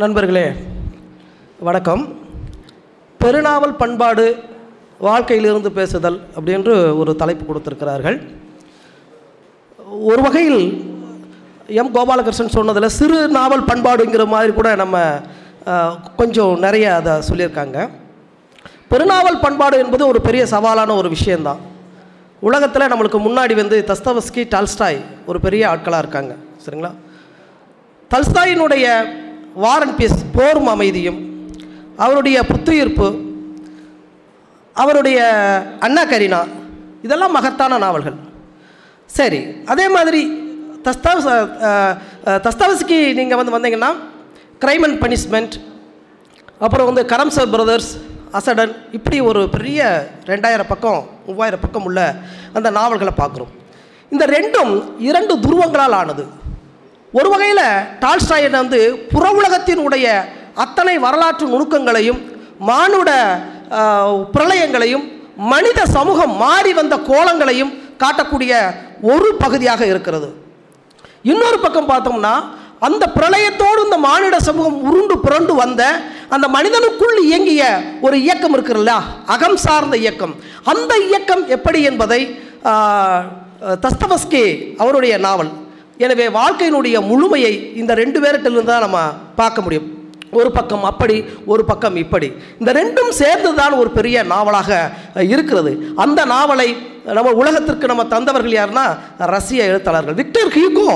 நண்பர்களே 0.00 0.42
வணக்கம். 1.68 2.02
பெருநாவல் 3.20 3.72
பண்பாடு 3.78 4.24
வாழ்க்கையிலிருந்து 5.06 5.70
பேசுதல் 5.78 6.18
அப்படின்று 6.36 6.74
ஒரு 6.98 7.16
தலைப்பு 7.16 7.44
கொடுத்துருக்கிறார்கள். 7.48 8.18
ஒரு 10.10 10.22
வகையில் 10.22 10.62
எம் 11.80 11.92
கோபாலகிருஷ்ணன் 11.94 12.54
சொன்னதில் 12.56 12.88
சிறு 12.98 13.28
நாவல் 13.28 13.66
பண்பாடுங்கிற 13.70 14.26
மாதிரி 14.26 14.52
கூட 14.52 14.74
நம்ம 14.74 15.02
கொஞ்சம் 16.16 16.58
நிறைய 16.58 16.94
அதை 16.94 17.12
சொல்லியிருக்காங்க. 17.30 17.90
பெருநாவல் 18.90 19.42
பண்பாடு 19.42 19.78
என்பது 19.78 20.06
ஒரு 20.06 20.20
பெரிய 20.20 20.44
சவாலான 20.44 20.96
ஒரு 20.96 21.08
விஷயந்தான் 21.08 21.62
உலகத்தில் 22.40 22.90
நம்மளுக்கு 22.94 23.20
முன்னாடி 23.28 23.56
வந்து 23.62 23.84
தஸ்தவஸ்கி 23.86 24.44
டால்ஸ்டாய் 24.56 25.00
ஒரு 25.26 25.40
பெரிய 25.40 25.70
ஆட்களாக 25.70 26.04
இருக்காங்க. 26.04 26.34
சரிங்களா? 26.66 26.92
தல்ஸ்தாயினுடைய 28.14 28.86
வார் 29.62 29.84
அண்ட் 29.84 29.96
பீஸ் 30.00 30.18
போரும் 30.36 30.70
அமைதியும் 30.74 31.20
அவருடைய 32.04 32.38
புத்துயிர்ப்பு 32.50 33.08
அவருடைய 34.82 35.18
அண்ணா 35.86 36.02
கரீனா 36.10 36.40
இதெல்லாம் 37.06 37.34
மகத்தான 37.36 37.78
நாவல்கள். 37.84 38.18
சரி 39.18 39.40
அதே 39.72 39.86
மாதிரி 39.96 40.22
தஸ்தாவஸ் 40.86 41.28
தஸ்தாவஸ்க்கு 42.46 42.98
நீங்கள் 43.18 43.40
வந்து 43.40 43.54
வந்தீங்கன்னா 43.56 43.90
க்ரைம் 44.64 44.84
அண்ட் 44.86 45.00
பனிஷ்மெண்ட் 45.04 45.56
அப்புறம் 46.66 46.88
வந்து 46.90 47.02
கரம்சர் 47.12 47.52
பிரதர்ஸ் 47.54 47.90
அசடன் 48.38 48.72
இப்படி 48.96 49.18
ஒரு 49.30 49.42
பெரிய 49.54 49.80
ரெண்டாயிரம் 50.32 50.70
பக்கம் 50.72 51.00
மூவாயிரம் 51.26 51.62
பக்கம் 51.64 51.86
உள்ள 51.88 52.00
அந்த 52.56 52.68
நாவல்களை 52.78 53.12
பார்க்குறோம். 53.20 53.52
இந்த 54.14 54.24
ரெண்டும் 54.36 54.72
இரண்டு 55.08 55.34
துருவங்களால் 55.44 55.96
ஆனது. 56.00 56.24
ஒரு 57.14 57.28
வகையில் 57.28 57.64
டால்ஸ்டாயின் 58.00 58.58
வந்து 58.60 58.80
புற 59.12 59.24
உலகத்தினுடைய 59.38 60.06
அத்தனை 60.56 60.94
வரலாற்று 60.98 61.46
நுணுக்கங்களையும் 61.46 62.20
மானுட 62.60 63.10
பிரளயங்களையும் 64.34 65.04
மனித 65.52 65.80
சமூகம் 65.96 66.34
மாறி 66.36 66.72
வந்த 66.72 66.94
கோலங்களையும் 67.08 67.72
காட்டக்கூடிய 68.02 68.52
ஒரு 69.10 69.28
பகுதியாக 69.36 69.82
இருக்கிறது. 69.86 70.28
இன்னொரு 71.24 71.58
பக்கம் 71.60 71.90
பார்த்தோம்னா 71.90 72.34
அந்த 72.80 73.04
பிரளயத்தோடு 73.16 73.80
இந்த 73.84 73.96
மானிட 74.06 74.36
சமூகம் 74.40 74.78
உருண்டு 74.82 75.14
புரண்டு 75.18 75.54
வந்த 75.54 75.82
அந்த 76.30 76.46
மனிதனுக்குள் 76.48 77.16
இயங்கிய 77.26 77.62
ஒரு 78.00 78.16
இயக்கம் 78.24 78.54
இருக்குல்ல 78.56 78.92
அகம் 79.26 79.58
சார்ந்த 79.64 79.96
இயக்கம். 79.96 80.34
அந்த 80.64 80.92
இயக்கம் 81.08 81.44
எப்படி 81.48 81.80
என்பதை 81.82 82.20
ஆஹ், 82.70 83.22
தஸ்தவஸ்கி 83.82 84.44
அவருடைய 84.78 85.14
நாவல். 85.18 85.50
எனவே 86.06 86.26
வாழ்க்கையினுடைய 86.40 86.96
முழுமையை 87.10 87.52
இந்த 87.80 87.92
ரெண்டு 88.02 88.18
பேர்கிட்டிருந்து 88.22 88.70
தான் 88.72 88.84
நம்ம 88.86 88.98
பார்க்க 89.40 89.64
முடியும். 89.66 89.88
ஒரு 90.38 90.50
பக்கம் 90.56 90.84
அப்படி 90.90 91.16
ஒரு 91.52 91.62
பக்கம் 91.70 91.96
இப்படி. 92.02 92.28
இந்த 92.60 92.70
ரெண்டும் 92.80 93.10
சேர்ந்து 93.20 93.50
தான் 93.60 93.74
ஒரு 93.80 93.90
பெரிய 93.98 94.16
நாவலாக 94.32 94.70
இருக்கிறது. 95.32 95.72
அந்த 96.04 96.20
நாவலை 96.34 96.68
நம்ம 97.16 97.32
உலகத்திற்கு 97.40 97.90
நம்ம 97.90 98.04
தந்தவர்கள் 98.14 98.56
யாருன்னா 98.58 98.84
ரஷ்ய 99.34 99.70
எழுத்தாளர்கள். 99.70 100.18
விக்டர் 100.20 100.52
ஹியூகோ 100.56 100.88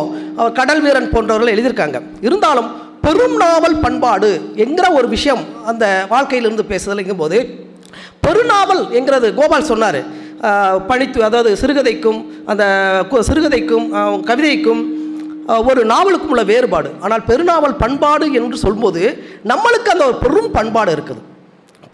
கடல் 0.58 0.82
வீரன் 0.86 1.12
போன்றவர்கள் 1.14 1.52
எழுதியிருக்காங்க. 1.54 2.00
இருந்தாலும் 2.28 2.70
பெரும் 3.04 3.36
நாவல் 3.44 3.80
பண்பாடு 3.84 4.30
என்கிற 4.64 4.86
ஒரு 4.98 5.06
விஷயம் 5.14 5.42
அந்த 5.70 5.84
வாழ்க்கையிலிருந்து 6.12 6.64
பேசுதல்ங்கும் 6.72 7.22
போது 7.22 7.38
பெருநாவல் 8.26 8.82
என்கிறது 8.98 9.28
கோபால் 9.38 9.70
சொன்னார். 9.70 10.00
பழித்து 10.86 11.24
அதாவது 11.24 11.56
சிறுகதைக்கும் 11.56 12.24
அந்த 12.46 12.64
கு- 13.10 13.20
சிறுகதைக்கும் 13.20 13.94
கவிதைக்கும் 14.22 14.84
ஒரு 15.68 15.84
நாவலுக்கும் 15.84 16.30
உள்ள 16.30 16.44
வேறுபாடு. 16.44 16.90
ஆனால் 17.00 17.22
பெருநாவல் 17.26 17.78
பண்பாடு 17.78 18.32
என்று 18.32 18.56
சொல்லும்போது 18.56 19.24
நம்மளுக்கு 19.44 19.88
அந்த 19.94 20.06
ஒரு 20.06 20.14
பெரும் 20.14 20.50
பண்பாடு 20.50 20.94
இருக்குது. 20.94 21.22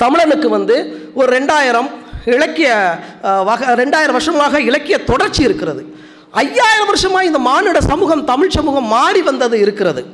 தமிழனுக்கு 0.02 0.46
வந்து 0.46 1.10
ஒரு 1.14 1.38
ரெண்டாயிரம் 1.38 1.90
இலக்கிய 2.24 2.98
வகை 3.22 3.68
ரெண்டாயிரம் 3.68 4.16
வருஷமாக 4.16 4.60
இலக்கிய 4.60 5.04
தொடர்ச்சி 5.04 5.42
இருக்கிறது. 5.42 5.94
ஐயாயிரம் 6.30 6.86
வருஷமாக 6.86 7.24
இந்த 7.24 7.38
மானிட 7.38 7.80
சமூகம் 7.80 8.24
தமிழ் 8.24 8.48
சமூகம் 8.48 8.86
மாறி 8.86 9.22
வந்தது 9.22 9.58
இருக்கிறது. 9.58 10.04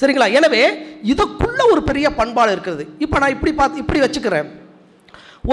சரிங்களா? 0.00 0.32
எனவே 0.32 0.70
இதுக்குள்ள 1.04 1.70
ஒரு 1.70 1.82
பெரிய 1.82 2.14
பண்பாடு 2.14 2.52
இருக்கிறது. 2.52 2.86
இப்போ 2.98 3.18
நான் 3.18 3.30
இப்படி 3.30 3.52
பார்த்து 3.52 3.78
இப்படி 3.78 4.00
வச்சுக்கிறேன். 4.00 4.46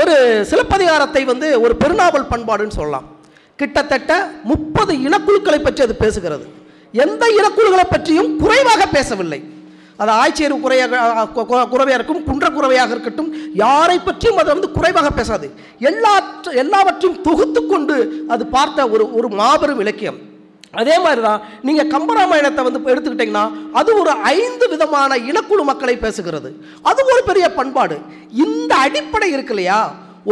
ஒரு 0.01 0.13
சிலப்பதிகாரத்தை 0.49 1.21
வந்து 1.31 1.47
ஒரு 1.65 1.73
பெருநாவல் 1.81 2.29
பண்பாடுன்னு 2.33 2.77
சொல்லலாம். 2.79 3.07
கிட்டத்தட்ட 3.61 4.11
முப்பது 4.51 4.93
இனக்குழுக்களை 5.07 5.59
பற்றி 5.63 5.81
அது 5.85 5.95
பேசுகிறது. 6.03 6.45
எந்த 7.05 7.23
இனக்குழுக்களை 7.39 7.85
பற்றியும் 7.91 8.31
குறைவாக 8.43 8.81
பேசவில்லை. 8.95 9.39
அது 10.01 10.11
ஆய்ச்சியர் 10.21 10.55
குறையாக 10.63 11.27
குறவையாக 11.73 11.97
இருக்கும் 11.99 12.23
குன்ற 12.29 12.45
குறவையாக 12.55 12.93
இருக்கட்டும் 12.95 13.29
யாரை 13.63 13.97
பற்றியும் 14.07 14.39
அது 14.41 14.49
வந்து 14.53 14.69
குறைவாக 14.77 15.09
பேசாது. 15.19 15.47
எல்லா 15.89 16.13
எல்லாவற்றையும் 16.63 17.21
தொகுத்து 17.27 17.61
கொண்டு 17.71 17.97
அது 18.35 18.43
பார்த்த 18.55 18.87
ஒரு 18.95 19.05
ஒரு 19.17 19.29
மாபெரும் 19.41 19.81
இலக்கியம். 19.83 20.19
அதே 20.81 20.99
மாதிரி 20.99 21.21
தான் 21.21 21.41
நீங்கள் 21.67 21.91
கம்பராமாயணத்தை 21.93 22.63
வந்து 22.67 22.79
எடுத்துக்கிட்டிங்கன்னா 22.93 23.43
அது 23.79 23.99
ஒரு 23.99 24.11
ஐந்து 24.11 24.69
விதமான 24.69 25.17
இனக்குழு 25.17 25.63
மக்களை 25.63 25.95
பேசுகிறது. 25.95 26.49
அது 26.81 27.01
ஒரு 27.05 27.21
பெரிய 27.29 27.53
பண்பாடு. 27.53 27.97
இந்த 28.45 28.75
அடிப்படை 28.75 29.31
இருக்கு 29.31 29.53
இல்லையா? 29.55 29.79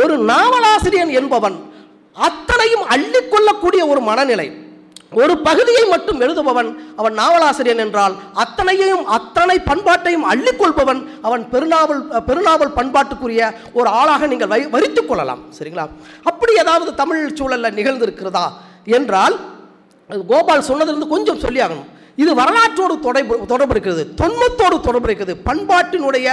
ஒரு 0.01 0.17
நாவலாசிரியன் 0.17 1.13
என்பவன் 1.19 1.57
அத்தனையும் 2.15 2.85
அள்ளிக்கொள்ளக்கூடிய 2.93 3.81
ஒரு 3.87 4.01
மனநிலை. 4.01 4.69
ஒரு 5.21 5.33
பகுதியை 5.37 5.83
மட்டும் 5.89 6.21
எழுதுபவன் 6.21 6.69
அவன் 6.95 7.13
நாவலாசிரியன் 7.13 7.81
என்றால் 7.85 8.13
அத்தனையையும் 8.33 9.05
அத்தனை 9.05 9.57
பண்பாட்டையும் 9.69 10.25
அள்ளிக்கொள்பவன் 10.31 11.01
அவன் 11.21 11.43
பெருநாவல் 11.53 12.03
பெருநாவல் 12.29 12.75
பண்பாட்டுக்குரிய 12.75 13.51
ஒரு 13.73 13.89
ஆளாக 13.89 14.27
நீங்கள் 14.27 14.47
வை 14.47 14.61
வரித்துக் 14.67 15.09
கொள்ளலாம். 15.09 15.41
சரிங்களா? 15.59 15.87
அப்படி 16.23 16.53
ஏதாவது 16.57 16.93
தமிழ் 16.95 17.33
சூழலில் 17.33 17.77
நிகழ்ந்திருக்கிறதா? 17.79 18.45
என்றால் 18.85 19.35
கோபால் 20.31 20.67
சொன்னதிலிருந்து 20.69 21.13
கொஞ்சம் 21.13 21.41
சொல்லி 21.45 21.59
ஆகணும் 21.65 21.89
இது 22.21 22.31
வரலாற்றோடு 22.39 22.95
தொடர்பு 23.05 23.35
தொடர்பு 23.51 23.73
இருக்கிறது 23.75 24.03
தொன்மத்தோடு 24.21 24.77
தொடர்பு 24.87 25.07
இருக்கிறது 25.09 25.35
பண்பாட்டினுடைய 25.47 26.27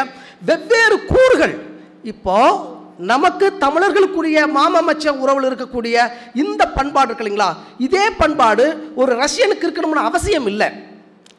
வெவ்வேறு 0.48 0.96
கூறுகள். 1.12 1.54
இப்போ 2.12 2.36
நமக்கு 3.12 3.46
தமிழர்களுக்குரிய 3.64 4.38
மாமமச்ச 4.56 5.08
உறவில் 5.22 5.48
இருக்கக்கூடிய 5.50 5.96
இந்த 6.42 6.62
பண்பாடு 6.76 7.08
இருக்கு 7.08 7.24
இல்லைங்களா? 7.24 7.50
இதே 7.86 8.04
பண்பாடு 8.20 8.64
ஒரு 9.00 9.12
ரஷ்யனுக்கு 9.22 9.66
இருக்கணும்னு 9.66 10.08
அவசியம் 10.10 10.48
இல்லை. 10.52 10.68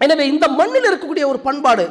எனவே 0.05 0.23
இந்த 0.33 0.45
மண்ணில் 0.59 0.87
இருக்கக்கூடிய 0.89 1.25
ஒரு 1.31 1.39
பண்பாடு 1.47 1.85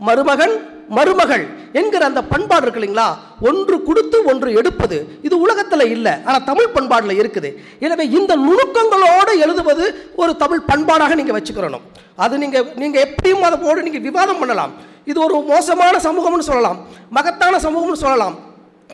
மருமகன் 0.00 0.54
மருமகள் 0.96 1.44
என்கிற 1.78 2.02
அந்த 2.08 2.20
பண்பாடு 2.30 2.64
இருக்கு 2.64 2.80
இல்லைங்களா? 2.80 3.06
ஒன்று 3.48 3.76
கொடுத்து 3.88 4.16
ஒன்று 4.30 4.48
எடுப்பது. 4.60 4.96
இது 5.26 5.34
உலகத்தில் 5.44 5.84
இல்லை 5.94 6.12
ஆனால் 6.26 6.44
தமிழ் 6.50 6.74
பண்பாடில் 6.74 7.18
இருக்குது. 7.20 7.50
எனவே 7.84 8.04
இந்த 8.18 8.32
நுணுக்கங்களோடு 8.46 9.32
எழுதுவது 9.44 9.84
ஒரு 10.22 10.32
தமிழ் 10.42 10.66
பண்பாடாக 10.70 11.14
நீங்கள் 11.20 11.36
வச்சுக்கிறணும். 11.38 11.84
அது 12.24 12.34
நீங்கள் 12.42 12.66
நீங்கள் 12.82 13.04
எப்படியும் 13.06 13.46
அதை 13.48 13.58
போடு 13.66 13.86
நீங்கள் 13.86 14.06
விவாதம் 14.08 14.40
பண்ணலாம். 14.42 14.74
இது 15.10 15.18
ஒரு 15.26 15.36
மோசமான 15.52 15.94
சமூகம்னு 16.08 16.50
சொல்லலாம். 16.50 16.78
மகத்தான 17.18 17.58
சமூகம்னு 17.66 18.02
சொல்லலாம். 18.04 18.36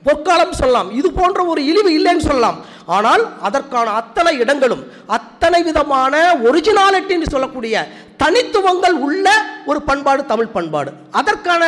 பொற்காலம் 0.06 0.59
சொல்லலாம். 0.61 0.91
இது 0.99 1.09
போன்ற 1.21 1.41
ஒரு 1.53 1.61
இழிவு 1.71 1.91
இல்லைன்னு 1.99 2.27
சொல்லலாம். 2.28 2.59
ஆனால் 2.97 3.23
அதற்கான 3.47 3.89
அத்தனை 4.01 4.33
இடங்களும் 4.43 4.84
அத்தனை 5.17 5.61
விதமான 5.69 6.15
ஒரிஜினாலிட்டின்னு 6.49 7.33
சொல்லக்கூடிய 7.34 7.83
தனித்துவங்கள் 8.23 8.97
உள்ள 9.06 9.27
ஒரு 9.71 9.81
பண்பாடு 9.89 10.23
தமிழ் 10.33 10.55
பண்பாடு. 10.56 10.91
அதற்கான 11.21 11.65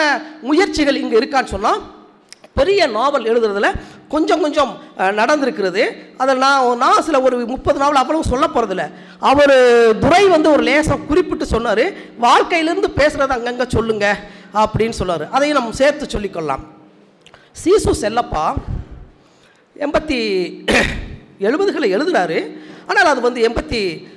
முயற்சிகள் 0.48 1.00
இங்கே 1.02 1.18
இருக்கான்னு 1.20 1.54
சொன்னால் 1.56 1.82
பெரிய 2.58 2.86
நாவல் 2.96 3.28
எழுதுறதுல 3.32 3.68
கொஞ்சம் 4.14 4.42
கொஞ்சம் 4.44 4.72
நடந்திருக்கிறது. 5.20 5.82
அதில் 6.22 6.42
நான் 6.44 6.80
நான் 6.82 7.06
சில 7.06 7.20
ஒரு 7.28 7.36
முப்பது 7.54 7.78
நாவல் 7.82 8.02
அவ்வளவு 8.02 8.30
சொல்ல 8.32 8.46
போகிறதில்ல 8.48 8.84
அவர் 9.30 9.54
துரை 10.02 10.24
வந்து 10.34 10.48
ஒரு 10.56 10.64
லேசம் 10.70 11.06
குறிப்பிட்டு 11.10 11.46
சொன்னார் 11.54 11.84
வாழ்க்கையிலேருந்து 12.26 12.90
பேசுகிறத 13.00 13.38
அங்கங்கே 13.38 13.66
சொல்லுங்க 13.76 14.06
அப்படின்னு 14.64 14.98
சொன்னார். 15.00 15.26
அதையும் 15.36 15.58
நம்ம 15.58 15.80
சேர்த்து 15.82 16.14
சொல்லிக்கொள்ளலாம். 16.14 16.64
சீசு 17.52 18.08
செல்லப்பா. 18.08 18.54
எண்பத்தி 19.78 20.14
எழுபதுகளை 21.38 21.96
எழுதுனாரு. 21.96 22.58
ஆனால் 22.86 23.04
அது 23.04 23.20
வந்து 23.20 23.48
எண்பத்தி 23.48 24.10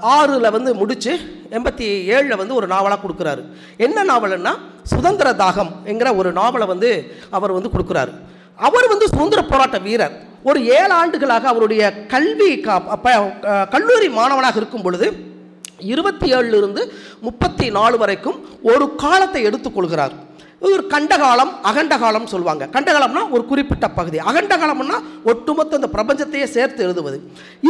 ஆறில் 0.00 0.50
வந்து 0.50 0.74
முடித்து 0.74 1.16
எண்பத்தி 1.50 2.06
ஏழில் 2.06 2.36
வந்து 2.36 2.54
ஒரு 2.54 2.66
நாவலாக 2.66 3.08
கொடுக்குறாரு. 3.08 3.44
என்ன 3.76 4.04
நாவல்னா 4.04 4.58
சுதந்திர 4.82 5.32
தாகம் 5.32 5.72
என்கிற 5.84 6.14
ஒரு 6.14 6.32
நாவலை 6.32 6.66
வந்து 6.66 7.16
அவர் 7.30 7.52
வந்து 7.52 7.68
கொடுக்குறாரு. 7.68 8.14
அவர் 8.56 8.88
வந்து 8.88 9.08
சுதந்திர 9.08 9.42
போராட்ட 9.42 9.78
வீரர். 9.78 10.26
ஒரு 10.42 10.66
ஏழு 10.66 10.92
ஆண்டுகளாக 10.92 11.48
அவருடைய 11.48 12.06
கல்வி 12.06 12.56
கா- 12.56 13.68
கல்லூரி 13.68 14.08
மாணவனாக 14.08 14.56
இருக்கும் 14.56 14.82
பொழுது 14.82 15.12
இருபத்தி 15.78 16.32
ஏழுலேருந்து 16.32 16.88
முப்பத்தி 17.20 17.70
நாலு 17.70 17.98
வரைக்கும் 17.98 18.48
ஒரு 18.62 18.94
காலத்தை 18.94 19.46
எடுத்துக்கொள்கிறார். 19.46 20.12
ஒரு 20.60 20.86
கண்டகாலம் 20.86 21.62
அகண்டகாலம் 21.62 22.26
சொல்லுவாங்க. 22.26 22.68
கண்டகாலம்னா 22.72 23.30
ஒரு 23.30 23.44
குறிப்பிட்ட 23.44 23.88
பகுதி. 23.88 24.18
அகண்டகாலம்னா 24.18 25.02
ஒட்டுமொத்த 25.24 25.76
இந்த 25.76 25.88
பிரபஞ்சத்தையே 25.92 26.44
சேர்த்து 26.44 26.82
எழுதுவது. 26.82 27.20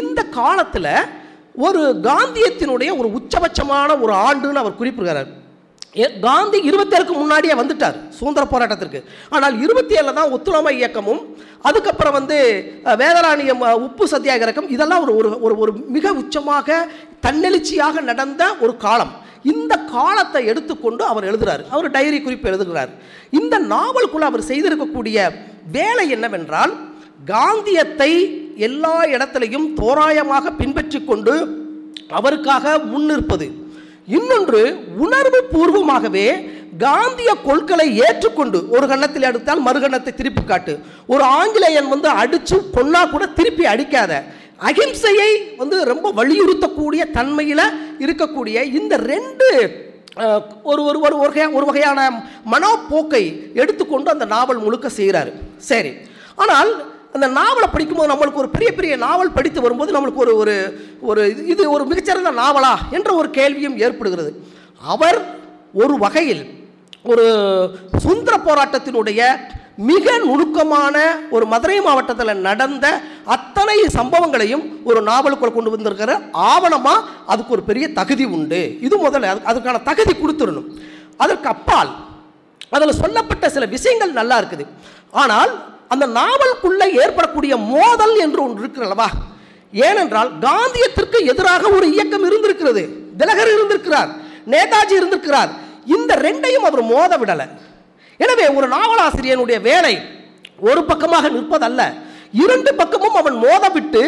இந்த 0.03 0.23
காலத்தில் 0.23 0.87
ஒரு 1.57 2.01
காந்தியத்தினுடைய 2.03 2.97
ஒரு 2.97 3.09
உச்சபட்சமான 3.09 4.01
ஒரு 4.01 4.13
ஆண்டுன்னு 4.13 4.55
அவர் 4.55 4.77
குறிப்பிடுகிறார். 4.77 5.27
ஏ- 5.97 6.19
காந்தி 6.21 6.71
இருபத்தேழுக்கு 6.71 7.13
முன்னாடியே 7.13 7.53
வந்துட்டார் 7.55 8.09
சுதந்திர 8.09 8.47
போராட்டத்திற்கு. 8.51 9.05
ஆனால் 9.31 9.61
இருபத்தி 9.61 9.95
ஏழில் 9.95 10.13
தான் 10.13 10.31
ஒத்துழைமை 10.31 10.77
இயக்கமும் 10.77 11.37
அதுக்கப்புறம் 11.63 12.13
வந்து 12.13 12.65
வேதராணியம் 12.85 13.73
உப்பு 13.73 14.07
சத்தியாகிரகம் 14.07 14.71
இதெல்லாம் 14.71 15.03
ஒரு 15.03 15.17
ஒரு 15.17 15.41
ஒரு 15.41 15.59
ஒரு 15.59 15.73
மிக 15.73 16.13
உச்சமாக 16.13 16.73
தன்னெழுச்சியாக 17.27 18.01
நடந்த 18.01 18.55
ஒரு 18.61 18.77
காலம். 18.77 19.27
இந்த 19.53 19.73
காலத்தை 19.95 20.43
எடுத்துக்கொண்டு 20.51 21.03
அவர் 21.13 21.29
எழுதுகிறார் 21.31 21.63
அவர் 21.75 21.95
டைரி 21.97 22.19
குறிப்பு 22.25 22.51
எழுதுகிறார். 22.51 22.91
இந்த 23.41 23.55
நாவலுக்குள்ள 23.75 24.27
அவர் 24.31 24.49
செய்திருக்கக்கூடிய 24.51 25.19
வேலை 25.79 26.05
என்னவென்றால் 26.17 26.75
காந்தியத்தை 27.33 28.11
எல்லா 28.67 28.97
இடத்திலையும் 29.15 29.67
தோராயமாக 29.81 30.53
பின்பற்றி 30.61 31.01
கொண்டு 31.11 31.35
அவருக்காக 32.19 32.77
முன்னிற்பது. 32.93 33.47
இன்னொன்று 34.19 34.61
உணர்வு 35.05 35.41
பூர்வமாகவே 35.53 36.29
காந்திய 36.85 37.31
கொள்களை 37.47 37.87
ஏற்றுக்கொண்டு 38.07 38.59
ஒரு 38.75 38.87
கன்னத்தில் 38.91 39.27
அடுத்தால் 39.29 39.65
மறுகண்ணத்தை 39.67 40.13
திருப்பி 40.19 40.43
காட்டு. 40.43 40.75
ஒரு 41.13 41.25
ஆங்கிலேயன் 41.39 41.93
வந்து 41.95 42.09
அடித்து 42.23 42.57
கொன்னா 42.77 43.03
கூட 43.13 43.25
திருப்பி 43.39 43.65
அடிக்காத. 43.73 44.13
அகிம்சையை 44.61 45.31
வந்து 45.57 45.85
ரொம்ப 45.85 46.13
வலியுறுத்தக்கூடிய 46.13 47.11
தன்மையில் 47.11 47.65
இருக்கக்கூடிய 47.99 48.63
இந்த 48.73 48.97
ரெண்டு 49.07 49.49
ஒரு 50.63 50.83
ஒரு 50.83 50.99
ஒரு 51.01 51.17
ஒரு 51.19 51.55
ஒரு 51.55 51.65
வகையான 51.65 52.01
மனோப்போக்கை 52.53 53.23
எடுத்துக்கொண்டு 53.55 54.11
அந்த 54.11 54.25
நாவல் 54.27 54.59
முழுக்க 54.59 54.89
செய்கிறாரு 54.97 55.33
சரி. 55.65 55.93
ஆனால் 56.37 56.71
அந்த 57.13 57.27
நாவலை 57.35 57.69
படிக்கும்போது 57.69 58.13
நம்மளுக்கு 58.13 58.35
ஒரு 58.35 58.49
பெரிய 58.49 58.73
பெரிய 58.73 58.97
நாவல் 58.97 59.33
படித்து 59.33 59.61
வரும்போது 59.61 59.93
நம்மளுக்கு 59.93 60.17
ஒரு 60.17 60.37
ஒரு 60.37 60.55
ஒரு 61.03 61.23
இது- 61.31 61.47
இது 61.47 61.71
ஒரு 61.71 61.85
மிகச்சிறந்த 61.85 62.31
நாவலா 62.35 62.73
என்ற 62.91 63.15
ஒரு 63.15 63.31
கேள்வியும் 63.31 63.79
ஏற்படுகிறது. 63.79 64.31
அவர் 64.83 65.19
ஒரு 65.75 65.95
வகையில் 65.99 66.43
ஒரு 67.05 67.25
சுந்தர 67.99 68.37
போராட்டத்தினுடைய 68.45 69.21
மிக 69.89 70.07
நுணுக்கமான 70.27 70.97
ஒரு 71.35 71.45
மதுரை 71.53 71.77
மாவட்டத்தில் 71.87 72.43
நடந்த 72.47 72.87
அத்தனை 73.35 73.77
சம்பவங்களையும் 73.97 74.65
ஒரு 74.89 75.01
நாவலுக்குள் 75.09 75.55
கொண்டு 75.57 75.73
வந்திருக்கிற 75.75 76.13
ஆவணமாக 76.53 77.05
அதுக்கு 77.33 77.55
ஒரு 77.57 77.63
பெரிய 77.69 77.87
தகுதி 77.99 78.25
உண்டு. 78.37 78.61
இது 78.87 78.95
முதல்ல 79.05 79.31
அது 79.33 79.47
அதுக்கான 79.51 79.83
தகுதி 79.91 80.15
கொடுத்துடணும். 80.15 80.69
அதற்கு 81.23 81.49
அப்பால் 81.55 81.93
அதில் 82.77 83.01
சொல்லப்பட்ட 83.03 83.45
சில 83.57 83.67
விஷயங்கள் 83.77 84.19
நல்லா 84.21 84.39
இருக்குது. 84.41 84.67
ஆனால் 85.23 85.53
அந்த 85.95 86.07
நாவலுக்குள்ளே 86.19 86.89
ஏற்படக்கூடிய 87.05 87.55
மோதல் 87.75 88.17
என்று 88.25 88.43
ஒன்று 88.47 88.63
இருக்கிறல்லவா 88.63 89.09
ஏனென்றால் 89.73 90.33
காந்தியத்திற்கு 90.47 91.19
எதிராக 91.33 91.71
ஒரு 91.77 91.87
இயக்கம் 91.95 92.27
இருந்திருக்கிறது. 92.29 92.83
திலகர் 93.21 93.55
இருந்திருக்கிறார் 93.55 94.11
நேதாஜி 94.55 94.95
இருந்திருக்கிறார். 95.01 95.51
இந்த 95.97 96.13
ரெண்டையும் 96.27 96.69
அவர் 96.69 96.85
மோத 96.93 97.13
விடலை. 97.23 97.47
எனவே 98.21 98.47
ஒரு 98.49 98.69
நாவலாசிரியனுடைய 98.69 99.61
வேலை 99.61 99.95
ஒரு 100.61 100.85
பக்கமாக 100.85 101.29
நிற்பதல்ல. 101.31 101.83
இரண்டு 102.35 102.75
பக்கமும் 102.75 103.15
அவன் 103.15 103.37
மோதவிட்டு 103.43 104.03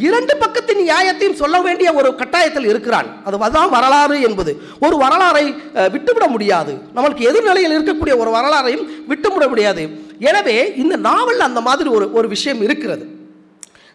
இரண்டு 0.00 0.36
பக்கத்தின் 0.36 0.82
நியாயத்தையும் 0.82 1.32
சொல்ல 1.32 1.60
வேண்டிய 1.60 1.92
ஒரு 1.92 2.14
கட்டாயத்தில் 2.18 2.66
இருக்கிறான். 2.66 3.08
அது 3.24 3.36
அதுதான் 3.38 3.70
வரலாறு 3.70 4.20
என்பது. 4.20 4.52
ஒரு 4.80 4.96
வரலாறை 4.96 5.44
அஹ், 5.74 5.90
விட்டுவிட 5.90 6.26
முடியாது. 6.26 6.72
நம்மளுக்கு 6.94 7.26
எதிர்நிலையில் 7.28 7.76
இருக்கக்கூடிய 7.76 8.16
ஒரு 8.16 8.30
வரலாறையும் 8.30 8.84
விட்டுவிட 9.06 9.48
முடியாது. 9.48 9.82
எனவே 10.20 10.72
இந்த 10.76 10.96
நாவல் 11.08 11.40
அந்த 11.40 11.60
மாதிரி 11.60 11.88
ஒரு 11.88 12.12
ஒரு 12.12 12.28
விஷயம் 12.28 12.62
இருக்கிறது. 12.62 13.04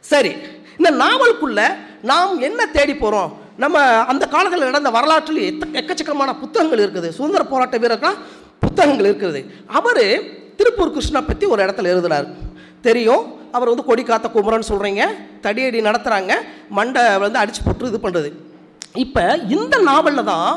சரி 0.06 0.32
இந்த 0.78 0.92
நாவலுக்குள்ள 1.04 1.60
நாம் 2.02 2.40
என்ன 2.40 2.66
தேடி 2.68 2.96
போகிறோம் 2.96 3.32
நம்ம 3.58 3.78
அந்த 4.06 4.28
காலத்தில் 4.28 4.60
நடந்த 4.60 4.90
வரலாற்றில் 4.90 5.38
எத்த 5.42 5.66
எக்கச்சக்கமான 5.74 6.40
புத்தகங்கள் 6.40 6.80
இருக்குது. 6.80 7.10
சுதந்திர 7.10 7.44
போராட்ட 7.44 7.78
வீரர்கள்? 7.78 8.18
புத்தகங்கள் 8.66 9.10
இருக்கிறது. 9.10 9.42
அவர் 9.80 10.06
திருப்பூர் 10.60 10.94
கிருஷ்ணா 10.96 11.22
பற்றி 11.30 11.46
ஒரு 11.54 11.62
இடத்துல 11.66 11.92
எழுதுனார் 11.94 12.28
தெரியும். 12.88 13.24
அவர் 13.56 13.72
வந்து 13.72 13.88
கொடி 13.90 14.04
காத்த 14.04 14.28
குமரன் 14.32 14.70
சொல்கிறீங்க 14.70 15.04
தடியடி 15.44 15.80
நடத்துகிறாங்க 15.88 16.34
மண்டை 16.78 17.04
வந்து 17.24 17.40
அடித்து 17.42 17.62
போட்டு 17.66 17.92
இது 17.92 18.00
பண்ணுறது 18.06 18.30
இப்போ 19.04 19.24
இந்த 19.56 19.76
நாவலில் 19.90 20.30
தான் 20.32 20.50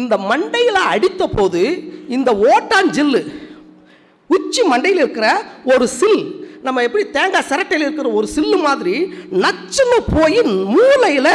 இந்த 0.00 0.14
மண்டையில் 0.30 0.80
அடித்த 0.92 1.22
போது 1.36 1.62
இந்த 2.16 2.30
ஓட்டான் 2.50 2.90
ஜில்லு 2.96 3.22
உச்சி 4.30 4.62
மண்டையில் 4.72 5.02
இருக்கிற 5.02 5.28
ஒரு 5.72 5.86
சில் 5.98 6.20
நம்ம 6.66 6.82
எப்படி 6.86 7.04
தேங்காய் 7.16 7.46
சிரட்டையில் 7.50 7.86
இருக்கிற 7.86 8.08
ஒரு 8.18 8.26
சில்லு 8.34 8.58
மாதிரி 8.66 8.94
நச்சுன்னு 9.44 9.98
போய் 10.16 10.40
மூளையில் 10.74 11.32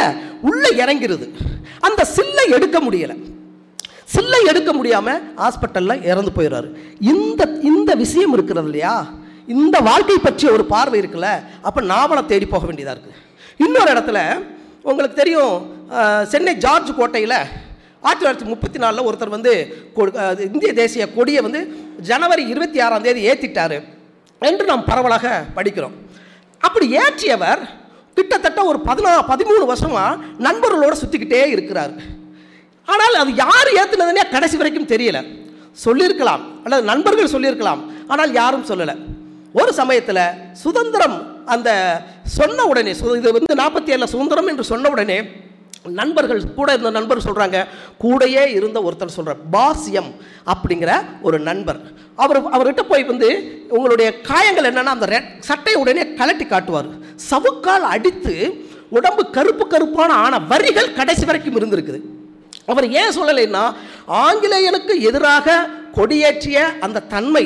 உள்ளே 0.50 0.70
இறங்கிறது 0.82 1.26
அந்த 1.86 2.04
சில்லை 2.16 2.44
எடுக்க 2.56 2.78
முடியலை. 2.86 3.16
சில்லை 4.14 4.40
எடுக்க 4.50 4.70
முடியாமல் 4.78 5.22
ஹாஸ்பிட்டலில் 5.42 6.04
இறந்து 6.10 6.32
போயிடுறாரு. 6.36 6.68
இந்த 7.12 7.42
இந்த 7.70 7.90
விஷயம் 8.02 8.34
இருக்கிறது 8.36 8.68
இல்லையா? 8.70 8.94
இந்த 9.54 9.76
வாழ்க்கை 9.88 10.18
பற்றிய 10.26 10.48
ஒரு 10.56 10.64
பார்வை 10.74 10.98
இருக்குல்ல? 11.02 11.30
அப்போ 11.68 11.80
நாவலை 11.92 12.22
தேடி 12.32 12.46
போக 12.52 12.64
வேண்டியதாக 12.68 12.94
இருக்குது 12.96 13.22
இன்னொரு 13.64 13.90
இடத்துல 13.94 14.20
உங்களுக்கு 14.90 15.20
தெரியும் 15.22 15.54
சென்னை 16.32 16.52
ஜார்ஜ் 16.64 16.90
கோட்டையில் 16.98 17.38
ஆயிரத்தி 18.06 18.22
தொள்ளாயிரத்தி 18.22 18.48
முப்பத்தி 18.52 18.78
நாலில் 18.82 19.06
ஒருத்தர் 19.08 19.36
வந்து 19.36 19.52
இந்திய 20.48 20.72
தேசிய 20.80 21.04
கொடியை 21.14 21.40
வந்து 21.46 21.60
ஜனவரி 22.10 22.42
இருபத்தி 22.52 22.78
ஆறாம் 22.86 23.06
தேதி 23.06 23.22
ஏற்றிட்டாரு 23.30 23.78
என்று 24.50 24.64
நாம் 24.70 24.88
பரவலாக 24.90 25.26
படிக்கிறோம். 25.56 25.96
அப்படி 26.66 26.86
ஏற்றியவர் 27.02 27.62
கிட்டத்தட்ட 28.18 28.60
ஒரு 28.70 28.78
பதினா 28.88 29.12
பதிமூணு 29.32 29.64
வருஷமாக 29.72 30.20
நண்பர்களோடு 30.46 31.00
சுற்றிக்கிட்டே 31.02 31.42
இருக்கிறார். 31.54 31.94
ஆனால் 32.86 33.14
அது 33.14 33.34
யார் 33.34 33.68
ஏற்றுனதுனே 33.74 34.30
கடைசி 34.30 34.56
வரைக்கும் 34.56 34.98
தெரியல. 34.98 35.24
சொல்லியிருக்கலாம். 35.72 36.62
அல்லது 36.62 36.82
நண்பர்கள் 36.82 37.26
சொல்லியிருக்கலாம். 37.26 38.08
ஆனால் 38.08 38.32
யாரும் 38.32 38.66
சொல்லலை. 38.66 38.96
ஒரு 39.52 39.72
சமயத்தில் 39.72 40.52
சுதந்திரம் 40.52 41.46
அந்த 41.46 42.00
சொன்ன 42.24 42.64
உடனே 42.64 42.92
சு- 42.92 43.16
இது 43.16 43.32
வந்து 43.32 43.54
நாற்பத்தி 43.54 43.98
ஏழில் 43.98 44.04
சுதந்திரம் 44.04 44.46
என்று 44.46 44.64
சொன்ன 44.64 44.88
உடனே 44.88 45.22
நண்பர்கள் 45.88 46.54
கூட 46.54 46.72
இருந்த 46.72 46.90
நண்பர் 46.90 47.32
சொல்கிறாங்க 47.32 47.64
கூடயே 48.00 48.46
இருந்த 48.46 48.80
ஒருத்தர் 48.80 49.06
சொல்கிறார் 49.06 49.40
பாசியம் 49.52 50.14
அப்படிங்கிற 50.46 51.04
ஒரு 51.22 51.38
நண்பர். 51.38 51.80
அவர் 52.16 52.44
அவர்கிட்ட 52.44 52.80
போய் 52.82 53.04
வந்து 53.04 53.60
உங்களுடைய 53.68 54.20
காயங்கள் 54.20 54.72
என்னன்னா 54.72 54.84
அந்த 54.84 55.06
ரெட் 55.06 55.40
சட்டையை 55.40 55.82
உடனே 55.82 56.02
கலட்டி 56.02 56.46
காட்டுவார். 56.46 56.86
சவுக்கால் 57.30 57.84
அடித்து 57.84 58.66
உடம்பு 58.88 59.30
கருப்பு 59.30 59.66
கருப்பான 59.66 60.12
ஆன 60.12 60.38
வரிகள் 60.38 60.92
கடைசி 60.92 61.24
வரைக்கும் 61.24 61.58
இருந்திருக்குது. 61.58 62.15
அவர் 62.72 62.86
ஏன் 63.00 63.16
சொல்லலைன்னா 63.16 63.64
ஆங்கிலேயனுக்கு 64.26 64.94
எதிராக 65.10 65.56
கொடியேற்றிய 65.98 66.58
அந்த 66.86 67.04
தன்மை 67.14 67.44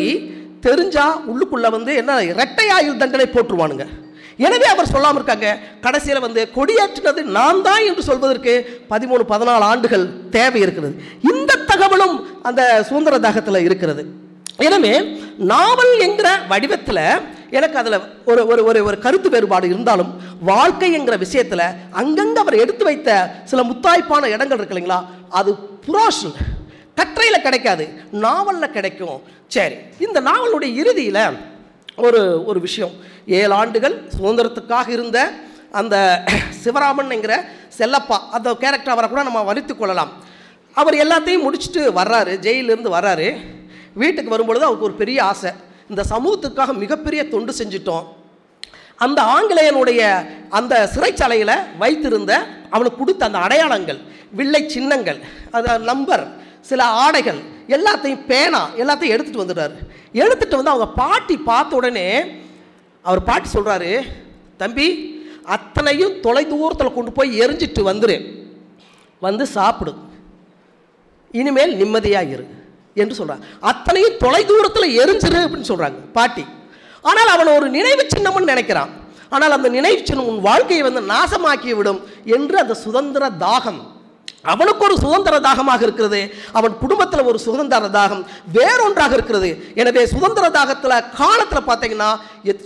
தெரிஞ்சால் 0.67 1.19
உள்ளுக்குள்ளே 1.31 1.69
வந்து 1.75 1.93
என்ன 2.01 2.21
இரட்டை 2.31 2.69
ஆயுள் 2.77 3.03
தண்டனை 3.03 3.27
போட்டுருவானுங்க 3.35 3.85
எனவே 4.47 4.67
அவர் 4.73 4.91
சொல்லாமல் 4.93 5.19
இருக்காங்க 5.21 5.49
கடைசியில் 5.85 6.25
வந்து 6.25 6.43
கொடியேற்றினது 6.57 7.23
நான் 7.37 7.63
தான் 7.67 7.83
என்று 7.89 8.03
சொல்வதற்கு 8.09 8.53
பதிமூணு 8.93 9.25
பதினாலு 9.33 9.65
ஆண்டுகள் 9.73 10.05
தேவை 10.37 10.61
இருக்கிறது. 10.65 10.95
இந்த 11.31 11.59
தகவலும் 11.71 12.15
அந்த 12.49 12.63
சுதந்திர 12.89 13.19
தாகத்தில் 13.27 13.67
இருக்கிறது. 13.67 14.03
எனவே 14.67 14.95
நாவல் 15.53 15.93
என்கிற 16.07 16.31
வடிவத்தில் 16.53 17.05
எனக்கு 17.51 17.79
அதில் 17.79 17.99
ஒரு 18.25 18.47
ஒரு 18.47 18.65
ஒரு 18.65 18.85
ஒரு 18.85 18.99
கருத்து 18.99 19.29
வேறுபாடு 19.31 19.67
இருந்தாலும் 19.69 20.11
வாழ்க்கை 20.41 20.93
என்கிற 20.93 21.17
விஷயத்தில் 21.17 21.67
அங்கங்கே 21.91 22.41
அவர் 22.41 22.55
எடுத்து 22.55 22.85
வைத்த 22.85 23.31
சில 23.45 23.63
முத்தாய்ப்பான 23.63 24.25
இடங்கள் 24.25 24.59
இருக்கு 24.59 24.77
இல்லைங்களா? 24.77 25.01
அது 25.29 25.55
புராஷன் 25.87 26.35
கற்றையில் 26.95 27.43
கிடைக்காது 27.43 27.85
நாவலில் 28.11 28.71
கிடைக்கும். 28.71 29.23
சரி 29.47 29.75
இந்த 29.99 30.21
நாவலுடைய 30.21 30.75
இறுதியில் 30.75 31.23
ஒரு 31.97 32.45
ஒரு 32.45 32.61
விஷயம். 32.61 32.91
ஏழு 33.27 33.53
ஆண்டுகள் 33.53 33.97
சுதந்திரத்துக்காக 34.19 34.89
இருந்த 34.89 35.33
அந்த 35.73 35.97
சிவராமன் 36.65 37.11
என்கிற 37.11 37.45
செல்லப்பா 37.79 38.17
அந்த 38.31 38.55
கேரக்டர் 38.55 38.93
அவரை 38.93 39.11
கூட 39.11 39.23
நம்ம 39.23 39.43
வரித்து 39.43 39.77
கொள்ளலாம். 39.77 40.13
அவர் 40.75 40.95
எல்லாத்தையும் 40.95 41.47
முடிச்சுட்டு 41.47 41.83
வர்றாரு 42.01 42.33
ஜெயிலிருந்து 42.47 42.91
வர்றாரு. 42.97 43.29
வீட்டுக்கு 43.95 44.31
வரும்பொழுது 44.31 44.65
அவருக்கு 44.65 44.89
ஒரு 44.89 44.99
பெரிய 45.03 45.25
ஆசை. 45.25 45.51
இந்த 45.91 46.03
சமூகத்துக்காக 46.13 46.73
மிகப்பெரிய 46.83 47.21
தொண்டு 47.35 47.53
செஞ்சிட்டோம். 47.61 48.05
அந்த 49.05 49.21
ஆங்கிலேயனுடைய 49.37 50.01
அந்த 50.59 50.75
சிறைச்சாலையில் 50.95 51.57
வைத்திருந்த 51.83 52.33
அவனுக்கு 52.75 52.99
கொடுத்த 52.99 53.23
அந்த 53.29 53.39
அடையாளங்கள் 53.47 54.01
வில்லை 54.39 54.61
சின்னங்கள் 54.75 55.19
அது 55.57 55.79
நம்பர் 55.91 56.25
சில 56.71 56.83
ஆடைகள் 57.05 57.41
எல்லாத்தையும் 57.77 58.25
பேனா 58.31 58.61
எல்லாத்தையும் 58.83 59.15
எடுத்துகிட்டு 59.15 59.45
வந்துடுறாரு 59.45 59.77
எடுத்துகிட்டு 60.23 60.59
வந்து 60.61 60.73
அவங்க 60.73 60.89
பாட்டி 61.01 61.37
பார்த்த 61.51 61.79
உடனே 61.81 62.07
அவர் 63.05 63.27
பாட்டி 63.31 63.49
சொல்கிறாரு 63.57 63.91
தம்பி 64.63 64.87
அத்தனையும் 65.57 66.15
தொலை 66.25 66.45
தூரத்தில் 66.53 66.97
கொண்டு 66.97 67.13
போய் 67.19 67.39
எரிஞ்சிட்டு 67.43 67.83
வந்துடு 67.91 68.17
வந்து 69.27 69.45
சாப்பிடு. 69.57 69.93
இனிமேல் 71.41 71.73
நிம்மதியாக 71.81 72.33
இரு. 72.35 72.45
என்று 73.03 73.19
சொல்கிறாங்க 73.21 73.45
அத்தனையும் 73.71 74.19
தொலை 74.25 74.43
தூரத்தில் 74.51 74.97
எரிஞ்சிரு 75.03 75.41
அப்படின்னு 75.45 75.71
சொல்கிறாங்க 75.73 76.01
பாட்டி. 76.19 76.45
ஆனால் 77.11 77.31
அவன் 77.35 77.55
ஒரு 77.59 77.69
நினைவு 77.77 78.05
சின்னம்னு 78.15 78.51
நினைக்கிறான். 78.53 78.91
ஆனால் 79.35 79.57
அந்த 79.57 79.69
நினைவு 79.79 80.01
சின்னம் 80.09 80.29
உன் 80.33 80.45
வாழ்க்கையை 80.49 80.83
வந்து 80.87 81.03
நாசமாக்கி 81.15 81.73
விடும் 81.79 82.01
என்று 82.37 82.57
அந்த 82.63 82.75
சுதந்திர 82.85 83.25
தாகம். 83.47 83.81
அவனுக்கு 84.53 84.83
ஒரு 84.87 84.95
சுதந்திர 85.03 85.35
தாகமாக 85.47 85.83
இருக்கிறது. 85.87 86.21
அவன் 86.59 86.75
குடும்பத்தில் 86.83 87.29
ஒரு 87.31 87.39
சுதந்திர 87.47 87.89
தாகம். 87.97 88.23
வேறொன்றாக 88.57 89.13
இருக்கிறது. 89.19 89.51
எனவே 89.81 90.03
சுதந்திர 90.15 90.47
தாகத்தில் 90.59 90.97
காலத்தில் 91.21 91.69
பார்த்தீங்கன்னா 91.69 92.11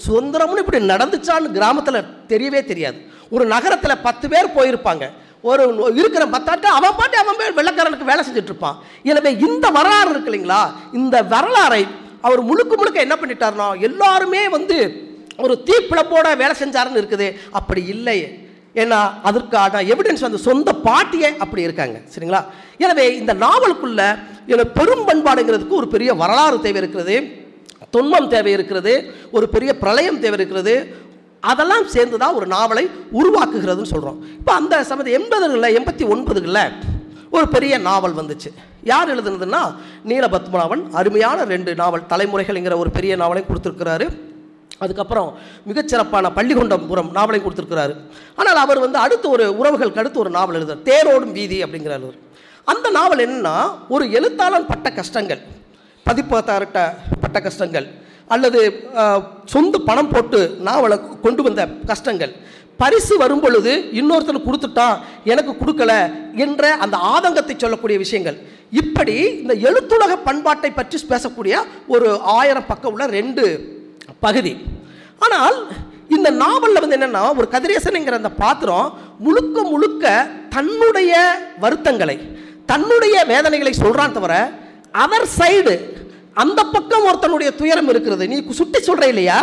சுதந்திரம்னு 0.06 0.62
இப்படி 0.64 0.80
நடந்துச்சான்னு 0.92 1.54
கிராமத்தில் 1.58 2.08
தெரியவே 2.32 2.62
தெரியாது. 2.70 2.98
ஒரு 3.34 3.44
நகரத்தில் 3.54 4.02
பத்து 4.06 4.28
பேர் 4.32 4.54
போயிருப்பாங்க. 4.56 5.04
ஒரு 5.50 5.64
இருக்கிற 6.00 6.24
பத்தாட்டு 6.34 6.68
அவன் 6.78 6.96
பாட்டு 6.98 7.16
அவன் 7.22 7.38
பேர் 7.40 7.56
வெள்ளக்காரனுக்கு 7.58 8.10
வேலை 8.10 8.22
செஞ்சுட்டு 8.26 8.52
இருப்பான் 8.52 8.78
எனவே 9.02 9.30
இந்த 9.46 9.66
வரலாறு 9.76 10.10
இருக்கு 10.10 10.30
இல்லைங்களா? 10.30 10.60
இந்த 10.92 11.16
வரலாறை 11.22 11.82
அவர் 12.26 12.40
முழுக்க 12.42 12.76
முழுக்க 12.76 13.00
என்ன 13.06 13.16
பண்ணிட்டாருன்னா 13.20 13.66
எல்லாருமே 13.88 14.48
வந்து 14.48 14.78
ஒரு 15.44 15.54
தீப்பிழப்போட 15.68 16.26
வேலை 16.42 16.54
செஞ்சாருன்னு 16.62 17.00
இருக்குது. 17.02 17.28
அப்படி 17.50 17.84
இல்லை. 17.84 18.18
ஏன்னா 18.82 18.98
அதற்கான 19.22 19.82
எவிடன்ஸ் 19.92 20.26
வந்து 20.26 20.38
சொந்த 20.38 20.72
பாட்டியே 20.84 21.28
அப்படி 21.36 21.62
இருக்காங்க. 21.62 21.96
சரிங்களா? 22.14 22.40
எனவே 22.84 23.04
இந்த 23.16 23.34
நாவலுக்குள்ள 23.34 24.02
எனக்கு 24.52 24.76
பெரும் 24.80 25.06
பண்பாடுங்கிறதுக்கு 25.08 25.80
ஒரு 25.80 25.88
பெரிய 25.88 26.14
வரலாறு 26.14 26.60
தேவை 26.60 26.80
இருக்கிறது. 26.82 27.16
துன்பம் 27.90 28.28
தேவை 28.28 28.52
இருக்கிறது. 28.52 28.94
ஒரு 29.30 29.48
பெரிய 29.48 29.78
பிரளயம் 29.78 30.20
தேவை 30.20 30.38
இருக்கிறது. 30.40 30.74
அதெல்லாம் 31.50 31.86
சேர்ந்து 31.94 32.18
தான் 32.22 32.36
ஒரு 32.38 32.46
நாவலை 32.54 32.84
உருவாக்குகிறதுன்னு 33.20 33.92
சொல்கிறோம் 33.94 34.18
இப்போ 34.40 34.52
அந்த 34.60 34.74
சமயத்து 34.90 35.16
எண்பதுகளில் 35.18 35.74
எண்பத்தி 35.78 36.04
ஒன்பதுகளில் 36.14 36.64
ஒரு 37.36 37.46
பெரிய 37.54 37.74
நாவல் 37.86 38.18
வந்துச்சு. 38.18 38.50
யார் 38.92 39.12
எழுதுனதுன்னா 39.14 39.62
நீலபத்மநாபன் 40.10 40.82
அருமையான 40.98 41.44
ரெண்டு 41.54 41.72
நாவல் 41.80 42.06
தலைமுறைகள்ங்கிற 42.12 42.76
ஒரு 42.82 42.90
பெரிய 42.96 43.12
நாவலையும் 43.22 43.50
கொடுத்துருக்கிறாரு. 43.50 44.06
அதுக்கப்புறம் 44.84 45.28
மிகச்சிறப்பான 45.68 46.30
பள்ளிகொண்டபுரம் 46.38 47.10
நாவலையும் 47.16 47.46
கொடுத்துருக்கிறாரு. 47.46 47.94
ஆனால் 48.36 48.60
அவர் 48.64 48.80
வந்து 48.84 48.98
அடுத்து 48.98 49.26
ஒரு 49.30 49.44
உறவுகளுக்கு 49.60 50.02
அடுத்து 50.02 50.22
ஒரு 50.24 50.30
நாவல் 50.36 50.58
எழுதுறார். 50.58 50.84
தேரோடும் 50.90 51.34
வீதி 51.38 51.58
அப்படிங்கிறார் 51.64 52.04
அவர். 52.06 52.18
அந்த 52.72 52.86
நாவல் 52.98 53.22
என்னன்னா 53.26 53.56
ஒரு 53.88 54.04
எழுத்தாளன் 54.18 54.70
பட்ட 54.72 54.90
கஷ்டங்கள் 55.00 55.42
பதிப்பகத்தார்கிட்ட 56.06 56.80
பட்ட 57.20 57.38
கஷ்டங்கள் 57.40 57.86
அல்லது 58.34 58.60
சொந்த 59.52 59.78
பணம் 59.88 60.10
போட்டு 60.12 60.40
நாவலை 60.68 60.96
கொண்டு 61.24 61.42
வந்த 61.46 61.62
கஷ்டங்கள். 61.90 62.32
பரிசு 62.82 63.14
வரும் 63.22 63.42
பொழுது 63.44 63.72
கொடுத்துட்டான் 64.46 64.96
எனக்கு 65.32 65.52
கொடுக்கல 65.60 65.92
என்ற 66.44 66.62
அந்த 66.84 66.96
ஆதங்கத்தை 67.14 67.54
சொல்லக்கூடிய 67.56 67.98
விஷயங்கள். 68.04 68.38
இப்படி 68.82 69.16
இந்த 69.42 69.54
எழுத்துலக 69.68 70.12
பண்பாட்டை 70.28 70.70
பற்றி 70.70 70.98
பேசக்கூடிய 71.12 71.54
ஒரு 71.94 72.08
ஆயிரம் 72.38 72.68
பக்கம் 72.70 72.92
உள்ள 72.94 73.06
ரெண்டு 73.18 73.44
பகுதி. 74.24 74.54
ஆனால் 75.24 75.58
இந்த 76.14 76.28
நாவலில் 76.42 76.82
வந்து 76.82 76.96
என்னென்னா 76.98 77.22
ஒரு 77.40 77.48
கதிரேசனுங்கிற 77.54 78.16
அந்த 78.20 78.32
பாத்திரம் 78.42 78.88
முழுக்க 79.26 79.62
முழுக்க 79.72 80.04
தன்னுடைய 80.56 81.12
வருத்தங்களை 81.64 82.16
தன்னுடைய 82.72 83.16
வேதனைகளை 83.32 83.72
சொல்கிறான் 83.82 84.16
தவிர 84.16 84.34
அவர் 85.04 85.26
சைடு 85.38 85.74
அந்த 86.34 86.60
பக்கம் 86.64 87.06
ஒருத்தனுடைய 87.06 87.50
துயரம் 87.54 87.88
இருக்கிறது. 87.88 88.28
நீ 88.28 88.36
சுட்டி 88.50 88.78
சொல்ற 88.78 89.06
இல்லையா? 89.06 89.38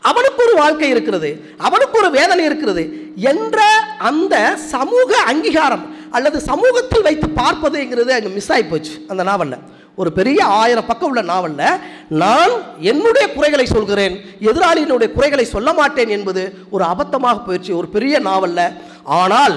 அவனுக்கு 0.00 0.40
ஒரு 0.46 0.54
வாழ்க்கை 0.54 0.88
இருக்கிறது. 0.88 1.30
அவனுக்கு 1.58 1.98
ஒரு 1.98 2.10
வேதனை 2.10 2.44
இருக்கிறது 2.44 2.82
என்ற 3.16 3.60
அந்த 3.98 4.56
சமூக 4.56 5.10
அங்கீகாரம் 5.26 5.84
அல்லது 6.10 6.40
சமூகத்தில் 6.40 7.02
வைத்து 7.02 7.26
பார்ப்பதுங்கிறது 7.26 8.10
அங்கே 8.16 8.28
மிஸ் 8.28 8.52
ஆகி 8.52 8.62
போச்சு. 8.62 8.92
அந்த 9.08 9.22
நாவலில். 9.22 9.62
ஒரு 9.96 10.12
பெரிய 10.12 10.44
ஆயிரம் 10.44 10.86
பக்கம் 10.86 11.08
உள்ள 11.08 11.22
நாவலில் 11.22 11.80
நான் 12.08 12.52
என்னுடைய 12.80 13.32
குறைகளை 13.32 13.66
சொல்கிறேன். 13.66 14.14
எதிராளியினுடைய 14.40 15.12
குறைகளை 15.12 15.44
சொல்ல 15.44 15.72
மாட்டேன் 15.72 16.08
என்பது 16.08 16.42
ஒரு 16.70 16.84
அபத்தமாக 16.84 17.42
போயிடுச்சு 17.46 17.76
ஒரு 17.76 17.88
பெரிய 17.88 18.18
நாவலில். 18.18 18.72
ஆனால் 19.04 19.56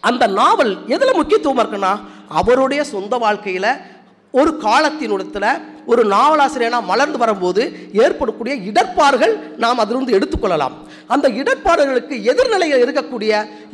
அந்த 0.00 0.26
நாவல் 0.26 0.88
எதில் 0.88 1.14
முக்கியத்துவம் 1.14 1.60
இருக்குன்னா 1.62 1.92
அவருடைய 2.28 2.84
சொந்த 2.84 3.16
வாழ்க்கையில் 3.16 3.72
ஒரு 4.38 4.50
காலத்தினுடத்தில் 4.66 5.50
ஒரு 5.86 6.02
நாவலாசிரியனாக 6.14 6.88
மலர்ந்து 6.90 7.18
வரும்போது 7.22 7.62
ஏற்படக்கூடிய 7.92 8.54
இடர்பாடுகள் 8.70 9.34
நாம் 9.62 9.82
அதிலிருந்து 9.82 10.16
எடுத்துக்கொள்ளலாம். 10.18 10.74
அந்த 11.14 11.26
இடர்பாடுகளுக்கு 11.40 12.14
எதிர்நிலையில் 12.30 12.82
இருக்கக்கூடிய 12.84 13.32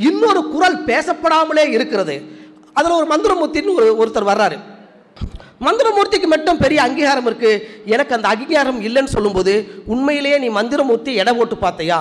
இன்னொரு 0.08 0.42
குரல் 0.54 0.84
பேசப்படாமலே 0.84 1.64
இருக்கிறது. 1.76 2.16
அதில் 2.72 2.98
ஒரு 3.00 3.06
மந்திரமூர்த்தின்னு 3.12 3.78
ஒரு 3.78 3.88
ஒருத்தர் 4.02 4.30
வர்றாரு. 4.32 4.58
மந்திரமூர்த்திக்கு 5.66 6.28
மட்டும் 6.32 6.58
பெரிய 6.58 6.82
அங்கீகாரம் 6.82 7.26
இருக்குது 7.28 7.62
எனக்கு 7.84 8.14
அந்த 8.14 8.28
அங்கீகாரம் 8.28 8.80
இல்லைன்னு 8.80 9.14
சொல்லும்போது 9.16 9.54
உண்மையிலேயே 9.86 10.38
நீ 10.38 10.48
மந்திரமூர்த்தி 10.48 11.14
எடை 11.14 11.34
போட்டு 11.34 11.56
பார்த்தையா? 11.62 11.98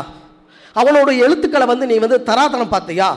அவனோட 0.75 1.09
எழுத்துக்களை 1.25 1.67
வந்து 1.67 1.85
நீ 1.85 1.97
வந்து 1.97 2.23
தராதரம் 2.25 2.73
பார்த்தையா? 2.75 3.09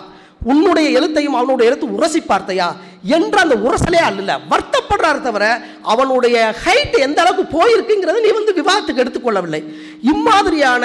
உன்னுடைய 0.44 1.00
எழுத்தையும் 1.00 1.38
அவனுடைய 1.38 1.70
எழுத்து 1.70 1.94
உரசி 1.94 2.20
பார்த்தையா? 2.20 2.68
என்ற 3.02 3.40
அந்த 3.40 3.54
உரசலே 3.54 4.00
அல்ல 4.08 4.38
வருத்தப்படுறாரு 4.50 5.20
தவிர 5.20 5.44
அவனுடைய 5.82 6.54
ஹைட் 6.64 6.96
எந்த 6.98 7.20
அளவுக்கு 7.22 7.44
போயிருக்குங்கிறத 7.56 8.20
நீ 8.20 8.30
வந்து 8.30 8.54
விவாதத்துக்கு 8.54 9.02
எடுத்துக்கொள்ளவில்லை 9.04 9.60
இம்மாதிரியான 10.02 10.84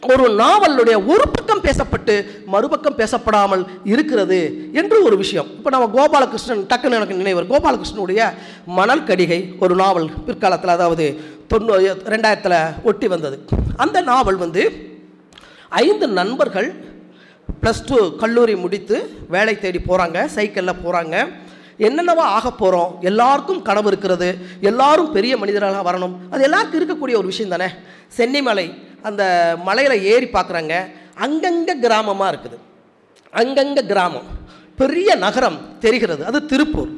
ஒரு 0.00 0.24
நாவலுடைய 0.38 0.96
ஒரு 1.06 1.24
பக்கம் 1.28 1.62
பேசப்பட்டு 1.62 2.14
மறுபக்கம் 2.46 2.96
பேசப்படாமல் 2.96 3.66
இருக்கிறது 3.84 4.70
என்று 4.72 5.04
ஒரு 5.04 5.16
விஷயம். 5.16 5.46
இப்போ 5.46 5.70
நம்ம 5.70 5.88
கோபாலகிருஷ்ணன் 5.98 6.64
டக்குன்னு 6.70 6.98
எனக்கு 7.00 7.14
நினைவர் 7.14 7.50
கோபாலகிருஷ்ணனுடைய 7.50 8.30
மணல் 8.66 9.04
கடிகை 9.04 9.54
ஒரு 9.60 9.74
நாவல் 9.74 10.10
பிற்காலத்தில் 10.26 10.68
அதாவது 10.68 11.20
தொண்ணூ 11.48 11.74
ரெண்டாயிரத்தில் 12.14 12.82
ஒட்டி 12.82 13.08
வந்தது. 13.08 13.38
அந்த 13.76 14.00
நாவல் 14.00 14.36
வந்து 14.36 14.64
ஐந்து 15.68 16.08
நண்பர்கள் 16.08 16.70
ப்ளஸ் 17.62 17.82
டூ 17.88 17.98
கல்லூரி 18.22 18.54
முடித்து 18.64 18.96
வேலை 19.34 19.54
தேடி 19.58 19.80
போகிறாங்க 19.88 20.24
சைக்கிளில் 20.36 20.80
போகிறாங்க 20.84 21.16
என்னென்னவோ 21.86 22.24
ஆக 22.36 22.46
போகிறோம் 22.50 22.90
எல்லாருக்கும் 23.10 23.62
கனவு 23.68 23.88
இருக்கிறது. 23.90 24.28
எல்லாரும் 24.70 25.12
பெரிய 25.12 25.36
மனிதராக 25.36 25.78
வரணும். 25.90 26.14
அது 26.30 26.42
எல்லாருக்கும் 26.42 26.80
இருக்கக்கூடிய 26.80 27.16
ஒரு 27.20 27.28
விஷயம் 27.30 27.54
தானே? 27.54 27.68
சென்னிமலை 28.16 28.66
அந்த 29.08 29.22
மலையில் 29.68 30.04
ஏறி 30.12 30.28
பார்க்குறாங்க 30.32 30.74
அங்கங்கே 31.24 31.74
கிராமமாக 31.84 32.30
இருக்குது. 32.32 32.58
அங்கங்கே 33.40 33.82
கிராமம். 33.92 34.28
பெரிய 34.80 35.14
நகரம் 35.14 35.58
தெரிகிறது. 35.84 36.22
அது 36.30 36.38
திருப்பூர். 36.52 36.90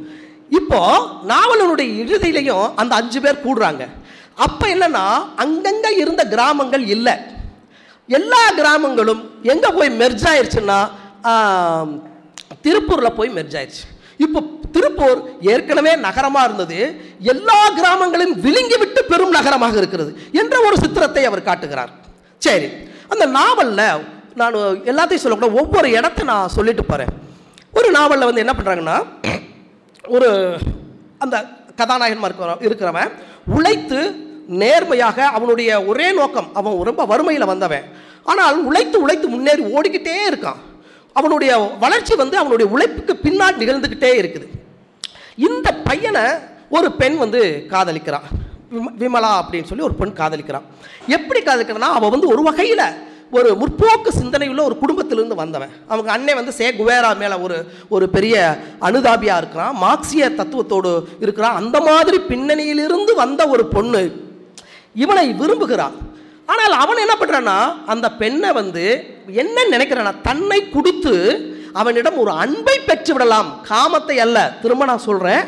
இப்போது 0.59 1.05
நாவலனுடைய 1.33 1.91
இறுதியிலையும் 2.03 2.67
அந்த 2.81 2.95
அஞ்சு 2.95 3.21
பேர் 3.21 3.45
கூடுறாங்க. 3.47 3.85
அப்போ 4.47 4.67
என்னென்னா 4.75 5.07
அங்கங்கே 5.45 5.91
இருந்த 6.03 6.23
கிராமங்கள் 6.35 6.85
இல்லை. 6.97 7.15
எல்லா 8.09 8.43
கிராமங்களும் 8.61 9.23
எங்கே 9.53 9.71
போய் 9.77 9.91
மெர்ஜ் 10.01 10.25
ஆயிடுச்சுன்னா 10.31 10.79
திருப்பூரில் 12.65 13.17
போய் 13.19 13.31
மெர்ஜ் 13.39 13.57
ஆயிடுச்சு 13.59 13.85
இப்போ 14.25 14.41
திருப்பூர் 14.75 15.21
ஏற்கனவே 15.53 15.93
நகரமாக 16.07 16.47
இருந்தது. 16.49 16.79
எல்லா 17.33 17.59
கிராமங்களையும் 17.79 18.37
விழுங்கி 18.45 18.77
விட்டு 18.83 19.01
பெரும் 19.11 19.37
நகரமாக 19.39 19.77
இருக்கிறது 19.81 20.11
என்ற 20.41 20.57
ஒரு 20.67 20.77
சித்திரத்தை 20.83 21.23
அவர் 21.31 21.49
காட்டுகிறார். 21.49 21.93
சரி 22.47 22.69
அந்த 23.13 23.25
நாவலில் 23.39 23.87
நான் 24.41 24.55
எல்லாத்தையும் 24.91 25.25
சொல்லக்கூடாது 25.25 25.61
ஒவ்வொரு 25.63 25.89
இடத்த 25.99 26.25
நான் 26.33 26.55
சொல்லிட்டு 26.57 26.85
போகிறேன் 26.85 27.13
ஒரு 27.79 27.89
நாவலில் 27.99 28.29
வந்து 28.29 28.45
என்ன 28.45 28.55
பண்ணுறாங்கன்னா 28.57 28.97
ஒரு 30.05 30.29
அந்த 31.25 31.37
கதாநாயகன் 31.81 32.27
இருக்கிற 32.29 32.57
இருக்கிறவன் 32.67 33.13
உழைத்து 33.57 34.01
நேர்மையாக 34.47 35.27
அவனுடைய 35.27 35.85
ஒரே 35.85 36.13
நோக்கம் 36.13 36.55
அவன் 36.55 36.83
ரொம்ப 36.83 37.05
வறுமையில் 37.05 37.45
வந்தவன். 37.45 37.83
ஆனால் 38.23 38.65
உழைத்து 38.65 39.01
உழைத்து 39.01 39.29
முன்னேறி 39.29 39.63
ஓடிக்கிட்டே 39.63 40.17
இருக்கான். 40.31 40.57
அவனுடைய 41.13 41.71
வளர்ச்சி 41.81 42.15
வந்து 42.15 42.37
அவனுடைய 42.37 42.73
உழைப்புக்கு 42.73 43.17
பின்னால் 43.17 43.59
நிகழ்ந்துக்கிட்டே 43.59 44.23
இருக்குது. 44.23 44.47
இந்த 45.37 45.75
பையனை 45.75 46.21
ஒரு 46.71 46.93
பெண் 46.93 47.17
வந்து 47.17 47.67
காதலிக்கிறான் 47.69 48.23
விம- 48.71 48.97
விமலா 48.99 49.41
அப்படின்னு 49.41 49.65
சொல்லி 49.65 49.85
ஒரு 49.85 49.95
பெண் 49.95 50.09
காதலிக்கிறான் 50.09 50.63
எப்படி 51.07 51.41
காதலிக்கிறான்னா 51.41 51.79
அவள் 51.79 52.11
வந்து 52.11 52.29
ஒரு 52.29 52.43
வகையில் 52.43 53.13
ஒரு 53.31 53.57
முற்போக்கு 53.61 54.09
சிந்தனையுள்ள 54.23 54.63
ஒரு 54.63 54.79
குடும்பத்திலிருந்து 54.79 55.35
வந்தவன். 55.35 55.69
அவங்க 55.89 56.13
அண்ணன் 56.13 56.35
வந்து 56.35 56.53
சே 56.53 56.71
குவேரா 56.71 57.17
மேலே 57.17 57.35
ஒரு 57.35 57.67
ஒரு 57.89 58.09
பெரிய 58.09 58.59
அனுதாபியாக 58.81 59.37
இருக்கிறான். 59.37 59.77
மார்க்சிய 59.77 60.31
தத்துவத்தோடு 60.31 61.05
இருக்கிறான். 61.21 61.55
அந்த 61.55 61.81
மாதிரி 61.81 62.19
பின்னணியிலிருந்து 62.19 63.15
வந்த 63.15 63.49
ஒரு 63.49 63.67
பொண்ணு. 63.67 64.24
இவனை 65.03 65.27
விரும்புகிறான். 65.41 65.97
ஆனால் 66.53 66.75
அவன் 66.83 67.03
என்ன 67.05 67.15
பண்ணுறான்னா 67.19 67.59
அந்த 67.93 68.07
பெண்ணை 68.21 68.51
வந்து 68.61 68.85
என்ன 69.43 69.65
நினைக்கிறானா 69.75 70.13
தன்னை 70.29 70.59
கொடுத்து 70.77 71.15
அவனிடம் 71.81 72.19
ஒரு 72.23 72.33
அன்பை 72.45 72.75
பெற்று 72.89 73.13
விடலாம் 73.15 73.49
காமத்தை 73.71 74.17
அல்ல. 74.25 74.39
திரும்ப 74.63 74.87
நான் 74.91 75.07
சொல்கிறேன் 75.09 75.45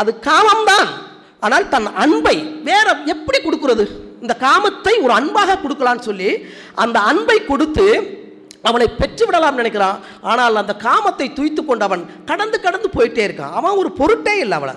அது 0.00 0.10
காமம்தான். 0.28 0.90
ஆனால் 1.44 1.70
தன் 1.72 1.88
அன்பை 2.04 2.36
வேற 2.68 2.86
எப்படி 3.14 3.38
கொடுக்கறது? 3.40 3.84
இந்த 4.24 4.34
காமத்தை 4.44 4.94
ஒரு 5.04 5.12
அன்பாக 5.18 5.58
கொடுக்கலான்னு 5.64 6.06
சொல்லி 6.08 6.30
அந்த 6.84 6.98
அன்பை 7.10 7.36
கொடுத்து 7.50 7.86
அவனை 8.68 8.86
பெற்று 9.00 9.24
விடலாம் 9.26 9.58
நினைக்கிறான். 9.60 9.98
ஆனால் 10.30 10.60
அந்த 10.62 10.74
காமத்தை 10.86 11.26
துய்த்து 11.38 11.62
கொண்டு 11.64 11.86
அவன் 11.88 12.04
கடந்து 12.30 12.58
கடந்து 12.66 12.88
போயிட்டே 12.96 13.22
இருக்கான். 13.26 13.52
அவன் 13.58 13.78
ஒரு 13.82 13.90
பொருட்டே 14.00 14.34
இல்லை 14.44 14.56
அவளை. 14.60 14.74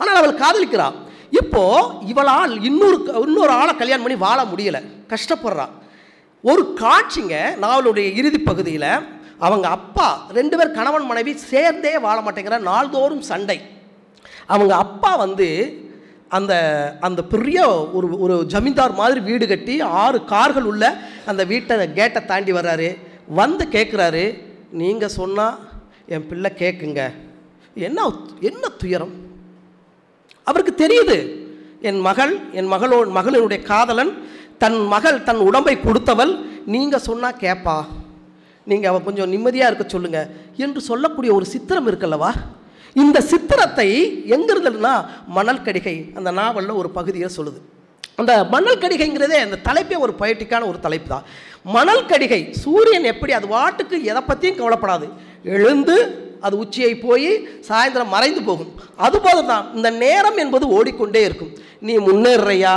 ஆனால் 0.00 0.18
அவள் 0.20 0.40
காதலிக்கிறான் 0.42 0.96
இப்போ 1.42 1.62
இவளால் 2.10 2.52
இன்னொரு 2.68 2.98
இன்னொரு 3.26 3.52
ஆளை 3.60 3.72
கல்யாணம் 3.76 4.04
பண்ணி 4.04 4.18
வாழ 4.26 4.38
முடியல. 4.52 4.78
கஷ்டப்படுறான் 5.12 5.74
ஒரு 6.44 6.62
காட்சிங்க 6.80 7.34
நாவலுடைய 7.64 8.08
இறுதி 8.20 8.40
பகுதியில் 8.40 8.90
அவங்க 9.46 9.66
அப்பா 9.76 10.06
ரெண்டு 10.38 10.54
பேர் 10.58 10.76
கணவன் 10.78 11.08
மனைவி 11.10 11.32
சேர்ந்தே 11.50 11.92
வாழ 12.06 12.16
மாட்டேங்கிற 12.20 12.58
நாள்தோறும் 12.70 13.26
சண்டை. 13.30 13.58
அவங்க 14.54 14.72
அப்பா 14.84 15.10
வந்து 15.24 15.48
அந்த 16.36 16.52
அந்த 17.06 17.20
பெரிய 17.34 17.58
ஒரு 17.96 18.08
ஒரு 18.24 18.34
ஜமீன்தார் 18.52 18.98
மாதிரி 19.00 19.20
வீடு 19.28 19.44
கட்டி 19.46 19.74
ஆறு 20.02 20.18
கார்கள் 20.32 20.66
உள்ள 20.72 20.84
அந்த 21.30 21.42
வீட்டை 21.52 21.76
கேட்டை 21.98 22.20
தாண்டி 22.24 22.52
வர்றாரு. 22.58 22.88
வந்து 23.40 23.64
கேட்குறாரு 23.76 24.24
நீங்கள் 24.80 25.16
சொன்னால் 25.18 25.56
என் 26.14 26.28
பிள்ளை 26.30 26.50
கேட்குங்க 26.62 27.02
என்ன 27.88 28.10
என்ன 28.50 28.64
துயரம்? 28.82 29.14
அவருக்கு 30.50 30.74
தெரியுது. 30.84 31.16
என் 31.88 32.00
மகள் 32.08 32.32
என் 32.58 32.70
மகளோ 32.74 32.98
மகளினுடைய 33.18 33.60
காதலன் 33.70 34.12
தன் 34.62 34.78
மகள் 34.92 35.18
தன் 35.28 35.42
உடம்பை 35.48 35.74
கொடுத்தவள் 35.86 36.32
நீங்கள் 36.74 37.04
சொன்னால் 37.08 37.40
கேட்பா 37.42 37.78
நீங்கள் 38.70 38.90
அவள் 38.90 39.06
கொஞ்சம் 39.08 39.32
நிம்மதியாக 39.34 39.68
இருக்க 39.70 39.84
சொல்லுங்கள் 39.94 40.30
என்று 40.64 40.80
சொல்லக்கூடிய 40.88 41.30
ஒரு 41.38 41.46
சித்திரம் 41.52 41.88
இருக்குல்லவா? 41.90 42.30
இந்த 43.02 43.18
சித்திரத்தை 43.30 43.88
எங்கிருந்ததுன்னா 44.36 44.94
மணல் 45.36 45.64
கடிகை 45.66 45.96
அந்த 46.18 46.30
நாவலில் 46.38 46.78
ஒரு 46.80 46.88
பகுதியை 46.96 47.28
சொல்லுது. 47.36 47.60
அந்த 48.20 48.32
மணல் 48.54 48.80
கடிகைங்கிறதே 48.82 49.38
அந்த 49.46 49.56
தலைப்பே 49.68 49.96
ஒரு 50.04 50.12
பொயட்டிக்கான 50.20 50.66
ஒரு 50.70 50.78
தலைப்பு 50.86 51.08
தான். 51.12 51.26
மணல் 51.76 52.08
கடிகை 52.10 52.40
சூரியன் 52.62 53.06
எப்படி 53.12 53.32
அது 53.38 53.48
வாட்டுக்கு 53.56 53.96
எதை 54.10 54.22
பற்றியும் 54.30 54.58
கவலைப்படாது. 54.60 55.06
எழுந்து 55.56 55.96
அது 56.40 56.54
உச்சியை 56.58 56.92
போய் 57.06 57.30
சாயந்தரம் 57.68 58.14
மறைந்து 58.14 58.42
போகும். 58.42 58.72
அதுபோல 58.96 59.42
தான் 59.42 59.66
இந்த 59.74 59.90
நேரம் 60.04 60.36
என்பது 60.44 60.68
ஓடிக்கொண்டே 60.68 61.22
இருக்கும். 61.28 61.52
நீ 61.80 61.96
முன்னேறுறையா? 61.98 62.74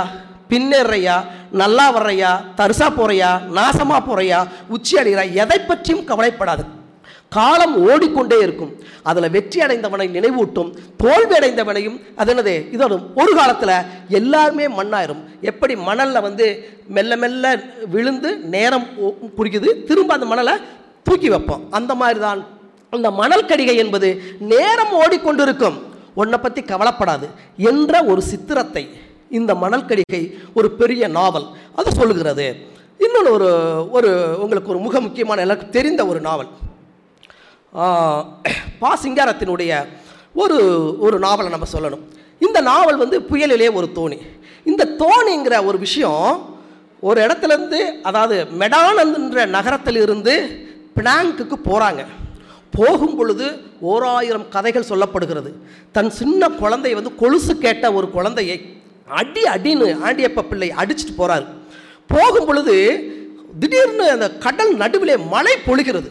பின்னேறையா 0.50 1.16
நல்லா 1.60 1.86
வர்றையா? 1.96 2.30
தரிசா 2.58 2.86
போறையா? 2.98 3.30
நாசமா 3.58 3.98
போறையா? 4.08 4.40
உச்சி 4.68 4.94
அடைகிறா 4.96 5.24
எதை 5.42 5.58
பற்றியும் 5.58 6.06
கவலைப்படாது. 6.12 6.64
காலம் 7.36 7.74
ஓடிக்கொண்டே 7.90 8.38
இருக்கும். 8.46 8.72
அதில் 9.10 9.32
வெற்றி 9.34 9.58
அடைந்தவனை 9.60 10.06
நினைவூட்டும். 10.16 10.70
தோல்வி 11.02 11.34
அடைந்தவனையும் 11.38 11.96
அது 12.20 12.34
என்னது? 12.34 12.54
இதோட 12.74 12.94
ஒரு 13.20 13.32
காலத்தில் 13.38 13.74
எல்லாருமே 14.18 14.66
மண்ணாயிரும். 14.78 15.22
எப்படி 15.50 15.76
மணலில் 15.88 16.24
வந்து 16.26 16.46
மெல்ல 16.96 17.16
மெல்ல 17.22 17.54
விழுந்து 17.94 18.32
நேரம் 18.54 18.86
குறிக்குது 19.38 19.70
திரும்ப 19.84 20.14
அந்த 20.14 20.26
மணலை 20.26 20.54
தூக்கி 21.02 21.28
வைப்போம். 21.28 21.64
அந்த 21.70 21.94
மாதிரி 21.94 22.20
தான் 22.26 22.42
அந்த 22.96 23.10
மணல் 23.20 23.48
கடிகை 23.50 23.74
என்பது 23.82 24.08
நேரம் 24.52 24.92
ஓடிக்கொண்டிருக்கும். 25.02 25.76
உன்னை 26.20 26.38
பற்றி 26.38 26.62
கவலைப்படாது. 26.62 27.26
என்ற 27.70 28.02
ஒரு 28.04 28.22
சித்திரத்தை 28.22 28.82
இந்த 29.38 29.54
மணல் 29.62 29.86
கடிகை 29.90 30.20
ஒரு 30.54 30.68
பெரிய 30.80 31.08
நாவல். 31.08 31.46
அது 31.78 31.90
சொல்லுகிறது. 31.98 32.46
இன்னொன்று 33.04 33.30
ஒரு 33.36 33.48
ஒரு 33.96 34.10
உங்களுக்கு 34.42 34.72
ஒரு 34.74 34.80
மிக 34.86 35.00
முக்கியமான 35.00 35.42
எனக்கு 35.46 35.66
தெரிந்த 35.76 36.06
ஒரு 36.06 36.20
நாவல். 36.28 36.50
பா 38.82 38.90
சிங்காரத்தினுடைய 39.04 39.72
ஒரு 40.42 40.58
ஒரு 41.06 41.18
நாவலை 41.18 41.50
நம்ம 41.50 41.68
சொல்லணும். 41.74 42.02
இந்த 42.46 42.60
நாவல் 42.70 43.02
வந்து 43.02 43.18
புயலிலே 43.30 43.68
ஒரு 43.78 43.88
தோணி. 43.98 44.18
இந்த 44.70 44.90
தோணிங்கிற 45.04 45.54
ஒரு 45.68 45.78
விஷயம் 45.78 46.26
ஒரு 47.00 47.18
இடத்துலேருந்து 47.26 47.80
அதாவது 48.08 48.36
மெடானந்த்ன்ற 48.62 49.46
நகரத்திலிருந்து 49.56 50.34
பினாங்குக்கு 50.96 51.56
போகிறாங்க 51.68 52.02
போகும் 52.76 53.16
பொழுது 53.16 53.46
ஓராயிரம் 53.80 54.46
கதைகள் 54.54 54.90
சொல்லப்படுகிறது. 54.90 55.50
தன் 55.96 56.10
சின்ன 56.20 56.48
குழந்தை 56.62 56.94
வந்து 56.98 57.14
கொலுசு 57.14 57.54
கேட்ட 57.64 57.92
ஒரு 57.98 58.10
குழந்தையை 58.16 58.56
அடி 59.20 59.42
அடின்னு 59.54 59.88
ஆண்டியப்ப 60.08 60.44
பிள்ளை 60.50 60.68
அடிச்சுட்டு 60.82 61.14
போகிறாரு 61.18 61.46
போகும் 62.12 62.46
பொழுது 62.46 62.76
திடீர்னு 63.60 64.04
அந்த 64.16 64.26
கடல் 64.46 64.72
நடுவிலே 64.82 65.16
மழை 65.34 65.54
பொழிகிறது. 65.66 66.10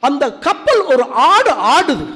அந்த 0.00 0.24
கப்பல் 0.46 0.82
ஒரு 0.92 1.04
ஆடு 1.30 1.52
ஆடுது. 1.74 2.06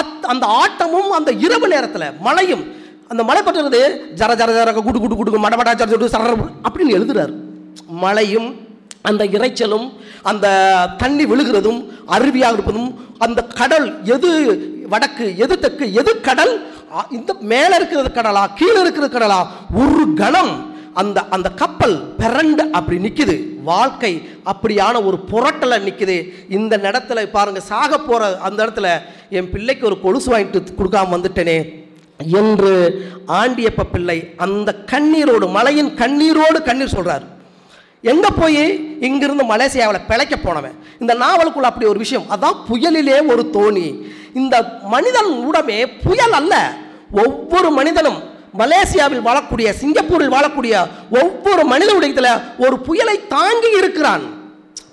அத் 0.00 0.24
அந்த 0.32 0.44
ஆட்டமும் 0.62 1.10
அந்த 1.18 1.30
இரவு 1.46 1.68
நேரத்தில் 1.74 2.06
மழையும் 2.20 2.64
அந்த 3.08 3.22
மழை 3.28 3.40
பட்டுறது 3.42 3.80
ஜர 4.20 4.32
ஜர 4.40 4.50
ஜர 4.58 4.72
குடு 4.88 4.98
குடு 5.00 5.16
குடு 5.16 5.44
மடமடா 5.44 5.72
ஜர 5.80 5.88
ஜர 5.92 6.08
சர 6.14 6.34
அப்படின்னு 6.68 6.96
எழுதுறாரு. 6.98 7.34
மழையும் 8.04 8.50
அந்த 9.04 9.24
இரைச்சலும் 9.34 9.86
அந்த 10.22 10.46
தண்ணி 10.98 11.24
விழுகிறதும் 11.26 11.80
அருவியாக 12.08 12.56
இருப்பதும் 12.56 12.90
அந்த 13.18 13.40
கடல் 13.54 13.86
எது 14.14 14.30
வடக்கு 14.86 15.24
எது 15.44 15.54
தெற்கு 15.58 15.86
எது 16.00 16.12
கடல்? 16.20 16.52
இந்த 17.10 17.32
மேலே 17.50 17.74
இருக்கிறது 17.76 18.10
கடலா 18.12 18.42
கீழே 18.58 18.78
இருக்கிறது 18.80 19.10
கடலா? 19.10 19.40
ஒரு 19.80 20.04
கணம் 20.14 20.52
அந்த 20.94 21.18
அந்த 21.30 21.48
கப்பல் 21.54 21.96
பிறண்டு 22.18 22.62
அப்படி 22.70 22.96
நிற்குது 22.98 23.36
வாழ்க்கை 23.64 24.10
அப்படியான 24.52 25.02
ஒரு 25.04 25.18
புரட்டல 25.28 25.78
நிற்குது 25.84 26.16
இந்த 26.50 26.76
இடத்துல 26.84 27.22
பாருங்க 27.30 27.60
சாக 27.68 27.92
போகிற 28.00 28.30
அந்த 28.46 28.58
இடத்துல 28.64 28.88
என் 29.38 29.50
பிள்ளைக்கு 29.52 29.84
ஒரு 29.86 29.98
கொலுசு 30.00 30.30
வாங்கிட்டு 30.32 30.76
கொடுக்காம 30.78 31.14
வந்துட்டேனே 31.14 31.58
என்று 32.40 32.72
ஆண்டியப்ப 33.36 33.88
பிள்ளை 33.92 34.16
அந்த 34.44 34.70
கண்ணீரோடு 34.92 35.46
மலையின் 35.52 35.92
கண்ணீரோடு 35.96 36.60
கண்ணீர் 36.62 36.96
சொல்கிறார் 36.96 37.26
எங்கே 38.02 38.28
போய்? 38.38 38.96
இங்கிருந்து 39.00 39.44
மலேசியாவில் 39.44 40.06
பிழைக்க 40.08 40.36
போனவன். 40.36 40.74
இந்த 41.00 41.14
நாவலுக்குள்ள 41.14 41.68
அப்படி 41.70 41.86
ஒரு 41.86 41.98
விஷயம். 41.98 42.24
அதான் 42.30 42.56
புயலிலே 42.68 43.26
ஒரு 43.26 43.50
தோணி. 43.52 44.06
இந்த 44.34 44.78
மனிதன் 44.82 45.50
உடமே 45.50 45.86
புயல் 46.04 46.32
அல்ல. 46.32 46.72
ஒவ்வொரு 47.26 47.70
மனிதனும் 47.70 48.22
மலேசியாவில் 48.58 49.26
வாழக்கூடிய 49.28 49.70
சிங்கப்பூரில் 49.70 50.32
வாழக்கூடிய 50.32 50.86
ஒவ்வொரு 51.22 51.64
மனித 51.64 51.94
உடையத்தில் 51.94 52.40
ஒரு 52.58 52.78
புயலை 52.78 53.26
தாங்கி 53.26 53.70
இருக்கிறான். 53.76 54.22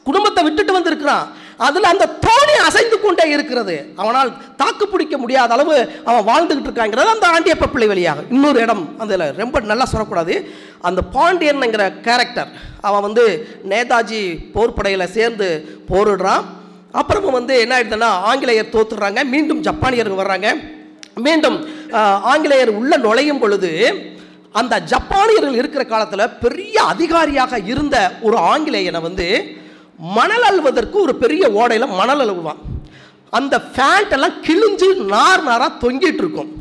குடும்பத்தை 0.04 0.44
விட்டுட்டு 0.44 0.74
வந்திருக்கிறான். 0.74 1.46
அதில் 1.58 1.84
அந்த 1.84 2.18
தோணி 2.26 2.56
அசைந்து 2.66 3.02
கொண்டே 3.02 3.30
இருக்கிறது. 3.30 3.94
அவனால் 3.96 4.56
தாக்கு 4.56 4.88
பிடிக்க 4.88 5.18
முடியாத 5.18 5.54
அளவு 5.54 5.92
அவன் 6.06 6.28
வாழ்ந்துகிட்டு 6.28 6.68
இருக்காங்கிறது 6.68 7.14
அந்த 7.14 7.28
ஆண்டியப்ப 7.28 7.68
பிள்ளை 7.68 7.88
வழியாக. 7.88 8.22
இன்னொரு 8.30 8.60
இடம் 8.60 9.00
அதில் 9.00 9.34
ரொம்ப 9.38 9.60
நல்லா 9.60 9.86
சொல்லக்கூடாது. 9.86 10.52
அந்த 10.88 11.02
பாண்டியன்ங்கிற 11.16 11.86
கேரக்டர் 12.08 12.50
அவன் 12.88 13.06
வந்து 13.08 13.26
நேதாஜி 13.72 14.22
போர்ப்படையில் 14.56 15.14
சேர்ந்து 15.18 15.48
போரிடுறான். 15.92 16.44
அப்புறமா 16.92 17.32
வந்து 17.40 17.56
என்ன 17.60 17.74
ஆயிடுதுன்னா 17.78 18.10
ஆங்கிலேயர் 18.32 18.74
தோத்துடுறாங்க 18.76 19.22
மீண்டும் 19.34 19.64
ஜப்பானியர்கள் 19.68 20.22
வர்றாங்க. 20.24 20.50
மீண்டும் 21.26 21.58
ஆங்கிலேயர் 22.32 22.72
உள்ள 22.80 22.98
நுழையும் 22.98 23.40
பொழுது 23.40 23.72
அந்த 24.52 24.76
ஜப்பானியர்கள் 24.92 25.58
இருக்கிற 25.60 25.84
காலத்தில் 25.84 26.34
பெரிய 26.44 26.76
அதிகாரியாக 26.84 27.60
இருந்த 27.72 27.98
ஒரு 28.22 28.38
ஆங்கிலேயனை 28.52 29.02
வந்து 29.02 29.28
மணல் 30.18 30.46
அழுவதற்கு 30.50 30.98
ஒரு 31.06 31.16
பெரிய 31.16 31.44
ஓடையில் 31.60 31.94
மணல் 32.00 32.24
அழுவான் 32.24 32.62
அந்த 33.30 33.56
ஃபேண்ட் 33.74 34.14
எல்லாம் 34.18 34.36
கிழிஞ்சு 34.48 34.90
நார் 35.14 35.44
நாராக 35.44 35.88
தொங்கிட்டு 35.88 36.22
இருக்கும். 36.24 36.52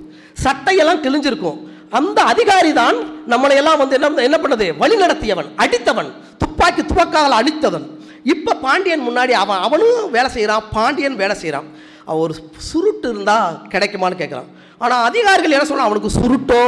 சட்டையெல்லாம் 0.44 1.02
கிழிஞ்சிருக்கும். 1.04 1.58
அந்த 1.92 2.18
அதிகாரி 2.32 2.70
தான் 2.82 2.96
நம்மளை 3.32 3.54
எல்லாம் 3.60 3.80
வந்து 3.82 3.96
என்ன 3.98 4.22
என்ன 4.28 4.38
பண்ணது? 4.44 4.66
வழி 4.82 4.96
நடத்தியவன் 5.02 5.48
அடித்தவன் 5.64 6.10
துப்பாக்கி 6.42 6.82
துப்பாக்கால் 6.82 7.38
அடித்தவன். 7.40 7.86
இப்போ 8.34 8.52
பாண்டியன் 8.64 9.06
முன்னாடி 9.08 9.32
அவன் 9.42 9.60
அவனும் 9.66 10.10
வேலை 10.16 10.28
செய்கிறான் 10.36 10.64
பாண்டியன் 10.76 11.18
வேலை 11.22 11.34
செய்கிறான் 11.42 11.68
அவன் 12.08 12.22
ஒரு 12.24 12.34
சுருட்டு 12.70 13.08
இருந்தால் 13.12 13.54
கிடைக்குமான்னு 13.72 14.20
கேட்குறான் 14.22 14.48
ஆனால் 14.80 15.04
அதிகாரிகள் 15.10 15.56
என்ன 15.56 15.66
சொல்கிறான் 15.68 15.88
அவனுக்கு 15.90 16.10
சுருட்டோ 16.18 16.62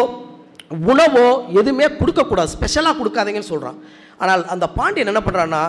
உணவோ 0.90 1.26
எதுவுமே 1.60 1.86
கொடுக்கக்கூடாது. 2.00 2.50
ஸ்பெஷலாக 2.56 2.96
கொடுக்காதீங்கன்னு 3.00 3.52
சொல்கிறான் 3.52 3.78
ஆனால் 4.22 4.42
அந்த 4.54 4.66
பாண்டியன் 4.78 5.12
என்ன 5.12 5.22
பண்ணுறான்னா 5.26 5.62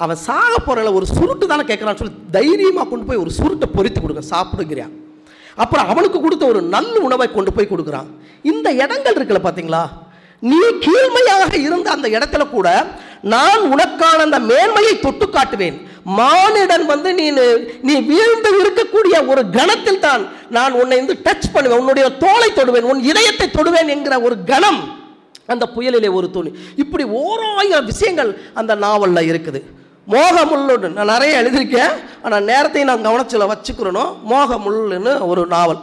அவன் 0.00 0.20
சாக 0.26 0.52
போகிறல 0.58 0.92
ஒரு 0.98 1.06
சுருட்டு 1.16 1.46
தானே 1.46 1.64
கேட்குறான்னு 1.70 2.00
சொல்லி 2.02 2.16
தைரியமாக 2.36 2.86
கொண்டு 2.90 3.08
போய் 3.08 3.22
ஒரு 3.24 3.32
சுருட்டை 3.38 3.68
பொரித்து 3.76 4.00
கொடுங்க 4.00 4.22
சாப்பிடுங்கிறான் 4.32 4.94
அப்புறம் 5.62 5.88
அவனுக்கு 5.92 6.18
கொடுத்த 6.20 6.44
ஒரு 6.52 6.60
நல்ல 6.74 6.94
உணவை 7.08 7.26
கொண்டு 7.32 7.50
போய் 7.56 7.72
கொடுக்குறான். 7.72 8.08
இந்த 8.52 8.68
இடங்கள் 8.82 9.16
இருக்குல்ல 9.18 9.42
பார்த்தீங்களா 9.44 9.82
நீ 10.50 10.60
கீழ்மையாக 10.86 11.52
இருந்த 11.66 11.88
அந்த 11.96 12.08
இடத்துல 12.16 12.44
கூட 12.54 12.68
நான் 13.34 13.62
உனக்கான 13.74 14.24
அந்த 14.26 14.38
மேன்மையை 14.48 14.94
தொட்டு 15.04 15.26
காட்டுவேன். 15.36 15.76
மானிடன் 16.18 16.84
வந்து 16.90 17.10
நீ 17.18 17.26
நீ 17.88 17.94
வீழ்ந்து 18.10 18.50
இருக்கக்கூடிய 18.62 19.16
ஒரு 19.32 19.42
கணத்தில் 19.58 20.02
தான் 20.06 20.24
நான் 20.56 20.74
உன்னை 20.80 20.96
வந்து 21.00 21.16
டச் 21.26 21.52
பண்ணுவேன். 21.54 21.80
உன்னுடைய 21.82 22.08
தோலை 22.24 22.50
தொடுவேன். 22.58 22.88
உன் 22.92 23.00
இதயத்தை 23.10 23.46
தொடுவேன் 23.56 23.92
என்கிற 23.94 24.16
ஒரு 24.26 24.36
கணம் 24.50 24.82
அந்த 25.52 25.64
புயலிலே 25.76 26.10
ஒரு 26.18 26.28
துணி 26.34 26.50
இப்படி 26.82 27.04
ஓராயிரம் 27.22 27.88
விஷயங்கள் 27.92 28.30
அந்த 28.60 28.72
நாவலில் 28.84 29.28
இருக்குது. 29.30 29.60
மோகமுள்ளுன்னு. 30.12 30.88
நான் 30.96 31.12
நிறைய 31.14 31.42
எழுதியிருக்கேன். 31.42 31.92
ஆனால் 32.22 32.44
நேரத்தையும் 32.44 32.90
நான் 32.90 33.02
கவனத்தில் 33.02 33.50
வச்சுக்கிறணும் 33.52 34.12
மோகமுள்ளுன்னு 34.30 35.26
ஒரு 35.26 35.46
நாவல். 35.46 35.80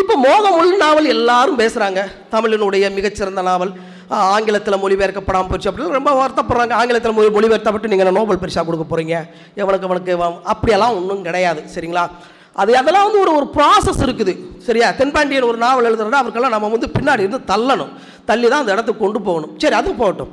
இப்போ 0.00 0.14
மோகமுள் 0.24 0.72
நாவல் 0.76 1.04
எல்லாரும் 1.04 1.58
பேசுகிறாங்க 1.58 2.00
தமிழினுடைய 2.34 2.94
மிகச்சிறந்த 2.94 3.42
நாவல். 3.42 3.72
ஆங்கிலத்தில் 4.08 4.80
மொழிபெயர்க்கப்படாமல் 4.82 5.50
போச்சு 5.50 5.70
அப்படின்னு 5.70 5.96
ரொம்ப 5.98 6.12
வருத்தப்படுறாங்க. 6.18 6.72
ஆங்கிலத்தில் 6.72 7.16
மொழி 7.18 7.28
மொழிபெயர்த்தப்பட்டு 7.36 7.90
நீங்கள் 7.92 8.16
நோபல் 8.18 8.40
பரிசாக 8.42 8.66
கொடுக்க 8.66 8.84
போகிறீங்க 8.84 9.16
எவனுக்கு 9.62 9.88
அவனுக்கு 9.88 10.12
அப்படியெல்லாம் 10.52 10.96
ஒன்றும் 10.98 11.22
கிடையாது. 11.22 11.62
சரிங்களா? 11.74 12.04
அது 12.52 12.76
அதெல்லாம் 12.76 13.06
வந்து 13.08 13.20
ஒரு 13.20 13.32
ஒரு 13.38 13.46
ப்ராசஸ் 13.56 14.00
இருக்குது. 14.06 14.34
சரியா? 14.66 14.90
தென்பாண்டியன் 14.90 15.48
ஒரு 15.50 15.58
நாவல் 15.58 15.88
எழுதுறதுனா 15.90 16.20
அவருக்கெல்லாம் 16.22 16.54
நம்ம 16.56 16.68
வந்து 16.68 16.90
பின்னாடி 16.98 17.24
இருந்து 17.24 17.40
தள்ளணும். 17.52 17.92
தள்ளி 18.24 18.48
தான் 18.48 18.60
அந்த 18.60 18.72
இடத்துக்கு 18.72 19.04
கொண்டு 19.04 19.20
போகணும். 19.20 19.52
சரி 19.58 19.74
அது 19.74 19.92
போகட்டும். 19.92 20.32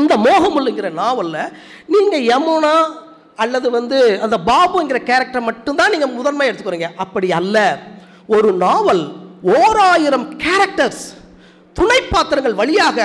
இந்த 0.00 0.14
மோகமுல்லுங்கிற 0.26 0.88
நாவலில் 1.02 1.52
நீங்கள் 1.94 2.26
யமுனா 2.30 2.74
அல்லது 3.42 3.68
வந்து 3.76 3.98
அந்த 4.24 4.36
பாபுங்கிற 4.50 4.98
கேரக்டர் 5.10 5.48
மட்டும்தான் 5.48 5.92
நீங்கள் 5.94 6.14
முதன்மை 6.18 6.48
எடுத்துக்கிறீங்க. 6.48 6.88
அப்படி 7.04 7.28
அல்ல. 7.38 7.56
ஒரு 8.36 8.50
நாவல் 8.64 9.02
ஓராயிரம் 9.56 10.26
கேரக்டர்ஸ் 10.44 11.04
துணை 11.78 11.98
பாத்திரங்கள் 12.12 12.60
வழியாக 12.60 12.98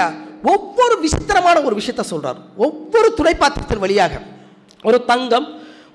ஒவ்வொரு 0.54 0.95
விசித்திரமான 1.06 1.58
ஒரு 1.67 1.75
விஷயத்தை 1.80 2.06
சொல்கிறார் 2.12 2.39
ஒவ்வொரு 2.65 3.10
துணை 3.19 3.34
பாத்திரத்தின் 3.41 3.84
வழியாக. 3.86 4.13
ஒரு 4.84 4.99
தங்கம் 5.12 5.47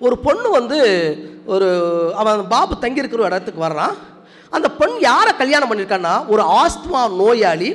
ஒரு 0.07 0.17
பொண்ணு 0.27 0.49
வந்து 0.59 0.79
ஒரு 1.55 1.69
அவன் 2.21 2.41
பாபு 2.55 2.75
தங்கியிருக்கிற 2.81 3.25
ஒரு 3.25 3.31
இடத்துக்கு 3.33 3.67
வர்றான். 3.67 3.95
அந்த 4.57 4.69
பொண் 4.81 4.95
யாரை 5.09 5.33
கல்யாணம் 5.37 5.71
பண்ணியிருக்கான்னா 5.71 6.15
ஒரு 6.33 6.43
ஆஸ்துமா 6.61 7.01
நோயாளி 7.21 7.71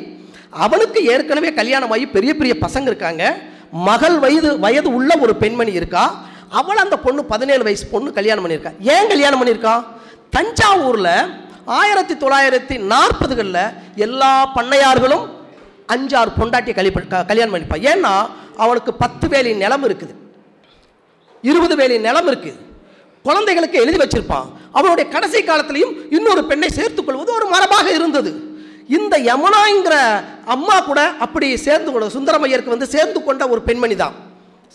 அவனுக்கு 0.51 1.05
ஏற்கனவே 1.05 1.53
கல்யாணம் 1.53 1.91
ஆகி 1.91 2.05
பெரிய 2.07 2.35
பெரிய 2.35 2.55
பசங்க 2.61 2.81
இருக்காங்க. 2.81 3.37
மகள் 3.71 4.19
வயது 4.19 4.59
வயது 4.59 4.93
உள்ள 4.93 5.17
ஒரு 5.19 5.35
பெண்மணி 5.35 5.71
இருக்கா. 5.71 6.23
அவள் 6.49 6.77
அந்த 6.77 6.99
பொண்ணு 6.99 7.25
பதினேழு 7.25 7.63
வயசு 7.63 7.87
பொண்ணு 7.87 8.13
கல்யாணம் 8.13 8.49
பண்ணியிருக்கா. 8.49 8.79
ஏன் 8.79 9.07
கல்யாணம் 9.07 9.45
பண்ணியிருக்கா? 9.45 9.83
தஞ்சாவூரில் 10.35 11.39
ஆயிரத்தி 11.65 12.13
தொள்ளாயிரத்தி 12.13 12.93
நாற்பதுகளில் 12.93 13.73
எல்லா 13.95 14.51
பண்ணையார்களும் 14.55 15.25
அஞ்சாறு 15.87 16.31
பொண்டாட்டியை 16.39 16.73
கலி 16.73 16.91
கல்யாணம் 17.27 17.53
பண்ணிப்பான் 17.55 17.85
ஏன்னா 17.91 18.29
அவனுக்கு 18.57 18.93
பத்து 18.93 19.27
வேலி 19.27 19.53
நிலம் 19.53 19.89
இருக்குது. 19.89 20.13
இருபது 21.41 21.75
வேலை 21.75 21.97
நிலம் 21.97 22.27
இருக்குது. 22.27 22.59
குழந்தைகளுக்கு 23.23 23.79
எழுதி 23.79 23.97
வச்சிருப்பான். 23.97 24.47
அவனுடைய 24.71 25.09
கடைசி 25.09 25.43
காலத்திலையும் 25.43 26.13
இன்னொரு 26.13 26.43
பெண்ணை 26.43 26.69
சேர்த்துக்கொள்வது 26.75 27.31
ஒரு 27.33 27.47
மரபாக 27.47 27.93
இருந்தது. 27.93 28.50
இந்த 28.91 29.19
யமுனாங்கிற 29.19 30.23
அம்மா 30.45 30.79
கூட 30.79 31.07
அப்படி 31.19 31.57
சேர்ந்து 31.57 31.91
கொண்ட 31.91 32.07
சுந்தரமையருக்கு 32.07 32.69
வந்து 32.69 32.85
சேர்ந்து 32.85 33.23
கொண்ட 33.23 33.47
ஒரு 33.47 33.61
பெண்மணி 33.61 33.95
தான். 33.95 34.13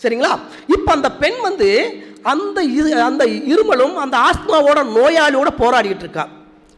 சரிங்களா? 0.03 0.39
இப்போ 0.67 0.91
அந்த 0.91 1.11
பெண் 1.11 1.39
வந்து 1.41 2.01
அந்த 2.23 2.65
இரு- 2.67 2.99
அந்த 2.99 3.25
இருமலும் 3.25 3.93
அந்த 3.93 4.17
ஆஸ்துமாவோட 4.17 4.77
நோயாளியோட 4.77 5.47
போராடிக்கிட்டு 5.59 5.99
இருக்கா. 5.99 6.27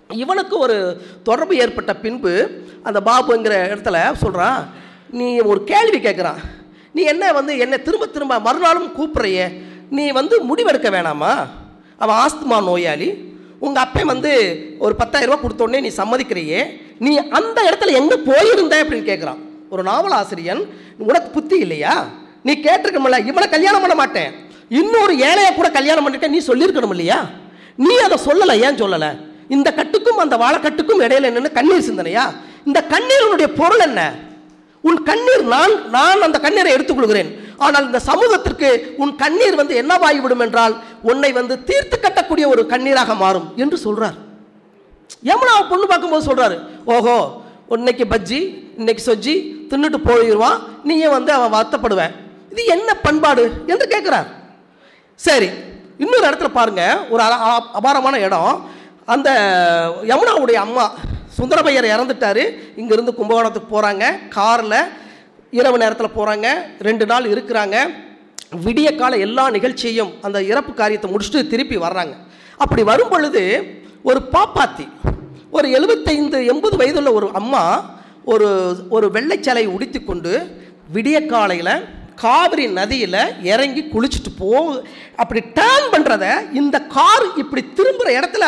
இவனுக்கு 0.08 0.58
ஒரு 0.58 1.02
தொடர்பு 1.24 1.58
ஏற்பட்ட 1.58 1.96
பின்பு 1.96 2.62
அந்த 2.84 3.02
பாபுங்கிற 3.06 3.76
இடத்துல 3.76 4.14
சொல்கிறான் 4.14 4.70
நீ 5.10 5.40
ஒரு 5.40 5.64
கேள்வி 5.64 5.98
கேட்குறான் 5.98 6.38
நீ 6.94 7.02
என்ன 7.02 7.32
வந்து 7.32 7.58
என்னை 7.58 7.82
திரும்ப 7.82 8.06
திரும்ப 8.06 8.40
மறுநாளும் 8.40 8.94
கூப்பிட்றையே? 8.98 9.62
நீ 9.90 10.12
வந்து 10.12 10.56
முடிவெடுக்க 10.56 10.90
வேணாமா? 10.90 11.48
அவன் 11.98 12.16
ஆஸ்துமா 12.16 12.64
நோயாளி. 12.64 13.34
உங்கள் 13.60 13.84
அப்பன் 13.84 14.06
வந்து 14.06 14.32
ஒரு 14.80 14.96
பத்தாயிரரூபா 15.00 15.38
கொடுத்தோடனே 15.42 15.82
நீ 15.82 15.92
சம்மதிக்கிறியே 15.98 16.60
நீ 17.06 17.18
அந்த 17.18 17.58
இடத்துல 17.70 17.92
எங்கே 17.92 18.18
போயிருந்த 18.30 18.84
அப்படின்னு 18.84 19.10
கேட்குறான் 19.12 19.40
ஒரு 19.70 19.84
நாவல் 19.84 20.12
ஆசிரியன் 20.12 20.62
உனக்கு 20.98 21.30
புத்தி 21.30 21.58
இல்லையா? 21.60 21.94
நீ 22.44 22.54
கேட்டிருக்கமில்ல 22.54 23.26
இவனை 23.26 23.50
கல்யாணம் 23.50 23.82
பண்ண 23.82 23.96
மாட்டேன். 23.96 24.32
இன்னொரு 24.70 25.14
ஏழையை 25.30 25.52
கூட 25.54 25.68
கல்யாணம் 25.70 26.06
பண்ணிருக்க 26.06 26.28
நீ 26.28 26.42
சொல்லியிருக்கணும் 26.48 26.90
இல்லையா? 26.90 27.20
நீ 27.76 27.96
அதை 27.98 28.18
சொல்லலை 28.26 28.56
ஏன் 28.68 28.76
சொல்லலை? 28.76 29.10
இந்த 29.48 29.70
கட்டுக்கும் 29.72 30.24
அந்த 30.24 30.38
வாழைக்கட்டுக்கும் 30.38 31.04
இடையில 31.06 31.30
என்னென்னு 31.30 31.52
கண்ணீர் 31.52 31.88
சிந்தனையா? 31.90 32.26
இந்த 32.66 32.80
கண்ணீரினுடைய 32.94 33.48
பொருள் 33.56 33.80
என்ன? 33.80 34.02
உன் 34.82 35.04
கண்ணீர் 35.04 35.44
நான் 35.44 35.90
நான் 35.90 36.22
அந்த 36.22 36.40
கண்ணீரை 36.40 36.74
எடுத்துக்கொள்கிறேன். 36.76 37.32
ஆனால் 37.60 37.86
இந்த 37.86 38.00
சமூகத்திற்கு 38.00 38.94
உன் 38.98 39.16
கண்ணீர் 39.16 39.56
வந்து 39.56 39.82
என்னவாகிவிடும் 39.82 40.40
என்றால் 40.40 40.76
உன்னை 41.04 41.32
வந்து 41.32 41.64
தீர்த்து 41.64 42.00
கட்டக்கூடிய 42.02 42.48
ஒரு 42.48 42.66
கண்ணீராக 42.70 43.16
மாறும் 43.16 43.54
என்று 43.56 43.78
சொல்றார். 43.78 44.18
யமுனா 45.24 45.70
பொண்ணு 45.70 45.88
பார்க்கும்போது 45.88 46.34
சொல்றாரு 46.34 46.58
ஓஹோ 46.86 47.42
இன்னைக்கு 47.70 48.06
பஜ்ஜி 48.06 48.40
இன்னைக்கு 48.78 49.16
சொஜ்ஜி 49.16 49.34
தின்னுட்டு 49.70 49.98
போயிடுவான் 49.98 50.60
நீயே 50.84 51.08
வந்து 51.08 51.32
அவன் 51.32 51.54
வருத்தப்படுவேன் 51.54 52.14
இது 52.52 52.66
என்ன 52.66 52.94
பண்பாடு? 52.94 53.52
என்று 53.68 53.88
கேட்குறார். 53.88 54.28
சரி 55.16 55.50
இன்னொரு 55.98 56.28
இடத்துல 56.28 56.48
பாருங்க 56.48 56.98
ஒரு 57.10 57.24
அ- 57.24 57.64
அபாரமான 57.74 58.20
இடம். 58.20 58.70
அந்த 59.06 59.30
யமுனாவுடைய 60.04 60.54
அம்மா 60.54 60.92
சுந்தரமையர் 61.38 61.86
இறந்துட்டாரு. 61.86 62.44
இங்கேருந்து 62.78 63.16
கும்பகோணத்துக்கு 63.16 63.72
போகிறாங்க 63.72 64.30
காரில் 64.30 64.78
இரவு 65.52 65.78
நேரத்தில் 65.78 66.16
போகிறாங்க 66.16 66.48
ரெண்டு 66.80 67.06
நாள் 67.06 67.26
இருக்கிறாங்க. 67.26 67.76
விடிய 68.66 68.96
கால 68.96 69.18
எல்லா 69.18 69.50
நிகழ்ச்சியையும் 69.50 70.12
அந்த 70.22 70.44
இறப்பு 70.44 70.74
காரியத்தை 70.74 71.12
முடிச்சுட்டு 71.12 71.48
திருப்பி 71.48 71.78
வர்றாங்க. 71.78 72.14
அப்படி 72.58 72.84
வரும் 72.84 73.10
பொழுது 73.10 73.44
ஒரு 74.04 74.20
பாப்பாத்தி 74.32 74.86
ஒரு 75.52 75.72
எழுபத்தைந்து 75.72 76.46
எண்பது 76.46 76.78
வயதுள்ள 76.78 77.12
ஒரு 77.14 77.30
அம்மா 77.34 77.64
ஒரு 78.24 78.48
ஒரு 78.90 79.12
வெள்ளைச்சலை 79.12 79.66
உடித்து 79.66 80.04
கொண்டு 80.04 80.32
விடிய 80.94 81.26
காலையில் 81.26 81.74
காவிரி 82.16 82.68
நதியில் 82.68 83.44
இறங்கி 83.44 83.82
குளிச்சுட்டு 83.82 84.32
போ 84.38 84.50
அப்படி 85.16 85.40
டேர்ன் 85.40 85.88
பண்ணுறத 85.92 86.26
இந்த 86.54 86.82
கார் 86.82 87.26
இப்படி 87.38 87.62
திரும்புகிற 87.74 88.20
இடத்துல 88.20 88.46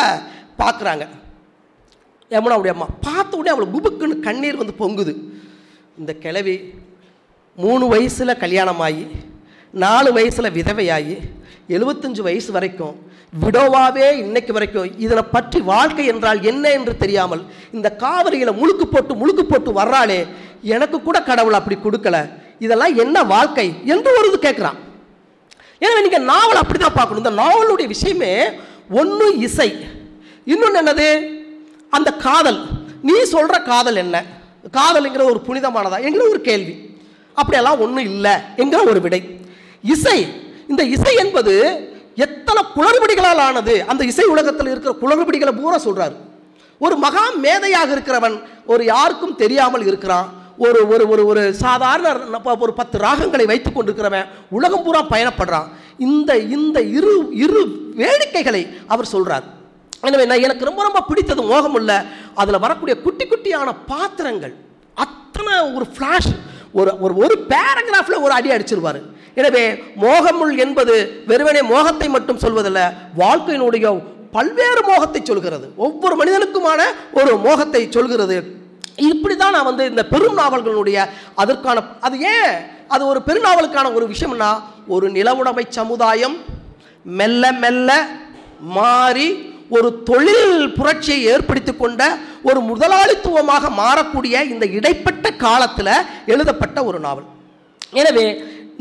பார்க்குறாங்க 0.58 1.04
யமுனாவுடைய 2.30 2.68
அம்மா? 2.68 2.86
பார்த்த 3.00 3.36
உடனே 3.36 3.50
அவளுக்கு 3.50 3.78
குபுக்குன்னு 3.78 4.20
கண்ணீர் 4.20 4.56
வந்து 4.56 4.74
பொங்குது. 4.78 5.14
இந்த 5.98 6.12
கிழவி 6.14 6.74
மூணு 7.58 7.88
வயசில் 7.88 8.40
கல்யாணமாகி 8.42 9.06
நாலு 9.74 10.12
வயசில் 10.12 10.54
விதவையாகி 10.56 11.16
எழுபத்தஞ்சு 11.68 12.22
வயசு 12.26 12.52
வரைக்கும் 12.52 12.94
விடோவாவே 13.42 14.12
இன்னைக்கு 14.12 14.52
வரைக்கும் 14.52 14.98
இதனை 14.98 15.22
பற்றி 15.22 15.60
வாழ்க்கை 15.60 16.06
என்றால் 16.06 16.42
என்ன 16.42 16.70
என்று 16.70 16.96
தெரியாமல் 16.96 17.42
இந்த 17.72 17.96
காவிரியில் 17.96 18.58
முழுக்கு 18.60 18.82
போட்டு 18.82 19.14
முழுக்கு 19.14 19.40
போட்டு 19.40 19.72
வர்றாளே 19.72 20.26
எனக்கு 20.62 21.02
கூட 21.02 21.22
கடவுள் 21.22 21.52
அப்படி 21.52 21.76
கொடுக்கல. 21.76 22.30
இதெல்லாம் 22.58 22.96
என்ன 22.96 23.22
வாழ்க்கை 23.22 23.74
என்று 23.84 24.10
ஒரு 24.18 24.28
இது 24.28 24.38
கேட்குறான். 24.48 24.78
எனவே 25.78 26.00
நீங்கள் 26.00 26.22
நாவல் 26.22 26.56
அப்படி 26.56 26.78
தான் 26.78 26.98
பார்க்கணும். 26.98 27.24
இந்த 27.24 27.42
நாவலுடைய 27.42 27.86
விஷயமே 27.86 28.44
ஒன்று 28.90 29.38
இசை 29.38 29.86
இன்னொன்று 30.44 30.80
என்னது? 30.82 31.08
அந்த 31.90 32.12
காதல். 32.12 32.60
நீ 33.02 33.22
சொல்கிற 33.22 33.62
காதல் 33.62 33.96
என்ன? 33.96 34.24
காதலுங்கிற 34.72 35.24
ஒரு 35.24 35.40
புனிதமானதா? 35.46 36.00
என்கிற 36.02 36.28
ஒரு 36.28 36.40
கேள்வி. 36.40 36.91
அப்படியெல்லாம் 37.38 37.80
ஒன்றும் 37.84 38.08
இல்லை 38.10 38.34
என்கிற 38.62 38.80
ஒரு 38.92 39.00
விடை. 39.04 39.20
இசை 39.94 40.18
இந்த 40.70 40.82
இசை 40.96 41.14
என்பது 41.22 41.54
எத்தனை 42.26 42.60
குளறுபடிகளால் 42.76 43.42
ஆனது. 43.48 43.74
அந்த 43.90 44.02
இசை 44.10 44.26
உலகத்தில் 44.34 44.70
இருக்கிற 44.72 44.92
குளறுபடிகளை 45.02 45.52
பூரா 45.60 45.78
சொல்கிறார் 45.86 46.14
ஒரு 46.80 46.94
மகா 47.04 47.24
மேதையாக 47.44 47.90
இருக்கிறவன் 47.96 48.36
ஒரு 48.72 48.82
யாருக்கும் 48.92 49.38
தெரியாமல் 49.42 49.84
இருக்கிறான். 49.90 50.28
ஒரு 50.64 50.80
ஒரு 50.92 51.04
ஒரு 51.12 51.22
ஒரு 51.30 51.42
சாதாரண 51.64 52.40
ஒரு 52.64 52.72
பத்து 52.80 52.96
ராகங்களை 53.06 53.44
வைத்துக் 53.50 53.76
கொண்டிருக்கிறவன் 53.76 54.28
உலகம் 54.58 54.84
பூரா 54.86 55.00
பயணப்படுறான். 55.14 55.68
இந்த 56.08 56.30
இந்த 56.56 56.78
இரு 56.96 57.14
இரு 57.44 57.62
வேடிக்கைகளை 58.00 58.62
அவர் 58.92 59.12
சொல்கிறார் 59.14 59.46
எனவே 60.08 60.24
நான் 60.28 60.44
எனக்கு 60.46 60.68
ரொம்ப 60.68 60.82
ரொம்ப 60.86 61.00
பிடித்தது 61.08 61.42
மோகம் 61.50 61.76
இல்லை 61.80 61.96
அதில் 62.42 62.62
வரக்கூடிய 62.64 62.94
குட்டி 63.04 63.24
குட்டியான 63.24 63.74
பாத்திரங்கள் 63.90 64.54
அத்தனை 65.04 65.54
ஒரு 65.76 65.86
ஃப்ளாஷ் 65.94 66.30
ஒரு 66.74 66.90
ஒரு 67.04 67.14
ஒரு 67.24 67.34
பேராகிராஃபில் 67.52 68.22
ஒரு 68.26 68.32
அடி 68.38 68.50
அடிச்சிருவார். 68.54 69.00
எனவே 69.40 69.64
மோகமுள் 70.04 70.54
என்பது 70.64 70.94
வெறுமனே 71.30 71.62
மோகத்தை 71.72 72.08
மட்டும் 72.16 72.42
சொல்வதல்ல 72.44 72.80
வாழ்க்கையினுடைய 73.22 73.86
பல்வேறு 74.36 74.82
மோகத்தை 74.90 75.20
சொல்கிறது. 75.22 75.66
ஒவ்வொரு 75.86 76.14
மனிதனுக்குமான 76.20 76.80
ஒரு 77.20 77.32
மோகத்தை 77.46 77.82
சொல்கிறது. 77.96 78.36
இப்படி 79.10 79.34
தான் 79.36 79.54
நான் 79.56 79.68
வந்து 79.70 79.84
இந்த 79.90 80.02
பெரும் 80.12 80.38
நாவல்களுடைய 80.40 80.98
அதற்கான 81.42 81.82
அது 82.06 82.16
ஏன்? 82.34 82.54
அது 82.94 83.02
ஒரு 83.12 83.20
பெருநாவலுக்கான 83.28 83.92
ஒரு 83.98 84.06
விஷயம்னா 84.12 84.50
ஒரு 84.94 85.06
நிலவுடைமை 85.16 85.64
சமுதாயம் 85.78 86.36
மெல்ல 87.06 87.52
மெல்ல 87.62 87.90
மாறி 88.76 89.28
ஒரு 89.76 89.88
தொழில் 90.08 90.48
புரட்சியை 90.78 91.20
ஏற்படுத்தி 91.32 91.72
கொண்ட 91.74 92.02
ஒரு 92.48 92.60
முதலாளித்துவமாக 92.70 93.70
மாறக்கூடிய 93.82 94.34
இந்த 94.52 94.64
இடைப்பட்ட 94.78 95.26
காலத்தில் 95.44 95.94
எழுதப்பட்ட 96.32 96.78
ஒரு 96.88 96.98
நாவல். 97.06 97.28
எனவே 98.00 98.26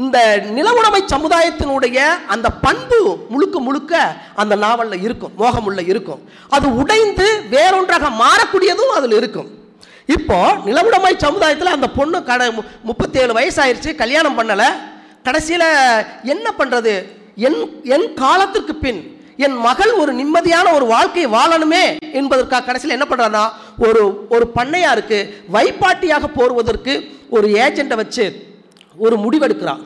இந்த 0.02 0.18
நிலவுடைமை 0.58 1.02
சமுதாயத்தினுடைய 1.14 1.98
அந்த 2.34 2.48
பண்பு 2.66 3.00
முழுக்க 3.34 3.56
முழுக்க 3.68 3.94
அந்த 4.42 4.54
நாவலில் 4.66 5.04
இருக்கும் 5.08 5.34
மோகமுள்ள 5.42 5.82
இருக்கும். 5.92 6.22
அது 6.56 6.68
உடைந்து 6.82 7.28
வேறொன்றாக 7.56 8.10
மாறக்கூடியதும் 8.24 8.94
அதில் 8.98 9.18
இருக்கும். 9.20 9.50
இப்போ 10.16 10.38
நிலவுடைமை 10.68 11.14
சமுதாயத்தில் 11.26 11.76
அந்த 11.78 11.88
பொண்ணு 11.98 12.20
கடை 12.30 12.48
முப்பத்தேழு 12.90 13.32
வயசாயிருச்சு 13.40 13.92
கல்யாணம் 14.04 14.38
பண்ணலை. 14.40 14.70
கடைசியில் 15.28 15.68
என்ன 16.34 16.48
பண்ணுறது 16.60 16.94
என் 17.48 17.60
என் 17.96 18.08
காலத்திற்கு 18.24 18.74
பின் 18.86 19.02
என் 19.46 19.58
மகள் 19.66 19.92
ஒரு 20.02 20.12
நிம்மதியான 20.20 20.68
ஒரு 20.78 20.86
வாழ்க்கை 20.94 21.26
வாழணுமே 21.36 21.84
என்பதற்காக 22.20 22.64
கடைசியில் 22.66 22.96
என்ன 22.98 23.06
பண்ணுறான்னா 23.10 23.44
ஒரு 23.88 24.02
ஒரு 24.36 24.46
பண்ணையாருக்கு 24.58 25.20
வைப்பாட்டியாக 25.56 26.28
போருவதற்கு 26.38 26.94
ஒரு 27.36 27.48
ஏஜெண்ட்டை 27.66 27.98
வச்சு 28.02 28.26
ஒரு 29.06 29.16
முடிவெடுக்கிறான் 29.24 29.84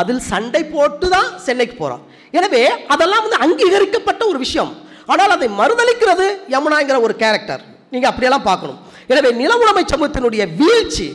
அதில் 0.00 0.22
சண்டை 0.30 0.62
போட்டு 0.74 1.06
தான் 1.14 1.28
சென்னைக்கு 1.46 1.76
போகிறான் 1.76 2.02
எனவே 2.38 2.62
அதெல்லாம் 2.94 3.24
வந்து 3.24 3.42
அங்கீகரிக்கப்பட்ட 3.44 4.22
ஒரு 4.30 4.38
விஷயம். 4.44 4.72
ஆனால் 5.12 5.34
அதை 5.36 5.46
மறுதளிக்கிறது 5.60 6.26
யமுனாங்கிற 6.54 6.96
ஒரு 7.06 7.14
கேரக்டர் 7.22 7.62
நீங்கள் 7.92 8.10
அப்படியெல்லாம் 8.10 8.48
பார்க்கணும். 8.48 8.80
எனவே 9.10 9.30
நில 9.40 9.52
உடைமை 9.60 9.84
சமூகத்தினுடைய 9.92 10.42
வீழ்ச்சி 10.60 11.06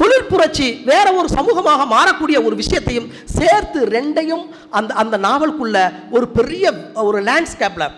தொழில் 0.00 0.28
புரட்சி 0.28 0.68
வேற 0.84 1.06
ஒரு 1.12 1.28
சமூகமாக 1.28 1.86
மாறக்கூடிய 1.86 2.36
ஒரு 2.44 2.54
விஷயத்தையும் 2.56 3.08
சேர்த்து 3.38 3.80
ரெண்டையும் 3.86 4.44
அந்த 4.70 4.94
அந்த 4.94 5.16
நாவலுக்குள்ள 5.18 5.78
ஒரு 6.10 6.28
பெரிய 6.28 6.72
ஒரு 7.02 7.18
லேண்ட்ஸ்கேப்பில் 7.22 7.88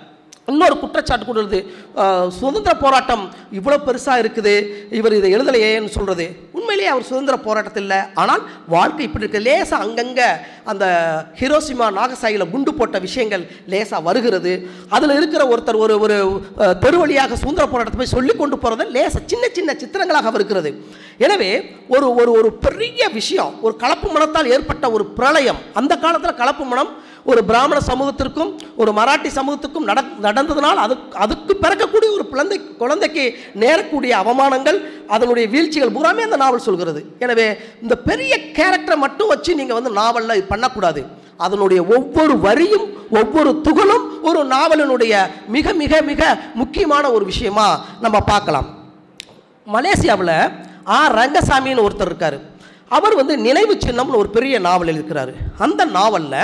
இன்னொரு 0.51 0.75
குற்றச்சாட்டு 0.83 1.25
கொடுறது 1.27 1.59
சுதந்திர 2.39 2.73
போராட்டம் 2.85 3.23
இவ்வளோ 3.59 3.77
பெருசாக 3.87 4.23
இருக்குது. 4.23 4.55
இவர் 4.99 5.17
இதை 5.19 5.29
எழுதலையேன்னு 5.37 5.93
சொல்கிறது 5.97 6.25
உண்மையிலேயே 6.57 6.89
அவர் 6.93 7.07
சுதந்திர 7.11 7.35
போராட்டத்தில் 7.45 7.85
இல்லை. 7.87 8.01
ஆனால் 8.23 8.43
வாழ்க்கை 8.75 9.03
இப்படி 9.07 9.25
இருக்குது 9.25 9.47
லேசாக 9.49 9.85
அங்கங்கே 9.87 10.29
அந்த 10.73 10.85
ஹிரோசிமா 11.41 11.87
நாகசாயில 11.99 12.47
குண்டு 12.55 12.73
போட்ட 12.79 12.99
விஷயங்கள் 13.07 13.45
லேசாக 13.75 14.01
வருகிறது. 14.09 14.53
அதில் 14.97 15.17
இருக்கிற 15.19 15.45
ஒருத்தர் 15.53 15.83
ஒரு 15.85 15.97
ஒரு 16.07 16.17
தெரு 16.85 16.99
வழியாக 17.03 17.39
சுதந்திர 17.45 17.67
போராட்டத்தை 17.75 18.01
போய் 18.03 18.15
சொல்லி 18.17 18.37
கொண்டு 18.43 18.59
போகிறது 18.65 18.87
லேசாக 18.97 19.25
சின்ன 19.35 19.45
சின்ன 19.59 19.77
சித்திரங்களாக 19.85 20.35
இருக்கிறது. 20.41 20.73
எனவே 21.27 21.53
ஒரு 21.95 22.07
ஒரு 22.21 22.31
ஒரு 22.41 22.51
பெரிய 22.67 23.03
விஷயம் 23.21 23.55
ஒரு 23.67 23.75
கலப்பு 23.85 24.09
மனத்தால் 24.17 24.53
ஏற்பட்ட 24.57 24.85
ஒரு 24.97 25.07
பிரளயம் 25.19 25.63
அந்த 25.81 25.93
காலத்தில் 26.05 26.41
கலப்பு 26.43 26.67
மனம் 26.73 26.93
ஒரு 27.25 27.45
பிராமண 27.45 27.79
சமூகத்திற்கும் 27.87 28.51
ஒரு 28.77 28.93
மராட்டி 28.93 29.31
சமூகத்துக்கும் 29.35 29.85
நட 29.85 30.01
நடந்ததுனால் 30.23 30.75
அது 30.75 30.97
அதுக்கு 31.15 31.59
பிறக்கக்கூடிய 31.63 32.11
ஒரு 32.13 32.29
குழந்தை 32.29 32.61
குழந்தைக்கு 32.79 33.25
நேரக்கூடிய 33.61 34.13
அவமானங்கள் 34.23 34.79
அதனுடைய 35.07 35.49
வீழ்ச்சிகள் 35.49 35.91
பூராமே 35.91 36.21
அந்த 36.21 36.37
நாவல் 36.37 36.59
சொல்கிறது. 36.59 37.05
எனவே 37.19 37.47
இந்த 37.83 37.99
பெரிய 37.99 38.39
கேரக்டரை 38.53 38.97
மட்டும் 38.97 39.29
வச்சு 39.29 39.55
நீங்கள் 39.55 39.75
வந்து 39.75 39.91
நாவலில் 39.91 40.35
இது 40.35 40.47
பண்ணக்கூடாது. 40.47 41.03
அதனுடைய 41.37 41.83
ஒவ்வொரு 41.85 42.39
வரியும் 42.39 42.87
ஒவ்வொரு 43.11 43.61
துகளும் 43.65 44.23
ஒரு 44.23 44.45
நாவலினுடைய 44.47 45.15
மிக 45.47 45.73
மிக 45.73 46.03
மிக 46.03 46.23
முக்கியமான 46.55 47.11
ஒரு 47.11 47.25
விஷயமா 47.25 47.69
நம்ம 48.01 48.21
பார்க்கலாம். 48.21 48.69
மலேசியாவில் 49.67 50.37
ஆ. 50.89 51.11
ரங்கசாமின்னு 51.11 51.87
ஒருத்தர் 51.87 52.11
இருக்கார். 52.11 52.39
அவர் 52.89 53.15
வந்து 53.15 53.39
நினைவு 53.39 53.75
சின்னம்னு 53.75 54.17
ஒரு 54.17 54.29
பெரிய 54.29 54.59
நாவல் 54.59 54.89
எழுதியிருக்கிறாரு 54.89 55.33
அந்த 55.59 55.85
நாவலில் 55.85 56.41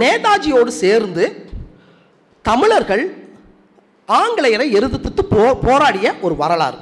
நேதாஜியோடு 0.00 0.72
சேர்ந்து 0.84 1.24
தமிழர்கள் 2.42 3.04
ஆங்கிலேயரை 4.08 4.66
எதிர்த்து 4.78 5.24
போ 5.32 5.42
போராடிய 5.66 6.06
ஒரு 6.26 6.34
வரலாறு. 6.42 6.78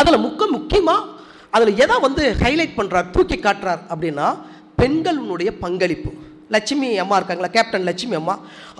அதில் 0.00 0.24
முக்க 0.26 0.50
முக்கியமாக 0.56 1.08
அதில் 1.54 1.78
எதை 1.84 1.96
வந்து 2.06 2.22
ஹைலைட் 2.42 2.78
பண்ணுறார் 2.78 3.10
தூக்கி 3.14 3.36
காட்டுறார் 3.36 3.82
அப்படின்னா 3.92 4.26
பெண்களினுடைய 4.80 5.50
பங்களிப்பு. 5.64 6.10
லட்சுமி 6.54 6.88
அம்மா 7.02 7.16
இருக்காங்களா 7.16 7.50
கேப்டன் 7.56 7.86
லட்சுமி 7.88 8.16
அம்மா. 8.20 8.34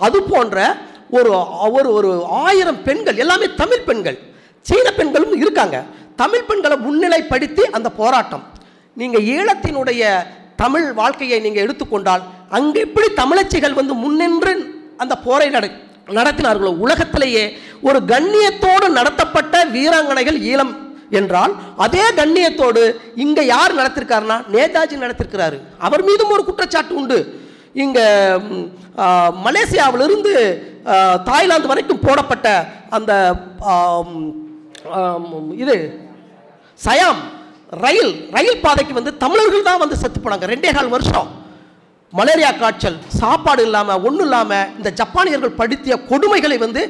அது 0.05 0.17
போன்ற 0.31 0.57
ஒரு 1.17 1.31
ஒரு 1.77 1.89
ஒரு 1.97 2.11
ஆயிரம் 2.45 2.81
பெண்கள் 2.87 3.21
எல்லாமே 3.23 3.47
தமிழ் 3.61 3.85
பெண்கள் 3.89 4.17
சீன 4.61 4.87
பெண்களும் 4.99 5.35
இருக்காங்க. 5.43 5.77
தமிழ் 6.21 6.47
பெண்களை 6.49 6.75
முன்னிலைப்படுத்தி 6.85 7.63
அந்த 7.77 7.89
போராட்டம். 8.01 8.43
நீங்கள் 8.93 9.25
ஈழத்தினுடைய 9.35 10.03
தமிழ் 10.61 10.87
வாழ்க்கையை 10.99 11.37
நீங்கள் 11.45 11.65
எடுத்துக்கொண்டால் 11.65 12.23
அங்கே 12.57 12.79
எப்படி 12.87 13.07
தமிழச்சிகள் 13.21 13.77
வந்து 13.79 13.93
முன்னின்று 14.03 14.53
அந்த 15.03 15.13
போரை 15.25 15.47
நட 15.55 15.65
நடத்தினார்களோ 16.17 16.71
உலகத்திலேயே 16.85 17.43
ஒரு 17.87 17.99
கண்ணியத்தோடு 18.11 18.87
நடத்தப்பட்ட 18.97 19.63
வீராங்கனைகள் 19.75 20.37
ஈழம் 20.51 20.73
என்றால் 21.17 21.53
அதே 21.85 22.05
கண்ணியத்தோடு 22.19 22.83
இங்கே 23.23 23.43
யார் 23.53 23.77
நடத்திருக்காருன்னா 23.79 24.37
நேதாஜி 24.55 24.95
நடத்திருக்கிறாரு. 25.03 25.57
அவர் 25.87 26.03
மீதும் 26.09 26.33
ஒரு 26.35 26.43
குற்றச்சாட்டு 26.47 26.93
உண்டு. 27.01 27.17
இங்கே 27.83 28.05
மலேசியாவிலிருந்து 29.45 30.33
தாய்லாந்து 31.29 31.71
வரைக்கும் 31.71 32.03
போடப்பட்ட 32.05 32.47
அந்த 32.97 33.11
இது 35.63 35.75
சயாம். 36.79 37.21
ரயில் 37.83 38.13
ரயில் 38.35 38.61
பாதைக்கு 38.65 38.93
வந்து 38.99 39.11
தமிழர்கள் 39.23 39.67
தான் 39.69 39.81
வந்து 39.83 39.97
செத்து 40.01 40.19
போனாங்க. 40.19 40.45
ரெண்டே 40.53 40.71
கால் 40.77 40.93
வருஷம். 40.95 41.27
மலேரியா 42.17 42.49
காய்ச்சல் 42.61 42.97
சாப்பாடு 43.19 43.61
இல்லாமல் 43.67 44.03
ஒன்றும் 44.07 44.27
இல்லாமல் 44.27 44.67
இந்த 44.79 44.89
ஜப்பானியர்கள் 44.99 45.57
படித்திய 45.61 45.95
கொடுமைகளை 46.11 46.57
வந்து 46.65 46.81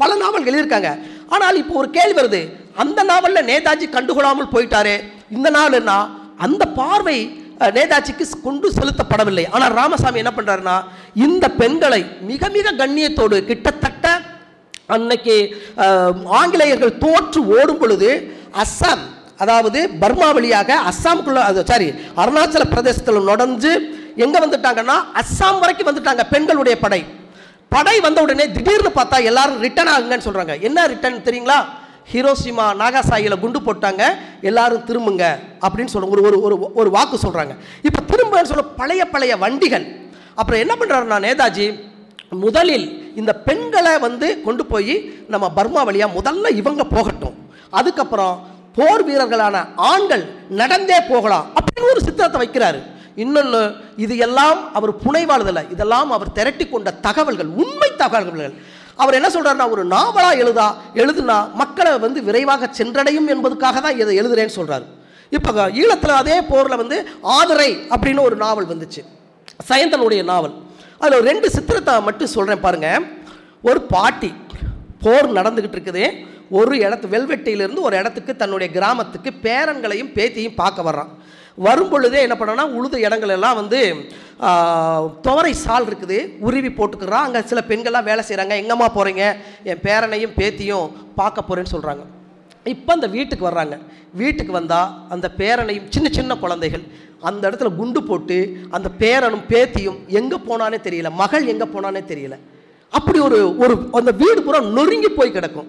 பல 0.00 0.10
நாவல் 0.22 0.46
எழுதியிருக்காங்க. 0.48 0.90
ஆனால் 1.34 1.60
இப்போ 1.62 1.74
ஒரு 1.82 1.88
கேள்வி 1.96 2.16
வருது. 2.20 2.42
அந்த 2.82 3.00
நாவலில் 3.10 3.48
நேதாஜி 3.50 3.86
கண்டுகொள்ளாமல் 3.96 4.52
போயிட்டாரு. 4.54 4.96
இந்த 5.36 5.48
நாள் 5.58 5.78
என்ன 5.80 5.94
அந்த 6.46 6.62
பார்வை 6.80 7.18
நேதாஜிக்கு 7.78 8.24
கொண்டு 8.46 8.66
செலுத்தப்படவில்லை. 8.76 9.46
ஆனால் 9.54 9.74
ராமசாமி 9.80 10.22
என்ன 10.22 10.32
பண்ணுறாருன்னா 10.36 10.76
இந்த 11.26 11.44
பெண்களை 11.60 12.02
மிக 12.30 12.48
மிக 12.56 12.72
கண்ணியத்தோடு 12.80 13.36
கிட்டத்தட்ட 13.50 14.06
அன்னைக்கு 14.94 15.36
ஆங்கிலேயர்கள் 16.40 16.98
தோற்று 17.04 17.40
ஓடும் 17.58 17.80
பொழுது 17.82 18.10
அஸ்ஸாம் 18.62 19.04
அதாவது 19.38 19.80
பர்மா 20.02 20.32
வழியாக 20.32 20.70
அஸ்ஸாமுக்குள்ள 20.90 21.40
அது 21.50 21.64
சாரி 21.66 21.88
அருணாச்சல 22.16 22.64
பிரதேசத்தில் 22.74 23.26
நுழைஞ்சு 23.28 23.72
எங்கே 24.24 24.38
வந்துட்டாங்கன்னா 24.44 24.96
அஸ்ஸாம் 25.20 25.60
வரைக்கும் 25.60 25.88
வந்துட்டாங்க 25.90 26.24
பெண்களுடைய 26.30 26.78
படை. 26.78 27.00
படை 27.68 28.00
வந்த 28.00 28.22
உடனே 28.22 28.46
திடீர்னு 28.52 28.90
பார்த்தா 28.96 29.24
எல்லாரும் 29.24 29.60
ரிட்டர்ன் 29.60 29.92
ஆகுங்கன்னு 29.92 30.26
சொல்கிறாங்க 30.26 30.60
என்ன 30.60 30.86
ரிட்டர்ன் 30.86 31.24
தெரியுங்களா? 31.28 31.58
ஹீரோசிமா 32.12 32.66
நாகாசாயில 32.80 33.34
குண்டு 33.40 33.58
போட்டாங்க 33.58 34.02
எல்லாரும் 34.40 34.84
திரும்புங்க 34.88 35.24
அப்படின்னு 35.62 35.92
சொல்ற 35.94 36.08
ஒரு 36.10 36.22
ஒரு 36.22 36.38
ஒரு 36.42 36.56
ஒரு 36.74 36.90
வாக்கு 36.90 37.16
சொல்கிறாங்க 37.26 37.52
இப்போ 37.82 38.00
திரும்பன்னு 38.10 38.50
சொல்ல 38.50 38.62
பழைய 38.62 39.04
பழைய 39.08 39.36
வண்டிகள். 39.36 39.86
அப்புறம் 40.34 40.60
என்ன 40.60 40.74
பண்ணுறாருன்னா 40.80 41.18
நேதாஜி 41.26 41.66
முதலில் 42.30 42.86
இந்த 43.16 43.32
பெண்களை 43.32 43.98
வந்து 43.98 44.42
கொண்டு 44.42 44.66
போய் 44.66 44.94
நம்ம 45.28 45.50
பர்மா 45.50 45.82
வழியாக 45.82 46.14
முதல்ல 46.18 46.50
இவங்க 46.60 46.84
போகட்டும். 46.84 47.36
அதுக்கப்புறம் 47.70 48.34
போர் 48.76 49.04
வீரர்களான 49.08 49.56
ஆண்கள் 49.90 50.24
நடந்தே 50.60 50.98
போகலாம் 51.10 51.46
அப்படின்னு 51.58 51.92
ஒரு 51.94 52.02
சித்திரத்தை 52.06 52.38
வைக்கிறாரு. 52.42 52.80
இன்னொன்று 53.22 53.60
இது 54.04 54.14
எல்லாம் 54.26 54.60
அவர் 54.78 54.92
புனைவாளுதல்ல 55.04 55.62
இதெல்லாம் 55.74 56.10
அவர் 56.16 56.34
திரட்டி 56.38 56.64
கொண்ட 56.68 56.90
தகவல்கள் 57.06 57.50
உண்மை 57.62 57.90
தகவல்கள். 58.02 58.54
அவர் 59.02 59.16
என்ன 59.18 59.28
சொல்கிறாருன்னா 59.34 59.66
ஒரு 59.74 59.82
நாவலாக 59.94 60.40
எழுதா 60.42 60.66
எழுதுனா 61.02 61.36
மக்களை 61.60 61.92
வந்து 62.06 62.18
விரைவாக 62.28 62.70
சென்றடையும் 62.78 63.30
என்பதுக்காக 63.34 63.80
தான் 63.86 63.98
இதை 64.02 64.14
எழுதுறேன்னு 64.22 64.56
சொல்கிறாரு 64.58 64.86
இப்போ 65.36 65.64
ஈழத்தில் 65.82 66.20
அதே 66.22 66.36
போரில் 66.50 66.80
வந்து 66.82 66.96
ஆதரை 67.36 67.70
அப்படின்னு 67.94 68.26
ஒரு 68.28 68.36
நாவல் 68.44 68.70
வந்துச்சு. 68.72 69.02
சயந்தனுடைய 69.68 70.22
நாவல். 70.32 70.54
அதில் 71.00 71.18
ஒரு 71.18 71.26
ரெண்டு 71.30 71.48
சித்திரத்தை 71.54 71.94
மட்டும் 72.08 72.34
சொல்கிறேன் 72.36 72.64
பாருங்கள் 72.66 73.06
ஒரு 73.68 73.80
பாட்டி 73.94 74.30
போர் 75.04 75.28
நடந்துக்கிட்டு 75.38 75.76
இருக்குது. 75.78 76.04
ஒரு 76.58 76.74
இடத்து 76.84 77.06
வெல்வெட்டியிலிருந்து 77.14 77.86
ஒரு 77.88 77.96
இடத்துக்கு 78.00 78.32
தன்னுடைய 78.42 78.68
கிராமத்துக்கு 78.76 79.30
பேரன்களையும் 79.46 80.14
பேத்தியும் 80.16 80.58
பார்க்க 80.62 80.88
வர்றான். 80.88 81.12
வரும் 81.66 81.90
பொழுதே 81.92 82.20
என்ன 82.26 82.34
பண்ணனா 82.40 82.64
உழுது 82.76 82.96
இடங்கள் 83.06 83.32
எல்லாம் 83.36 83.58
வந்து 83.60 83.80
துவரை 85.26 85.52
சால் 85.64 85.86
இருக்குது 85.88 86.18
உருவி 86.46 86.70
போட்டுக்கிறான். 86.78 87.26
அங்கே 87.26 87.40
சில 87.50 87.60
பெண்கள்லாம் 87.70 88.08
வேலை 88.10 88.22
செய்கிறாங்க 88.28 88.54
எங்கம்மா 88.62 88.88
போகிறீங்க 88.96 89.24
என் 89.70 89.82
பேரனையும் 89.86 90.34
பேத்தியும் 90.38 90.86
பார்க்க 91.20 91.48
போகிறேன்னு 91.48 91.74
சொல்கிறாங்க 91.74 92.04
இப்போ 92.72 92.90
அந்த 92.96 93.08
வீட்டுக்கு 93.16 93.44
வர்றாங்க. 93.48 93.76
வீட்டுக்கு 94.20 94.52
வந்தால் 94.58 94.90
அந்த 95.14 95.26
பேரனையும் 95.40 95.86
சின்ன 95.94 96.08
சின்ன 96.16 96.32
குழந்தைகள் 96.42 96.84
அந்த 97.28 97.42
இடத்துல 97.48 97.70
குண்டு 97.80 98.00
போட்டு 98.08 98.36
அந்த 98.76 98.88
பேரனும் 99.02 99.44
பேத்தியும் 99.52 99.98
எங்கே 100.20 100.38
போனானே 100.48 100.78
தெரியல. 100.86 101.10
மகள் 101.22 101.50
எங்கே 101.52 101.66
போனானே 101.74 102.02
தெரியல. 102.10 102.36
அப்படி 102.98 103.18
ஒரு 103.28 103.38
ஒரு 103.64 103.74
அந்த 103.98 104.12
வீடு 104.22 104.40
பூரா 104.46 104.60
நொறுங்கி 104.78 105.10
போய் 105.18 105.36
கிடக்கும். 105.36 105.68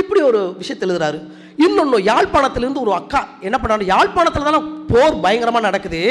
இப்படி 0.00 0.20
ஒரு 0.30 0.40
விஷயத்தை 0.60 0.84
எழுதுறாரு. 0.86 1.18
இன்னொன்று 1.64 1.98
யாழ்ப்பாணத்திலேருந்து 2.10 2.84
ஒரு 2.86 2.92
அக்கா 3.00 3.20
என்ன 3.46 3.56
பண்ணாரு 3.62 3.84
யாழ்ப்பாணத்தில் 3.92 4.48
தானே 4.48 4.60
போர் 4.90 5.20
பயங்கரமாக 5.24 5.66
நடக்குது. 5.68 6.02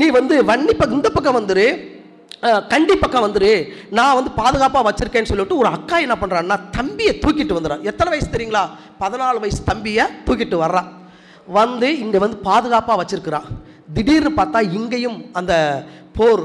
நீ 0.00 0.06
வந்து 0.18 0.34
வன்னி 0.50 0.72
பக்கம் 0.74 0.98
இந்த 0.98 1.10
பக்கம் 1.16 1.38
வந்துரு. 1.40 1.66
கண்டி 2.72 2.94
பக்கம் 2.96 3.24
வந்துரு. 3.26 3.52
நான் 3.98 4.16
வந்து 4.18 4.30
பாதுகாப்பாக 4.40 4.86
வச்சுருக்கேன்னு 4.88 5.30
சொல்லிட்டு 5.30 5.60
ஒரு 5.62 5.68
அக்கா 5.76 5.96
என்ன 6.06 6.16
பண்ணுறான்னா 6.20 6.56
தம்பியை 6.76 7.12
தூக்கிட்டு 7.22 7.56
வந்துடுறான் 7.56 7.86
எத்தனை 7.90 8.10
வயசு 8.12 8.28
தெரியுங்களா? 8.34 8.64
பதினாலு 9.02 9.42
வயசு 9.44 9.60
தம்பியை 9.70 10.04
தூக்கிட்டு 10.26 10.58
வர்றான் 10.64 10.90
வந்து 11.58 11.88
இங்கே 12.04 12.18
வந்து 12.24 12.38
பாதுகாப்பாக 12.48 12.98
வச்சிருக்கிறான் 13.00 13.48
திடீர்னு 13.96 14.30
பார்த்தா 14.38 14.60
இங்கேயும் 14.78 15.18
அந்த 15.38 15.54
போர் 16.16 16.42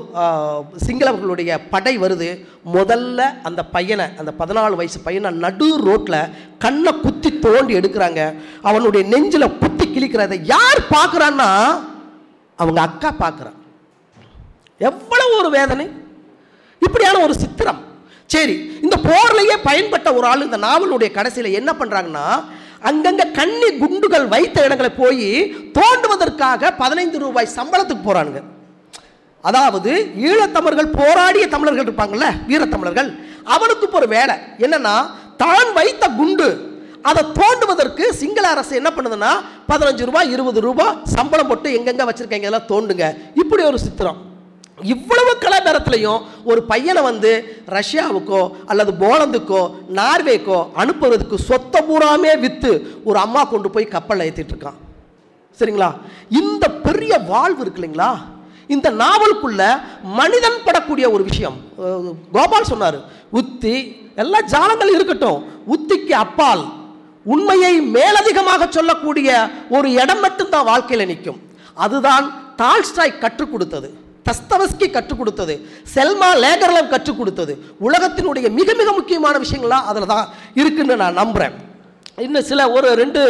சிங்களவர்களுடைய 0.85 1.51
படை 1.73 1.93
வருது. 2.03 2.27
முதல்ல 2.75 3.19
அந்த 3.47 3.61
பையனை 3.75 4.05
அந்த 4.21 4.31
பதினாலு 4.41 4.79
வயசு 4.79 4.99
பையனை 5.07 5.29
நடு 5.45 5.69
ரோட்டில் 5.87 6.29
கண்ணை 6.63 6.91
குத்தி 7.05 7.29
தோண்டி 7.45 7.73
எடுக்கிறாங்க. 7.79 8.21
அவனுடைய 8.69 9.03
நெஞ்சில் 9.13 9.55
குத்தி 9.63 9.87
கிழிக்கிறத 9.87 10.37
யார் 10.53 10.81
பார்க்குறான்னா 10.95 11.49
அவங்க 12.61 12.79
அக்கா 12.87 13.11
பார்க்குறான். 13.23 13.57
எவ்வளவு 14.89 15.33
ஒரு 15.41 15.49
வேதனை. 15.57 15.87
இப்படியான 16.85 17.19
ஒரு 17.25 17.33
சித்திரம். 17.43 17.81
சரி 18.33 18.55
இந்த 18.85 18.95
போர்லையே 19.07 19.55
பயன்பட்ட 19.69 20.09
ஒரு 20.17 20.25
ஆள் 20.29 20.45
இந்த 20.45 20.59
நாவலுடைய 20.67 21.09
கடைசியில் 21.17 21.57
என்ன 21.59 21.71
பண்ணுறாங்கன்னா 21.79 22.27
அங்கங்க 22.89 23.23
கண்ணி 23.39 23.69
குண்டுகள் 23.81 24.25
வைத்த 24.33 24.65
இடங்களை 24.67 24.91
போய் 25.01 25.29
தோண்டுவதற்காக 25.77 26.71
பதினைந்து 26.81 27.17
ரூபாய் 27.25 27.55
சம்பளத்துக்கு 27.57 28.03
போறானுங்க. 28.07 28.41
அதாவது 29.49 29.91
ஈழத்தமிழர்கள் 30.27 30.89
போராடிய 30.99 31.45
தமிழர்கள் 31.53 31.87
இருப்பாங்கல்ல 31.87 32.27
வீரத்தமிழர்கள். 32.49 33.09
அவனுக்கு 33.55 33.95
ஒரு 33.99 34.07
வேலை. 34.17 34.35
என்னன்னா 34.65 34.95
தான் 35.41 35.71
வைத்த 35.79 36.03
குண்டு 36.19 36.47
அதை 37.09 37.21
தோண்டுவதற்கு 37.39 38.03
சிங்கள 38.19 38.45
அரசு 38.55 38.73
என்ன 38.79 38.89
பண்ணுதுன்னா 38.97 39.31
பதினஞ்சு 39.71 40.03
ரூபாய் 40.09 40.31
இருபது 40.35 40.59
ரூபாய் 40.67 40.93
சம்பளம் 41.15 41.49
போட்டு 41.49 41.69
எங்கெங்க 41.77 42.03
வச்சிருக்கீங்க 42.09 42.47
இதெல்லாம் 42.47 42.69
தோண்டுங்க. 42.73 43.07
இப்படி 43.41 43.63
ஒரு 43.71 43.79
சித்திரம். 43.85 44.19
இவ்வளவு 44.81 45.37
கலாச்சாரத்திலையும் 45.41 46.21
ஒரு 46.43 46.63
பையனை 46.63 47.03
வந்து 47.03 47.59
ரஷ்யாவுக்கோ 47.67 48.51
அல்லது 48.65 48.91
போலந்துக்கோ 48.91 49.75
நார்வேக்கோ 49.89 50.67
அனுப்புறதுக்கு 50.75 51.37
சொத்தை 51.37 51.81
பூராமே 51.81 52.39
விற்று 52.39 53.01
ஒரு 53.03 53.19
அம்மா 53.19 53.43
கொண்டு 53.43 53.69
போய் 53.69 53.85
கப்பலில் 53.85 54.31
ஏற்றிட்டு 54.31 54.55
இருக்கான் 54.55 54.79
சரிங்களா? 55.59 55.93
இந்த 56.29 56.69
பெரிய 56.69 57.17
வாழ்வு 57.17 57.61
இருக்கு 57.61 57.81
இல்லைங்களா? 57.81 58.17
இந்த 58.67 58.91
நாவலுக்குள்ள 58.91 59.81
மனிதன் 60.03 60.63
படக்கூடிய 60.65 61.11
ஒரு 61.11 61.23
விஷயம். 61.23 61.57
கோபால் 62.31 62.63
சொன்னார் 62.63 62.97
உத்தி 63.31 63.97
எல்லா 64.15 64.39
ஜாலங்கள் 64.41 64.93
இருக்கட்டும். 64.93 65.43
உத்திக்கு 65.67 66.11
அப்பால். 66.11 66.63
உண்மையை 67.25 67.81
மேலதிகமாக 67.81 68.67
சொல்லக்கூடிய 68.69 69.49
ஒரு 69.69 69.91
இடம் 69.91 70.19
மட்டும்தான் 70.19 70.65
வாழ்க்கையில் 70.65 71.07
நிற்கும். 71.07 71.41
அதுதான் 71.73 72.55
டால்ஸ்டாய் 72.55 73.19
கற்றுக் 73.19 73.51
கொடுத்தது. 73.51 73.89
தஸ்தவஸ்கி 74.25 74.91
கற்றுக் 74.91 75.17
கொடுத்தது. 75.17 75.53
செல்மா 75.95 76.29
லேகர்லம் 76.43 76.89
கற்றுக் 76.89 77.17
கொடுத்தது. 77.17 77.53
உலகத்தினுடைய 77.81 78.49
மிக 78.51 78.73
மிக 78.73 78.91
முக்கியமான 78.91 79.39
விஷயங்கள்லாம் 79.39 79.85
அதில் 79.85 80.05
தான் 80.05 80.27
இருக்குன்னு 80.53 80.95
நான் 80.95 81.13
நம்புகிறேன் 81.13 81.55
இன்னும் 82.17 82.43
சில 82.43 82.71
ஒரு 82.71 82.95
ரெண்டு 82.95 83.21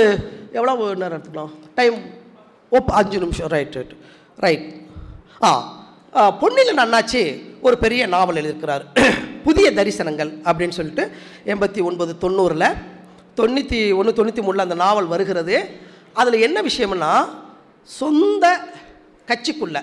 எவ்வளோ 0.52 0.94
நேரம் 0.94 1.18
எடுத்துக்கலாம்? 1.18 1.52
டைம் 1.76 1.96
ஓப் 2.72 2.92
அஞ்சு 2.92 3.20
நிமிஷம். 3.20 3.48
ரைட் 3.48 3.76
ரைட் 3.76 3.94
ரைட் 4.38 4.66
ஆ 5.44 5.52
ஆ, 6.14 6.32
பொன்னியின் 6.32 6.78
அண்ணாச்சி 6.78 7.22
ஒரு 7.62 7.78
பெரிய 7.78 8.08
நாவல் 8.08 8.36
எழுதியிருக்கிறார். 8.36 8.84
புதிய 9.44 9.72
தரிசனங்கள் 9.72 10.32
அப்படின்னு 10.46 10.70
சொல்லிட்டு 10.70 11.04
எண்பத்தி 11.46 11.84
ஒன்பது 11.84 12.16
தொண்ணூறில் 12.22 12.68
தொண்ணூற்றி 13.38 13.96
ஒன்று 13.96 14.12
தொண்ணூற்றி 14.12 14.44
மூணில் 14.44 14.58
அந்த 14.58 14.76
நாவல் 14.76 15.06
வருகிறது. 15.06 15.56
அதில் 16.14 16.34
என்ன 16.42 16.62
விஷயம்னா 16.62 17.12
சொந்த 17.90 18.46
கட்சிக்குள்ளே 19.28 19.82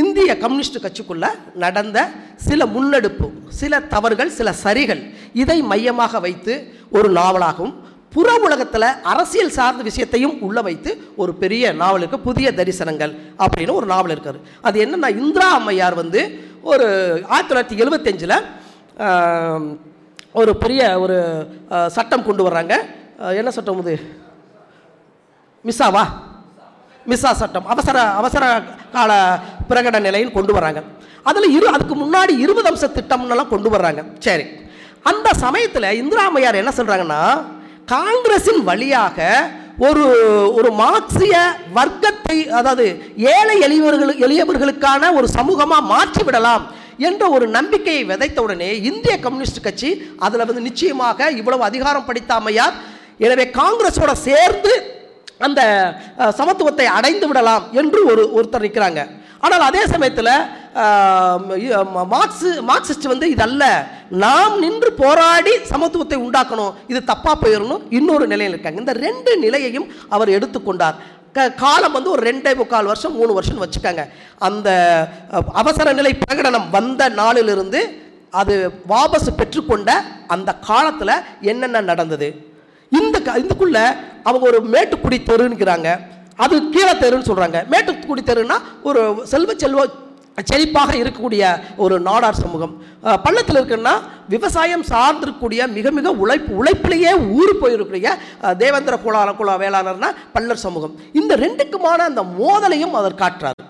இந்திய 0.00 0.30
கம்யூனிஸ்ட் 0.38 0.82
கட்சிக்குள்ளே 0.84 1.28
நடந்த 1.54 1.98
சில 2.46 2.66
முன்னெடுப்பு 2.66 3.26
சில 3.60 3.80
தவறுகள் 3.80 4.30
சில 4.38 4.52
சரிகள் 4.64 5.02
இதை 5.32 5.62
மையமாக 5.62 6.20
வைத்து 6.20 6.54
ஒரு 6.90 7.08
நாவலாகவும் 7.18 7.74
புற 8.14 8.34
உலகத்தில் 8.46 8.88
அரசியல் 9.12 9.54
சார்ந்த 9.56 9.82
விஷயத்தையும் 9.82 10.34
உள்ள 10.46 10.58
வைத்து 10.66 10.90
ஒரு 11.16 11.32
பெரிய 11.34 11.72
நாவல் 11.72 12.02
இருக்குது 12.02 12.26
புதிய 12.26 12.50
தரிசனங்கள் 12.58 13.14
அப்படின்னு 13.44 13.78
ஒரு 13.80 13.86
நாவல் 13.86 14.12
இருக்கார். 14.14 14.38
அது 14.62 14.76
என்னன்னா 14.84 15.10
இந்திரா 15.22 15.48
அம்மையார் 15.54 15.96
வந்து 16.02 16.20
ஒரு 16.72 16.86
ஆயிரத்தி 17.28 17.50
தொள்ளாயிரத்தி 17.50 17.82
எழுபத்தஞ்சில் 17.84 18.36
ஒரு 20.32 20.52
பெரிய 20.56 21.00
ஒரு 21.00 21.16
சட்டம் 21.96 22.26
கொண்டு 22.28 22.46
வர்றாங்க. 22.48 22.76
என்ன 23.40 23.50
சட்டம் 23.56 23.82
இது 23.82 23.96
மிஸ்ஸாவா? 25.64 26.04
மிஸ்ஸா 27.06 27.32
சட்டம் 27.32 27.66
அவசர 27.66 28.02
அவசர 28.12 28.44
கால 28.92 29.12
பிரகடன 29.68 30.00
நிலையில் 30.00 30.32
கொண்டு 30.32 30.52
வராங்க 30.52 30.80
அதில் 31.22 31.50
இரு 31.50 31.66
அதுக்கு 31.68 31.94
முன்னாடி 31.94 32.38
இருபது 32.38 32.68
அம்ச 32.70 32.86
திட்டம்னெல்லாம் 32.94 33.48
கொண்டு 33.48 33.68
வர்றாங்க. 33.70 34.04
சரி. 34.18 34.44
அந்த 35.02 35.34
சமயத்தில் 35.34 35.96
இந்திராமையார் 35.96 36.54
என்ன 36.54 36.72
சொல்கிறாங்கன்னா 36.76 37.20
காங்கிரஸின் 37.86 38.62
வழியாக 38.64 39.18
ஒரு 39.78 40.04
ஒரு 40.54 40.70
மார்க்சிய 40.72 41.34
வர்க்கத்தை 41.72 42.48
அதாவது 42.50 42.84
ஏழை 43.16 43.56
எளியவர்கள் 43.60 44.12
எளியவர்களுக்கான 44.18 45.12
ஒரு 45.14 45.28
சமூகமாக 45.28 45.80
மாற்றி 45.80 46.22
விடலாம் 46.24 46.64
என்ற 46.98 47.28
ஒரு 47.28 47.48
நம்பிக்கையை 47.48 48.04
விதைத்த 48.04 48.42
உடனே 48.42 48.70
இந்திய 48.80 49.18
கம்யூனிஸ்ட் 49.18 49.60
கட்சி 49.60 49.90
அதில் 50.18 50.46
வந்து 50.46 50.60
நிச்சயமாக 50.60 51.30
இவ்வளவு 51.30 51.64
அதிகாரம் 51.64 52.04
படித்த 52.04 52.34
அமையார் 52.34 52.76
எனவே 53.18 53.44
காங்கிரஸோட 53.50 54.12
சேர்ந்து 54.12 54.72
அந்த 55.46 55.60
சமத்துவத்தை 56.40 56.86
அடைந்து 56.96 57.26
விடலாம் 57.28 57.64
என்று 57.80 58.00
ஒரு 58.12 58.22
ஒருத்தர் 58.36 58.66
நிற்கிறாங்க 58.66 59.02
ஆனால் 59.44 59.64
அதே 59.68 59.82
சமயத்தில் 59.92 60.34
மார்க்ஸ் 62.12 62.46
மார்க்சிஸ்ட் 62.68 63.10
வந்து 63.12 63.26
இதல்ல 63.34 63.64
நாம் 64.22 64.54
நின்று 64.64 64.90
போராடி 65.00 65.52
சமத்துவத்தை 65.72 66.18
உண்டாக்கணும். 66.26 66.72
இது 66.92 67.00
தப்பாக 67.10 67.34
போயிடணும் 67.42 67.82
இன்னொரு 67.98 68.24
நிலையில் 68.32 68.54
இருக்காங்க. 68.54 68.80
இந்த 68.84 68.94
ரெண்டு 69.06 69.32
நிலையையும் 69.44 69.86
அவர் 70.14 70.34
எடுத்துக்கொண்டார். 70.36 70.96
க 71.36 71.48
காலம் 71.64 71.94
வந்து 71.96 72.10
ஒரு 72.14 72.22
ரெண்டே 72.30 72.54
முக்கால் 72.60 72.90
வருஷம் 72.92 73.16
மூணு 73.20 73.32
வருஷம் 73.38 73.62
வச்சுக்காங்க. 73.64 74.02
அந்த 74.48 74.68
அவசர 75.62 75.92
நிலை 76.00 76.12
பிரகடனம் 76.22 76.68
வந்த 76.78 77.08
நாளிலிருந்து 77.20 77.82
அது 78.40 78.54
வாபஸ் 78.92 79.30
பெற்றுக்கொண்ட 79.40 79.90
அந்த 80.34 80.50
காலத்தில் 80.68 81.22
என்னென்ன 81.52 81.82
நடந்தது? 81.92 82.28
இந்த 82.98 83.16
க 83.26 83.38
இதுக்குள்ள 83.44 83.78
அவங்க 84.28 84.44
ஒரு 84.50 84.60
மேட்டுக்குடி 84.74 85.18
தெருங்கிறாங்க 85.30 85.90
அது 86.44 86.54
கீழே 86.74 86.94
தெருன்னு 87.02 87.28
சொல்கிறாங்க 87.30 87.58
மேட்டுக்குடி 87.72 88.22
தெருன்னா 88.30 88.56
ஒரு 88.88 89.02
செல்வ 89.32 89.52
செல்வ 89.64 89.82
செழிப்பாக 90.50 90.92
இருக்கக்கூடிய 91.00 91.42
ஒரு 91.84 91.96
நாடார் 92.06 92.38
சமூகம். 92.40 92.72
பள்ளத்தில் 93.24 93.58
இருக்குன்னா 93.58 93.92
விவசாயம் 94.32 94.84
சார்ந்திருக்கக்கூடிய 94.92 95.60
மிக 95.74 95.90
மிக 95.98 96.12
உழைப்பு 96.22 96.50
உழைப்பிலேயே 96.60 97.12
ஊர் 97.38 97.52
போயிருக்கக்கூடிய 97.60 98.10
தேவேந்திர 98.62 98.96
குலா 99.04 99.20
குல 99.40 99.52
வேளாளர்னா 99.62 100.10
பள்ளர் 100.36 100.62
சமூகம். 100.64 100.94
இந்த 101.20 101.32
ரெண்டுக்குமான 101.44 102.00
அந்த 102.10 102.24
மோதலையும் 102.38 102.96
அவர் 103.00 103.20
காட்டுறார். 103.22 103.60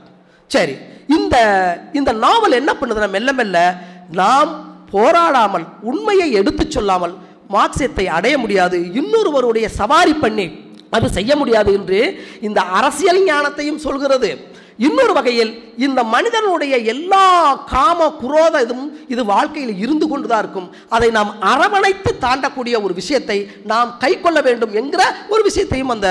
சரி 0.50 0.76
இந்த 1.16 1.36
இந்த 2.00 2.10
நாவல் 2.24 2.58
என்ன 2.60 2.72
பண்ணுதுன்னா 2.80 3.10
மெல்ல 3.16 3.32
மெல்ல 3.40 3.58
நாம் 4.20 4.50
போராடாமல் 4.94 5.66
உண்மையை 5.90 6.26
எடுத்துச் 6.40 6.74
சொல்லாமல் 6.74 7.14
மார்க்சியத்தை 7.54 8.06
அடைய 8.16 8.34
முடியாது 8.44 8.78
இன்னொருவருடைய 9.00 9.66
சவாரி 9.80 10.14
பண்ணி 10.24 10.46
அது 10.96 11.06
செய்ய 11.18 11.32
முடியாது 11.36 11.70
என்று 11.78 12.00
இந்த 12.46 12.60
அரசியல் 12.78 13.22
ஞானத்தையும் 13.30 13.84
சொல்கிறது. 13.84 14.28
இன்னொரு 14.86 15.12
வகையில் 15.16 15.50
இந்த 15.86 16.00
மனிதனுடைய 16.12 16.74
எல்லா 16.92 17.26
காம 17.72 18.06
குரோத 18.22 18.54
இதுவும் 18.64 18.88
இது 19.12 19.22
வாழ்க்கையில் 19.24 19.80
இருந்து 19.84 20.06
கொண்டுதான் 20.12 20.42
இருக்கும். 20.44 20.68
அதை 20.96 21.08
நாம் 21.16 21.30
அரவணைத்து 21.52 22.10
தாண்டக்கூடிய 22.24 22.82
ஒரு 22.86 22.94
விஷயத்தை 23.00 23.38
நாம் 23.72 23.90
கை 24.02 24.12
கொள்ள 24.24 24.40
வேண்டும் 24.48 24.74
என்கிற 24.80 25.02
ஒரு 25.34 25.42
விஷயத்தையும் 25.48 25.94
அந்த 25.94 26.08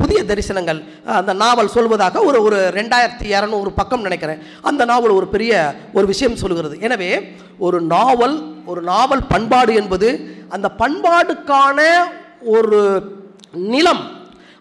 புதிய 0.00 0.22
தரிசனங்கள் 0.30 0.80
அந்த 1.18 1.34
நாவல் 1.42 1.74
சொல்வதாக 1.76 2.24
ஒரு 2.28 2.40
ஒரு 2.46 2.60
ரெண்டாயிரத்தி 2.78 3.26
இரநூறு 3.34 3.72
பக்கம் 3.80 4.06
நினைக்கிறேன். 4.06 4.42
அந்த 4.70 4.84
நாவல் 4.92 5.16
ஒரு 5.18 5.28
பெரிய 5.34 5.74
ஒரு 5.92 6.06
விஷயம் 6.12 6.40
சொல்கிறது. 6.44 6.76
எனவே 6.88 7.12
ஒரு 7.58 7.80
நாவல் 7.94 8.36
ஒரு 8.66 8.80
நாவல் 8.82 9.24
பண்பாடு 9.32 9.74
என்பது 9.74 10.08
அந்த 10.48 10.70
பண்பாடுக்கான 10.78 11.78
ஒரு 12.54 12.80
நிலம் 13.52 14.04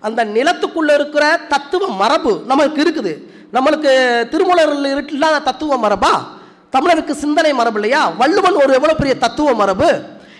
அந்த 0.01 0.21
நிலத்துக்குள்ளே 0.25 0.93
இருக்கிற 0.93 1.25
தத்துவ 1.53 1.87
மரபு 2.01 2.31
நம்மளுக்கு 2.49 2.79
இருக்குது. 2.85 3.13
நம்மளுக்கு 3.55 3.91
திருமலரில் 4.31 5.11
இல்லாத 5.11 5.37
தத்துவ 5.39 5.77
மரபா? 5.77 6.13
தமிழருக்கு 6.75 7.13
சிந்தனை 7.23 7.53
மரபு 7.53 7.79
இல்லையா? 7.79 8.09
வள்ளுவன் 8.09 8.61
ஒரு 8.63 8.71
எவ்வளோ 8.73 8.95
பெரிய 8.95 9.17
தத்துவ 9.17 9.53
மரபு? 9.53 9.89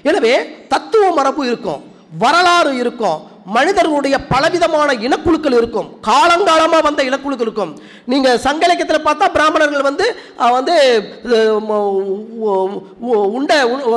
எனவே 0.10 0.34
தத்துவ 0.68 1.12
மரபு 1.14 1.42
இருக்கும் 1.48 1.82
வரலாறு 2.18 2.72
இருக்கும். 2.78 3.20
மனிதர்களுடைய 3.56 4.16
பலவிதமான 4.34 4.90
இனக்குழுக்கள் 5.06 5.56
இருக்கும். 5.60 5.88
காலங்காலமாக 6.10 6.86
வந்த 6.88 7.02
இனக்குழுக்கள் 7.10 7.48
இருக்கும். 7.48 7.72
நீங்கள் 8.12 8.42
சங்க 8.46 8.64
இலக்கியத்தில் 8.68 9.08
பார்த்தா 9.08 9.26
பிராமணர்கள் 9.38 9.88
வந்து 9.90 10.06
வந்து 10.58 10.76
உண்டை 13.40 13.58
உண்ட 13.72 13.92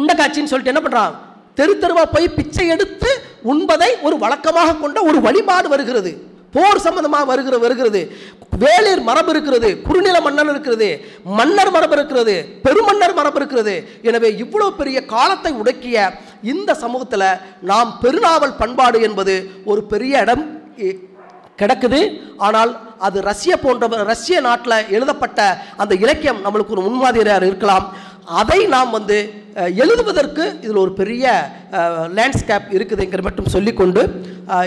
உண்ட 0.00 0.12
காட்சின்னு 0.20 0.52
சொல்லிட்டு 0.52 0.74
என்ன 0.74 0.84
பண்ணுறான் 0.84 1.14
தெரு 1.58 1.72
தெருவாக 1.82 2.08
போய் 2.12 2.34
பிச்சை 2.36 2.68
எடுத்து 2.74 3.10
உண்பதை 3.52 3.90
ஒரு 4.06 4.16
வழக்கமாக 4.22 4.78
கொண்ட 4.84 4.98
ஒரு 5.10 5.18
வழிபாடு 5.26 5.68
வருகிறது. 5.74 6.12
போர் 6.54 6.84
சம்பந்தமாக 6.86 7.28
வருகிற 7.32 7.54
வருகிறது. 7.64 8.00
வேளிர் 8.62 9.02
மரபு 9.08 9.30
இருக்கிறது 9.34 9.68
குறுநில 9.86 10.16
மன்னர் 10.26 10.50
இருக்கிறது 10.52 10.88
மன்னர் 11.38 11.72
மரபு 11.76 11.96
இருக்கிறது 11.98 12.34
பெருமன்னர் 12.66 13.16
மரபு 13.20 13.38
இருக்கிறது. 13.40 13.74
எனவே 14.10 14.30
இவ்வளோ 14.44 14.68
பெரிய 14.80 14.98
காலத்தை 15.14 15.52
உடக்கிய 15.62 16.06
இந்த 16.52 16.70
சமூகத்தில் 16.84 17.28
நாம் 17.72 17.90
பெருநாவல் 18.04 18.58
பண்பாடு 18.62 19.00
என்பது 19.08 19.34
ஒரு 19.72 19.82
பெரிய 19.92 20.22
இடம் 20.26 20.44
கிடக்குது. 21.60 22.00
ஆனால் 22.46 22.70
அது 23.06 23.18
ரஷ்ய 23.30 23.54
போன்ற 23.64 24.04
ரஷ்ய 24.12 24.38
நாட்டில் 24.46 24.86
எழுதப்பட்ட 24.96 25.40
அந்த 25.82 25.92
இலக்கியம் 26.04 26.40
நம்மளுக்கு 26.44 26.74
ஒரு 26.76 26.86
முன்மாதிரியாக 26.86 27.48
இருக்கலாம். 27.50 27.86
அதை 28.24 28.66
நாம் 28.74 28.90
வந்து 28.90 29.16
எழுதுவதற்கு 29.82 30.44
இதில் 30.62 30.82
ஒரு 30.82 30.92
பெரிய 30.92 31.24
லேண்ட்ஸ்கேப் 32.16 32.68
இருக்குதுங்கிற 32.76 33.22
மட்டும் 33.22 33.52
சொல்லிக்கொண்டு 33.54 34.02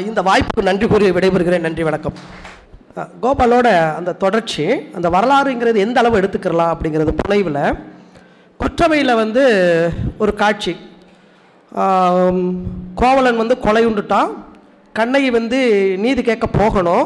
இந்த 0.05 0.21
வாய்ப்புக்கு 0.21 0.69
நன்றி 0.69 0.87
கூறி 0.87 1.11
விடைபெறுகிறேன். 1.11 1.65
நன்றி 1.67 1.83
வணக்கம். 1.83 2.15
கோபாலோட 3.23 3.95
அந்த 3.99 4.17
தொடர்ச்சி 4.23 4.65
அந்த 4.97 5.09
வரலாறுங்கிறது 5.09 5.83
எந்த 5.85 5.99
அளவு 6.01 6.19
எடுத்துக்கிறலாம் 6.21 6.73
அப்படிங்கிறது 6.73 7.13
புனைவில் 7.21 7.61
கொற்றவையில் 8.59 9.19
வந்து 9.23 9.43
ஒரு 10.17 10.33
காட்சி. 10.33 10.75
கோவலன் 13.01 13.41
வந்து 13.43 13.57
கொலை 13.65 13.83
உண்டுட்டான் 13.87 14.31
கண்ணகி 14.93 15.29
வந்து 15.29 15.59
நீதி 16.03 16.21
கேட்க 16.21 16.47
போகணும் 16.47 17.05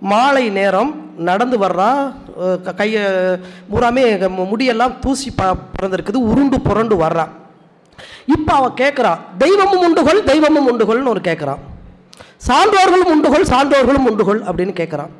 மாலை 0.00 0.48
நேரம் 0.48 0.92
நடந்து 1.18 1.58
வர்றா 1.58 2.12
கையை 2.74 3.02
பூராமே 3.72 4.04
முடியெல்லாம் 4.50 4.98
தூசி 5.00 5.30
ப 5.30 5.42
பிறந்திருக்குது 5.74 6.16
உருண்டு 6.16 6.60
புரண்டு 6.60 6.96
வர்றான் 6.96 7.32
இப்போ 8.26 8.52
அவன் 8.52 8.72
கேட்குறான் 8.76 9.20
தெய்வமும் 9.38 9.84
உண்டுகொள் 9.88 10.24
தெய்வமும் 10.24 10.68
உண்டுகொள்னு 10.72 11.08
ஒரு 11.08 11.20
கேட்குறான் 11.20 11.58
சான்றோர்களும் 12.36 13.12
உண்டுகொள் 13.14 13.50
சான்றோர்களும் 13.50 14.06
உண்டுகொள் 14.10 14.42
அப்படின்னு 14.42 14.72
கேட்குறான் 14.72 15.10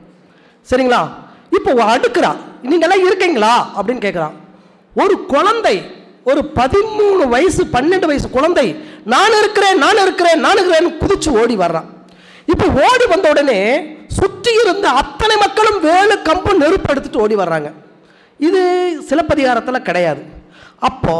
சரிங்களா? 0.68 1.08
இப்போ 1.50 1.84
அடுக்கிறான் 1.84 2.38
நீங்களாம் 2.62 3.06
இருக்கீங்களா? 3.06 3.70
அப்படின்னு 3.76 4.04
கேட்குறான் 4.04 4.32
ஒரு 4.92 5.24
குழந்தை 5.26 5.76
ஒரு 6.24 6.52
பதிமூணு 6.54 7.28
வயசு 7.28 7.64
பன்னெண்டு 7.72 8.06
வயசு 8.06 8.30
குழந்தை 8.30 8.76
நான் 9.04 9.32
இருக்கிறேன் 9.38 9.78
நான் 9.78 9.96
இருக்கிறேன் 9.96 10.40
நான் 10.40 10.52
இருக்கிறேன் 10.52 10.98
குதிச்சு 10.98 11.42
ஓடி 11.42 11.56
வர்றான் 11.56 11.88
இப்போ 12.46 12.66
ஓடி 12.66 13.06
வந்த 13.06 13.30
உடனே 13.30 13.60
சுற்றி 14.18 14.52
இருந்த 14.62 14.86
அத்தனை 15.02 15.36
மக்களும் 15.44 15.78
வேலு 15.86 16.14
கம்பு 16.28 16.52
நெருப்பு 16.62 16.90
எடுத்துட்டு 16.92 17.22
ஓடி 17.24 17.36
வர்றாங்க. 17.42 17.70
இது 18.48 18.60
சிலப்பதிகாரத்தில் 19.10 19.86
கிடையாது. 19.88 20.22
அப்போ 20.88 21.16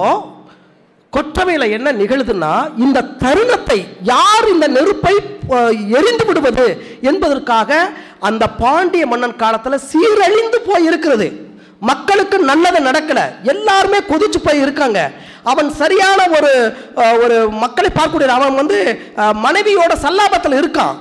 கொற்றவையில் 1.16 1.72
என்ன 1.76 1.88
நிகழுதுன்னா 2.00 2.52
இந்த 2.84 3.04
தருணத்தை 3.22 3.76
யார் 4.10 4.46
இந்த 4.54 4.66
நெருப்பை 4.76 5.14
எரிந்து 5.98 6.24
விடுவது 6.28 6.66
என்பதற்காக 7.10 7.78
அந்த 8.28 8.44
பாண்டிய 8.62 9.04
மன்னன் 9.12 9.40
காலத்தில் 9.42 9.84
சீரழிந்து 9.90 10.58
போய் 10.68 10.86
இருக்கிறது 10.88 11.28
மக்களுக்கு 11.90 12.36
நல்லது 12.50 12.78
நடக்கலை. 12.88 13.24
எல்லாருமே 13.52 13.98
கொதிச்சு 14.10 14.38
போய் 14.46 14.62
இருக்காங்க. 14.64 15.00
அவன் 15.50 15.68
சரியான 15.80 16.20
ஒரு 16.36 16.52
ஒரு 17.24 17.36
மக்களை 17.64 17.90
பார்க்கக்கூடிய 17.90 18.38
அவன் 18.38 18.58
வந்து 18.60 18.78
மனைவியோட 19.44 19.92
சல்லாபத்தில் 20.04 20.58
இருக்கான். 20.60 20.96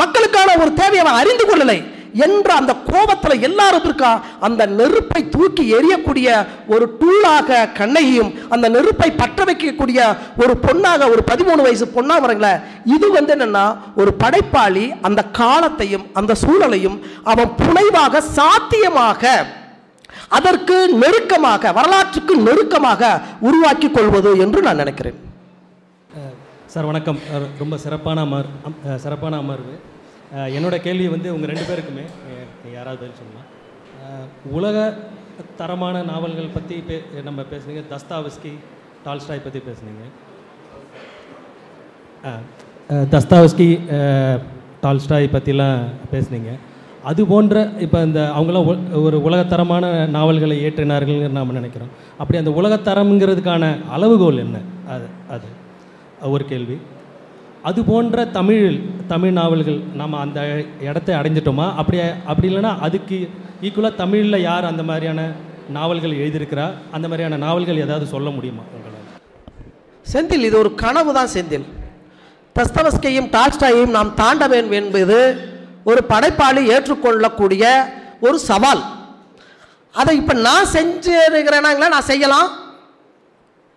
மக்களுக்கான 0.00 0.58
ஒரு 0.62 0.72
தேவையை 0.80 1.04
அவன் 1.04 1.20
அறிந்து 1.20 1.46
கொள்ளலை 1.46 1.78
என்ற 2.26 2.48
அந்த 2.58 2.72
கோபத்தில் 2.90 3.42
எல்லாரும் 3.46 3.84
இருக்கா? 3.86 4.10
அந்த 4.46 4.62
நெருப்பை 4.78 5.20
தூக்கி 5.34 5.64
எரியக்கூடிய 5.78 6.28
ஒரு 6.74 6.84
டூலாக 7.00 7.58
கண்ணகியும் 7.78 8.30
அந்த 8.54 8.66
நெருப்பை 8.76 9.08
பற்ற 9.20 9.44
வைக்கக்கூடிய 9.48 9.98
ஒரு 10.42 10.54
பொண்ணாக 10.64 11.10
ஒரு 11.12 11.22
பதிமூணு 11.30 11.60
வயசு 11.66 11.86
பொண்ணா 11.96 12.16
வரங்களேன். 12.24 12.62
இது 12.94 13.06
வந்து 13.16 13.34
என்னன்னா 13.36 13.66
ஒரு 14.00 14.12
படைப்பாளி 14.22 14.86
அந்த 15.08 15.22
காலத்தையும் 15.40 16.08
அந்த 16.20 16.34
சூழலையும் 16.42 16.98
அவன் 17.32 17.54
புனைவாக 17.62 18.24
சாத்தியமாக 18.38 19.36
அதற்கு 20.38 20.76
நெருக்கமாக 21.02 21.72
வரலாற்றுக்கு 21.78 22.34
நெருக்கமாக 22.48 23.14
உருவாக்கி 23.48 23.90
கொள்வது 23.90 24.32
என்று 24.46 24.62
நான் 24.62 24.82
நினைக்கிறேன். 24.84 25.18
சார் 26.68 26.84
வணக்கம். 26.84 27.18
ரொம்ப 27.58 27.78
சிறப்பான 27.78 28.20
அமர் 28.20 28.44
அம்- 28.66 28.94
சிறப்பான 28.94 29.36
அமர்வு. 29.36 29.78
என்னோடய 30.36 30.48
என்னோட 30.48 30.76
கேள்வி 30.76 31.08
வந்து 31.08 31.34
உங்கள் 31.34 31.54
ரெண்டு 31.54 31.72
பேருக்குமே 31.72 32.02
யாராவது 32.72 33.06
பதில் 33.06 33.14
சொல்லலாம் 33.14 33.46
உலக 34.44 34.96
தரமான 35.56 36.02
நாவல்கள் 36.02 36.48
பற்றி 36.54 36.74
பே 36.74 37.02
நம்ம 37.24 37.42
பேசுனீங்க. 37.42 37.82
தஸ்தாவஸ்கி 37.90 38.52
டால்ஸ்டாய் 39.04 39.40
பற்றி 39.44 39.62
பேசுனீங்க. 39.68 40.04
தஸ்தாவஸ்கி 42.88 43.80
டால்ஸ்டாய் 44.80 45.28
பற்றிலாம் 45.32 45.82
பேசுனீங்க. 46.12 46.58
அது 47.04 47.26
போன்ற 47.26 47.70
இப்போ 47.78 48.02
இந்த 48.02 48.32
அவங்களாம் 48.36 48.92
ஒ- 48.92 49.00
ஒரு 49.00 49.22
உலகத்தரமான 49.22 50.06
நாவல்களை 50.06 50.66
ஏற்றினார்கள் 50.66 51.28
நாம் 51.28 51.52
நினைக்கிறோம். 51.52 51.88
அப்படி 52.18 52.44
அந்த 52.44 52.50
உலகத்தரம்ங்கிறதுக்கான 52.50 53.88
அளவுகோல் 53.88 54.38
என்ன? 54.38 54.58
அது 54.88 55.04
அது. 55.30 55.57
ஒரு 56.22 56.44
கேள்வி. 56.44 56.78
அது 57.62 57.84
போன்ற 57.84 58.24
தமிழ் 58.24 58.80
தமிழ் 59.08 59.30
நாவல்கள் 59.30 59.80
நம்ம 59.94 60.18
அந்த 60.18 60.40
இடத்தை 60.80 61.14
அடைஞ்சிட்டோமா? 61.14 61.66
அப்படி 61.74 61.98
அப்படி 62.26 62.56
இல்லைன்னா 62.56 62.78
அதுக்கு 62.80 63.30
ஈக்குவலாக 63.62 63.94
தமிழில் 63.94 64.40
யார் 64.40 64.64
அந்த 64.64 64.82
மாதிரியான 64.82 65.30
நாவல்கள் 65.70 66.10
எழுதியிருக்கிறா? 66.10 66.66
அந்த 66.90 67.08
மாதிரியான 67.08 67.36
நாவல்கள் 67.36 67.82
ஏதாவது 67.84 68.06
சொல்ல 68.06 68.30
முடியுமா 68.30 68.62
உங்களால்? 68.76 69.06
செந்தில் 70.12 70.46
இது 70.48 70.58
ஒரு 70.58 70.74
கனவு 70.74 71.12
தான் 71.12 71.32
செந்தில். 71.34 71.66
தஸ்தவஸ்கையும் 72.58 73.32
டால்ஸ்டாயையும் 73.36 73.96
நாம் 73.96 74.14
தாண்ட 74.14 74.46
வேண்டும் 74.46 74.78
என்பது 74.82 75.18
ஒரு 75.84 76.04
படைப்பாளி 76.04 76.68
ஏற்றுக்கொள்ளக்கூடிய 76.68 77.64
ஒரு 78.20 78.38
சவால். 78.38 78.82
அதை 79.92 80.16
இப்போ 80.16 80.34
நான் 80.34 80.72
செஞ்சுருக்கிறேனாங்களா? 80.72 81.88
நான் 81.88 82.10
செய்யலாம். 82.12 82.48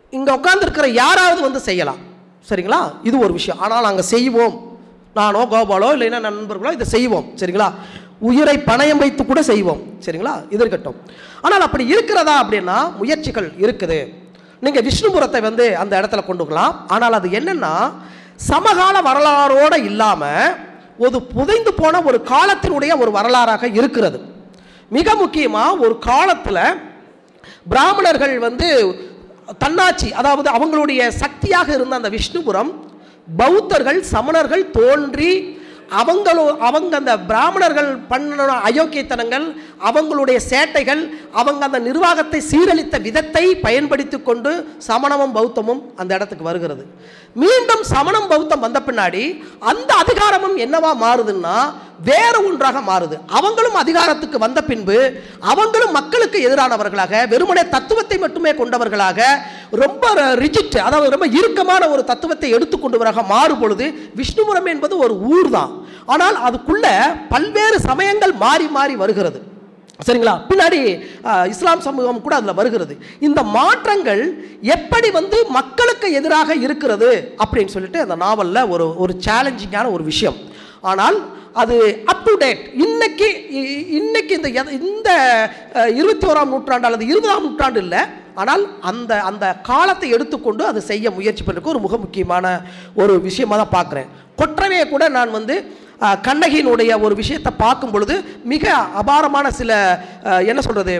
இங்கே 0.09 0.33
உட்காந்துருக்கிற 0.33 0.87
யாராவது 0.87 1.41
வந்து 1.41 1.59
செய்யலாம். 1.59 2.09
சரிங்களா? 2.49 2.81
இது 3.09 3.15
ஒரு 3.25 3.33
விஷயம். 3.39 3.59
ஆனால் 3.63 3.85
நாங்கள் 3.87 4.09
செய்வோம். 4.13 4.55
நானோ 5.17 5.41
கோபாலோ 5.51 5.89
இல்லைன்னா 5.95 6.19
நண்பர்களோ 6.27 6.71
இதை 6.77 6.87
செய்வோம். 6.95 7.27
சரிங்களா? 7.39 7.67
உயிரை 8.29 8.55
பணயம் 8.69 9.01
வைத்து 9.03 9.23
கூட 9.25 9.41
செய்வோம். 9.51 9.81
சரிங்களா? 10.05 10.33
இது 10.53 10.61
இருக்கட்டும். 10.63 10.97
ஆனால் 11.45 11.65
அப்படி 11.67 11.83
இருக்கிறதா 11.93 12.35
அப்படின்னா 12.43 12.77
முயற்சிகள் 12.99 13.47
இருக்குது. 13.63 13.99
நீங்கள் 14.65 14.85
விஷ்ணுபுரத்தை 14.87 15.39
வந்து 15.49 15.65
அந்த 15.83 15.93
இடத்துல 15.99 16.23
கொண்டு 16.25 16.45
வரலாம். 16.45 16.73
ஆனால் 16.95 17.17
அது 17.19 17.29
என்னென்னா 17.39 17.73
சமகால 18.49 18.95
வரலாறோடு 19.09 19.77
இல்லாமல் 19.89 20.55
ஒரு 21.05 21.17
புதைந்து 21.35 21.71
போன 21.81 22.01
ஒரு 22.09 22.17
காலத்தினுடைய 22.33 22.91
ஒரு 23.03 23.11
வரலாறாக 23.17 23.67
இருக்கிறது. 23.79 24.19
மிக 24.97 25.15
முக்கியமாக 25.23 25.79
ஒரு 25.85 25.95
காலத்தில் 26.09 26.63
பிராமணர்கள் 27.71 28.35
வந்து 28.47 28.67
தன்னாட்சி 29.59 30.11
அதாவது 30.11 30.49
அவங்களுடைய 30.49 31.07
சக்தியாக 31.07 31.73
இருந்த 31.73 31.95
அந்த 31.95 32.09
விஷ்ணுபுரம் 32.09 32.71
பௌத்தர்கள் 33.37 33.99
சமணர்கள் 34.03 34.71
தோன்றி 34.71 35.31
அவங்களும் 35.99 36.51
அவங்க 36.67 36.93
அந்த 36.99 37.13
பிராமணர்கள் 37.29 37.89
பண்ண 38.11 38.45
அயோக்கியத்தனங்கள் 38.67 39.45
அவங்களுடைய 39.89 40.37
சேட்டைகள் 40.49 41.01
அவங்க 41.39 41.61
அந்த 41.67 41.79
நிர்வாகத்தை 41.87 42.39
சீரழித்த 42.51 42.95
விதத்தை 43.07 43.43
பயன்படுத்தி 43.65 44.17
கொண்டு 44.21 44.51
சமணமும் 44.87 45.35
பௌத்தமும் 45.37 45.81
அந்த 46.01 46.11
இடத்துக்கு 46.17 46.49
வருகிறது. 46.49 46.83
மீண்டும் 47.43 47.83
சமணம் 47.93 48.29
பௌத்தம் 48.31 48.63
வந்த 48.65 48.79
பின்னாடி 48.87 49.23
அந்த 49.71 49.91
அதிகாரமும் 50.03 50.57
என்னவா 50.65 50.91
மாறுதுன்னா 51.03 51.55
வேறு 52.09 52.39
ஒன்றாக 52.49 52.77
மாறுது. 52.89 53.15
அவங்களும் 53.37 53.77
அதிகாரத்துக்கு 53.81 54.37
வந்த 54.43 54.59
பின்பு 54.69 54.97
அவங்களும் 55.51 55.95
மக்களுக்கு 55.99 56.37
எதிரானவர்களாக 56.47 57.13
வெறுமனே 57.33 57.63
தத்துவத்தை 57.75 58.17
மட்டுமே 58.23 58.51
கொண்டவர்களாக 58.61 59.19
ரொம்ப 59.83 60.05
ரிஜிட் 60.43 60.77
அதாவது 60.87 61.13
ரொம்ப 61.15 61.27
இறுக்கமான 61.39 61.83
ஒரு 61.89 62.03
தத்துவத்தை 62.11 62.49
எடுத்துக்கொண்டவராக 62.57 63.23
மாறும் 63.33 63.61
பொழுது 63.61 63.85
விஷ்ணுபுரம் 64.19 64.71
என்பது 64.73 64.97
ஒரு 65.05 65.13
ஊர் 65.33 65.49
தான் 65.49 65.71
ஆனால் 66.05 66.37
அதுக்குள்ள 66.47 66.85
பல்வேறு 67.29 67.79
சமயங்கள் 67.79 68.33
மாறி 68.33 68.67
மாறி 68.67 68.95
வருகிறது. 68.95 69.39
சரிங்களா? 70.07 70.33
பின்னாடி 70.49 70.79
இஸ்லாம் 71.47 71.81
சமூகம் 71.81 72.21
கூட 72.21 72.35
அதில் 72.35 72.53
வருகிறது. 72.53 72.97
இந்த 73.19 73.43
மாற்றங்கள் 73.43 74.21
எப்படி 74.61 75.11
வந்து 75.11 75.37
மக்களுக்கு 75.49 76.11
எதிராக 76.11 76.55
இருக்கிறது 76.55 77.09
அப்படின்னு 77.43 77.73
சொல்லிட்டு 77.75 77.99
அந்த 77.99 78.15
நாவலில் 78.15 78.69
ஒரு 78.69 78.97
ஒரு 78.97 79.15
சேலஞ்சிங்கான 79.27 79.91
ஒரு 79.91 80.03
விஷயம். 80.03 80.35
ஆனால் 80.81 81.17
அது 81.53 82.01
அப் 82.05 82.25
டு 82.25 82.33
டேட் 82.37 82.61
இன்னைக்கு 82.73 83.27
இ- 83.51 83.87
இன்னைக்கு 83.89 84.33
இந்த 84.35 84.49
இந்த 84.71 85.09
இருபத்தி 85.95 86.27
ஓராம் 86.27 86.51
நூற்றாண்டு 86.53 86.85
அல்லது 86.85 87.05
இருபதாம் 87.05 87.43
நூற்றாண்டு 87.43 87.79
இல்லை. 87.79 87.99
ஆனால் 88.35 88.63
அந்த 88.81 89.21
அந்த 89.21 89.45
காலத்தை 89.55 90.09
எடுத்துக்கொண்டு 90.09 90.65
அதை 90.65 90.81
செய்ய 90.81 91.11
முயற்சி 91.11 91.43
பண்ணுறதுக்கு 91.43 91.73
ஒரு 91.75 91.79
மிக 91.79 91.97
முக்கியமான 91.97 92.61
ஒரு 92.95 93.21
விஷயமா 93.21 93.55
தான் 93.57 93.75
பார்க்குறேன் 93.77 94.09
கொற்றவையை 94.41 94.85
கூட 94.89 95.03
நான் 95.17 95.37
வந்து 95.37 95.55
கண்ணகியினுடைய 96.27 96.91
ஒரு 97.05 97.13
விஷயத்தை 97.19 97.51
பார்க்கும் 97.63 97.91
பொழுது 97.93 98.15
மிக 98.51 98.71
அபாரமான 99.01 99.51
சில 99.57 99.71
என்ன 100.51 100.61
சொல்கிறது 100.67 100.95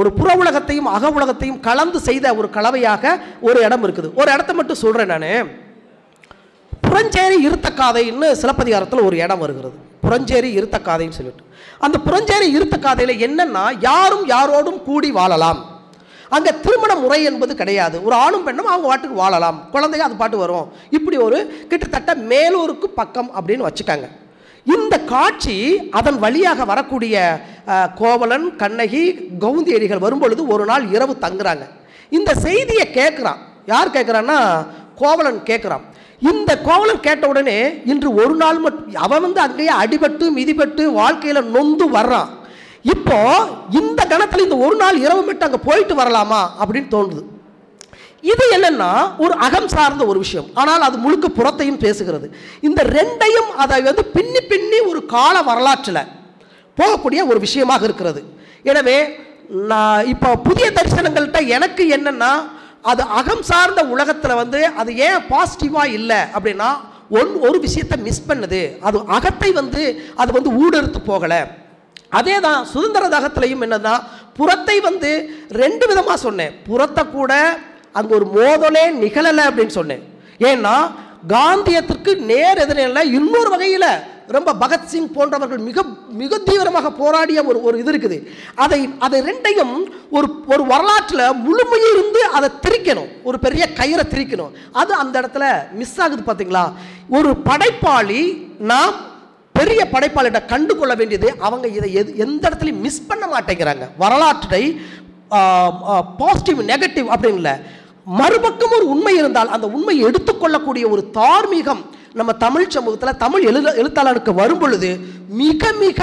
ஒரு 0.00 0.10
புற 0.18 0.30
உலகத்தையும் 0.40 0.90
அக 0.96 1.10
உலகத்தையும் 1.18 1.60
கலந்து 1.68 2.00
செய்த 2.08 2.34
ஒரு 2.40 2.48
கலவையாக 2.56 3.14
ஒரு 3.48 3.58
இடம் 3.66 3.84
இருக்குது. 3.86 4.10
ஒரு 4.20 4.28
இடத்த 4.34 4.52
மட்டும் 4.58 4.82
சொல்கிறேன் 4.82 5.12
நான். 5.14 5.48
புறஞ்சேரி 6.86 7.36
இருத்தக்காதைன்னு 7.48 8.28
சிலப்பதிகாரத்தில் 8.42 9.06
ஒரு 9.08 9.16
இடம் 9.24 9.42
வருகிறது. 9.44 9.76
புறஞ்சேரி 10.04 10.50
இருத்தக்காதைன்னு 10.60 11.18
சொல்லிட்டு. 11.18 11.44
அந்த 11.84 11.98
புறஞ்சேரி 12.06 12.48
இருத்தக்காதையில் 12.58 13.22
என்னென்னா 13.26 13.64
யாரும் 13.90 14.26
யாரோடும் 14.34 14.82
கூடி 14.88 15.10
வாழலாம். 15.18 15.60
அங்கே 16.34 16.52
திருமண 16.64 16.92
முறை 17.02 17.18
என்பது 17.30 17.52
கிடையாது. 17.60 17.96
ஒரு 18.06 18.14
ஆணும் 18.24 18.44
பெண்ணும் 18.46 18.70
அவங்க 18.72 18.88
பாட்டுக்கு 18.90 19.16
வாழலாம். 19.22 19.58
குழந்தைங்க 19.74 20.08
அது 20.08 20.16
பாட்டு 20.22 20.38
வரும். 20.42 20.66
இப்படி 20.96 21.16
ஒரு 21.26 21.38
கிட்டத்தட்ட 21.70 22.12
மேலூருக்கு 22.32 22.88
பக்கம் 23.00 23.30
அப்படின்னு 23.38 23.66
வச்சுக்காங்க. 23.68 24.08
இந்த 24.74 24.94
காட்சி 25.12 25.56
அதன் 25.98 26.18
வழியாக 26.24 26.64
வரக்கூடிய 26.72 27.16
கோவலன் 28.00 28.46
கண்ணகி 28.62 29.02
கவுந்தியடிகள் 29.44 30.04
வரும்பொழுது 30.04 30.42
ஒரு 30.56 30.64
நாள் 30.70 30.84
இரவு 30.96 31.14
தங்குறாங்க. 31.24 31.64
இந்த 32.18 32.30
செய்தியை 32.46 32.86
கேட்குறான். 32.98 33.40
யார் 33.72 33.94
கேட்குறான்னா 33.96 34.38
கோவலன் 35.00 35.40
கேட்குறான். 35.50 35.84
இந்த 36.30 36.50
கோவலன் 36.66 37.04
கேட்ட 37.06 37.24
உடனே 37.32 37.58
இன்று 37.92 38.08
ஒரு 38.22 38.34
நாள் 38.42 38.58
மட்டும் 38.64 39.02
அவன் 39.06 39.24
வந்து 39.26 39.40
அங்கேயே 39.46 39.72
அடிபட்டு 39.82 40.24
மிதிபட்டு 40.38 40.82
வாழ்க்கையில் 41.00 41.48
நொந்து 41.54 41.86
வர்றான். 41.96 42.28
இப்போ 42.84 43.18
இந்த 43.80 44.00
கணத்தில் 44.12 44.44
இந்த 44.46 44.56
ஒரு 44.66 44.76
நாள் 44.82 44.96
இரவு 45.04 45.22
மட்டும் 45.26 45.48
அங்கே 45.48 45.60
போயிட்டு 45.68 45.94
வரலாமா 46.00 46.40
அப்படின்னு 46.62 46.92
தோணுது. 46.94 47.22
இது 48.32 48.44
என்னன்னா 48.56 48.90
ஒரு 49.24 49.34
அகம் 49.46 49.70
சார்ந்த 49.74 50.02
ஒரு 50.10 50.18
விஷயம். 50.24 50.48
ஆனால் 50.60 50.86
அது 50.88 50.96
முழுக்க 51.04 51.28
புறத்தையும் 51.38 51.80
பேசுகிறது. 51.84 52.26
இந்த 52.68 52.80
ரெண்டையும் 52.96 53.50
அதை 53.62 53.78
வந்து 53.88 54.04
பின்னி 54.16 54.42
பின்னி 54.52 54.78
ஒரு 54.90 55.00
கால 55.14 55.36
வரலாற்றில் 55.50 56.08
போகக்கூடிய 56.78 57.20
ஒரு 57.30 57.38
விஷயமாக 57.46 57.86
இருக்கிறது. 57.88 58.20
எனவே 58.70 58.98
நான் 59.70 60.06
இப்போ 60.12 60.28
புதிய 60.48 60.66
தரிசனங்கள்கிட்ட 60.76 61.40
எனக்கு 61.56 61.84
என்னன்னா 61.96 62.32
அது 62.90 63.02
அகம் 63.20 63.44
சார்ந்த 63.48 63.80
உலகத்தில் 63.94 64.40
வந்து 64.42 64.60
அது 64.82 64.90
ஏன் 65.08 65.26
பாசிட்டிவாக 65.32 65.94
இல்லை 65.98 66.20
அப்படின்னா 66.36 66.68
ஒன் 67.20 67.32
ஒரு 67.46 67.58
விஷயத்தை 67.66 67.96
மிஸ் 68.06 68.28
பண்ணுது. 68.28 68.62
அது 68.88 68.98
அகத்தை 69.16 69.50
வந்து 69.60 69.82
அது 70.22 70.30
வந்து 70.38 70.50
ஊடறுத்து 70.62 71.00
போகலை. 71.10 71.42
அதே 72.18 72.36
தான் 72.46 72.60
சுதந்திர 72.72 73.04
தாகத்திலையும் 73.14 73.64
என்னன்னா 73.66 73.94
புறத்தை 74.38 74.76
வந்து 74.88 75.10
ரெண்டு 75.62 75.84
விதமாக 75.90 76.18
சொன்னேன். 76.26 76.54
புறத்தை 76.68 77.02
கூட 77.16 77.32
அங்கே 77.98 78.12
ஒரு 78.18 78.26
மோதலே 78.38 78.84
நிகழலை 79.02 79.44
அப்படின்னு 79.50 79.78
சொன்னேன். 79.80 80.02
ஏன்னா 80.50 80.74
காந்தியத்திற்கு 81.32 82.12
நேர் 82.30 82.60
எதிரில் 82.62 83.10
இன்னொரு 83.18 83.50
வகையில் 83.54 83.90
ரொம்ப 84.34 84.50
பகத்சிங் 84.62 85.08
போன்றவர்கள் 85.14 85.60
மிக 85.68 85.82
மிக 86.20 86.38
தீவிரமாக 86.48 86.90
போராடிய 87.00 87.38
ஒரு 87.50 87.58
ஒரு 87.66 87.76
இது 87.82 87.90
இருக்குது. 87.92 88.18
அதை 88.64 88.78
அதை 89.06 89.18
ரெண்டையும் 89.28 89.74
ஒரு 90.16 90.28
ஒரு 90.52 90.64
வரலாற்றில் 90.72 91.38
முழுமையிருந்து 91.46 92.20
அதை 92.38 92.48
திரிக்கணும். 92.64 93.10
ஒரு 93.28 93.38
பெரிய 93.44 93.64
கயிறை 93.80 94.04
திரிக்கணும். 94.14 94.52
அது 94.80 94.92
அந்த 95.02 95.14
இடத்துல 95.22 95.46
மிஸ் 95.80 95.98
ஆகுது 96.04 96.22
பார்த்தீங்களா 96.28 96.64
ஒரு 97.18 97.32
படைப்பாளி 97.48 98.22
நாம் 98.72 98.96
பெரிய 99.62 99.80
படைப்பாளிகிட்ட 99.94 100.42
கண்டு 100.54 100.74
கொள்ள 100.76 100.94
வேண்டியது 101.00 101.30
அவங்க 101.48 101.66
இதை 101.78 101.90
எது 102.00 102.10
எந்த 102.26 102.42
இடத்துலையும் 102.48 102.84
மிஸ் 102.86 103.06
பண்ண 103.10 103.24
மாட்டேங்கிறாங்க. 103.34 103.84
வரலாற்றை 104.02 104.62
பாசிட்டிவ் 106.20 106.58
நெகட்டிவ் 106.72 107.08
அப்படின்னு 107.12 107.40
இல்லை. 107.40 107.54
மறுபக்கம் 108.20 108.74
ஒரு 108.76 108.86
உண்மை 108.94 109.12
இருந்தால் 109.18 109.52
அந்த 109.56 109.66
உண்மையை 109.76 110.02
எடுத்துக்கொள்ளக்கூடிய 110.08 110.84
ஒரு 110.94 111.02
தார்மீகம் 111.18 111.82
நம்ம 112.18 112.30
தமிழ் 112.44 112.72
சமூகத்தில் 112.74 113.20
தமிழ் 113.24 113.44
எழுத 113.50 113.68
எழுத்தாளருக்கு 113.80 114.32
வரும் 114.40 114.60
பொழுது 114.62 114.90
மிக 115.42 115.72
மிக 115.84 116.00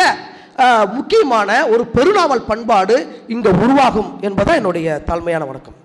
முக்கியமான 0.96 1.50
ஒரு 1.74 1.84
பெருநாவல் 1.98 2.48
பண்பாடு 2.48 2.96
இங்கே 3.34 3.52
உருவாகும் 3.64 4.10
என்பதான் 4.28 4.60
என்னுடைய 4.62 4.88
தாழ்மையான 5.10 5.46
வணக்கம். 5.52 5.78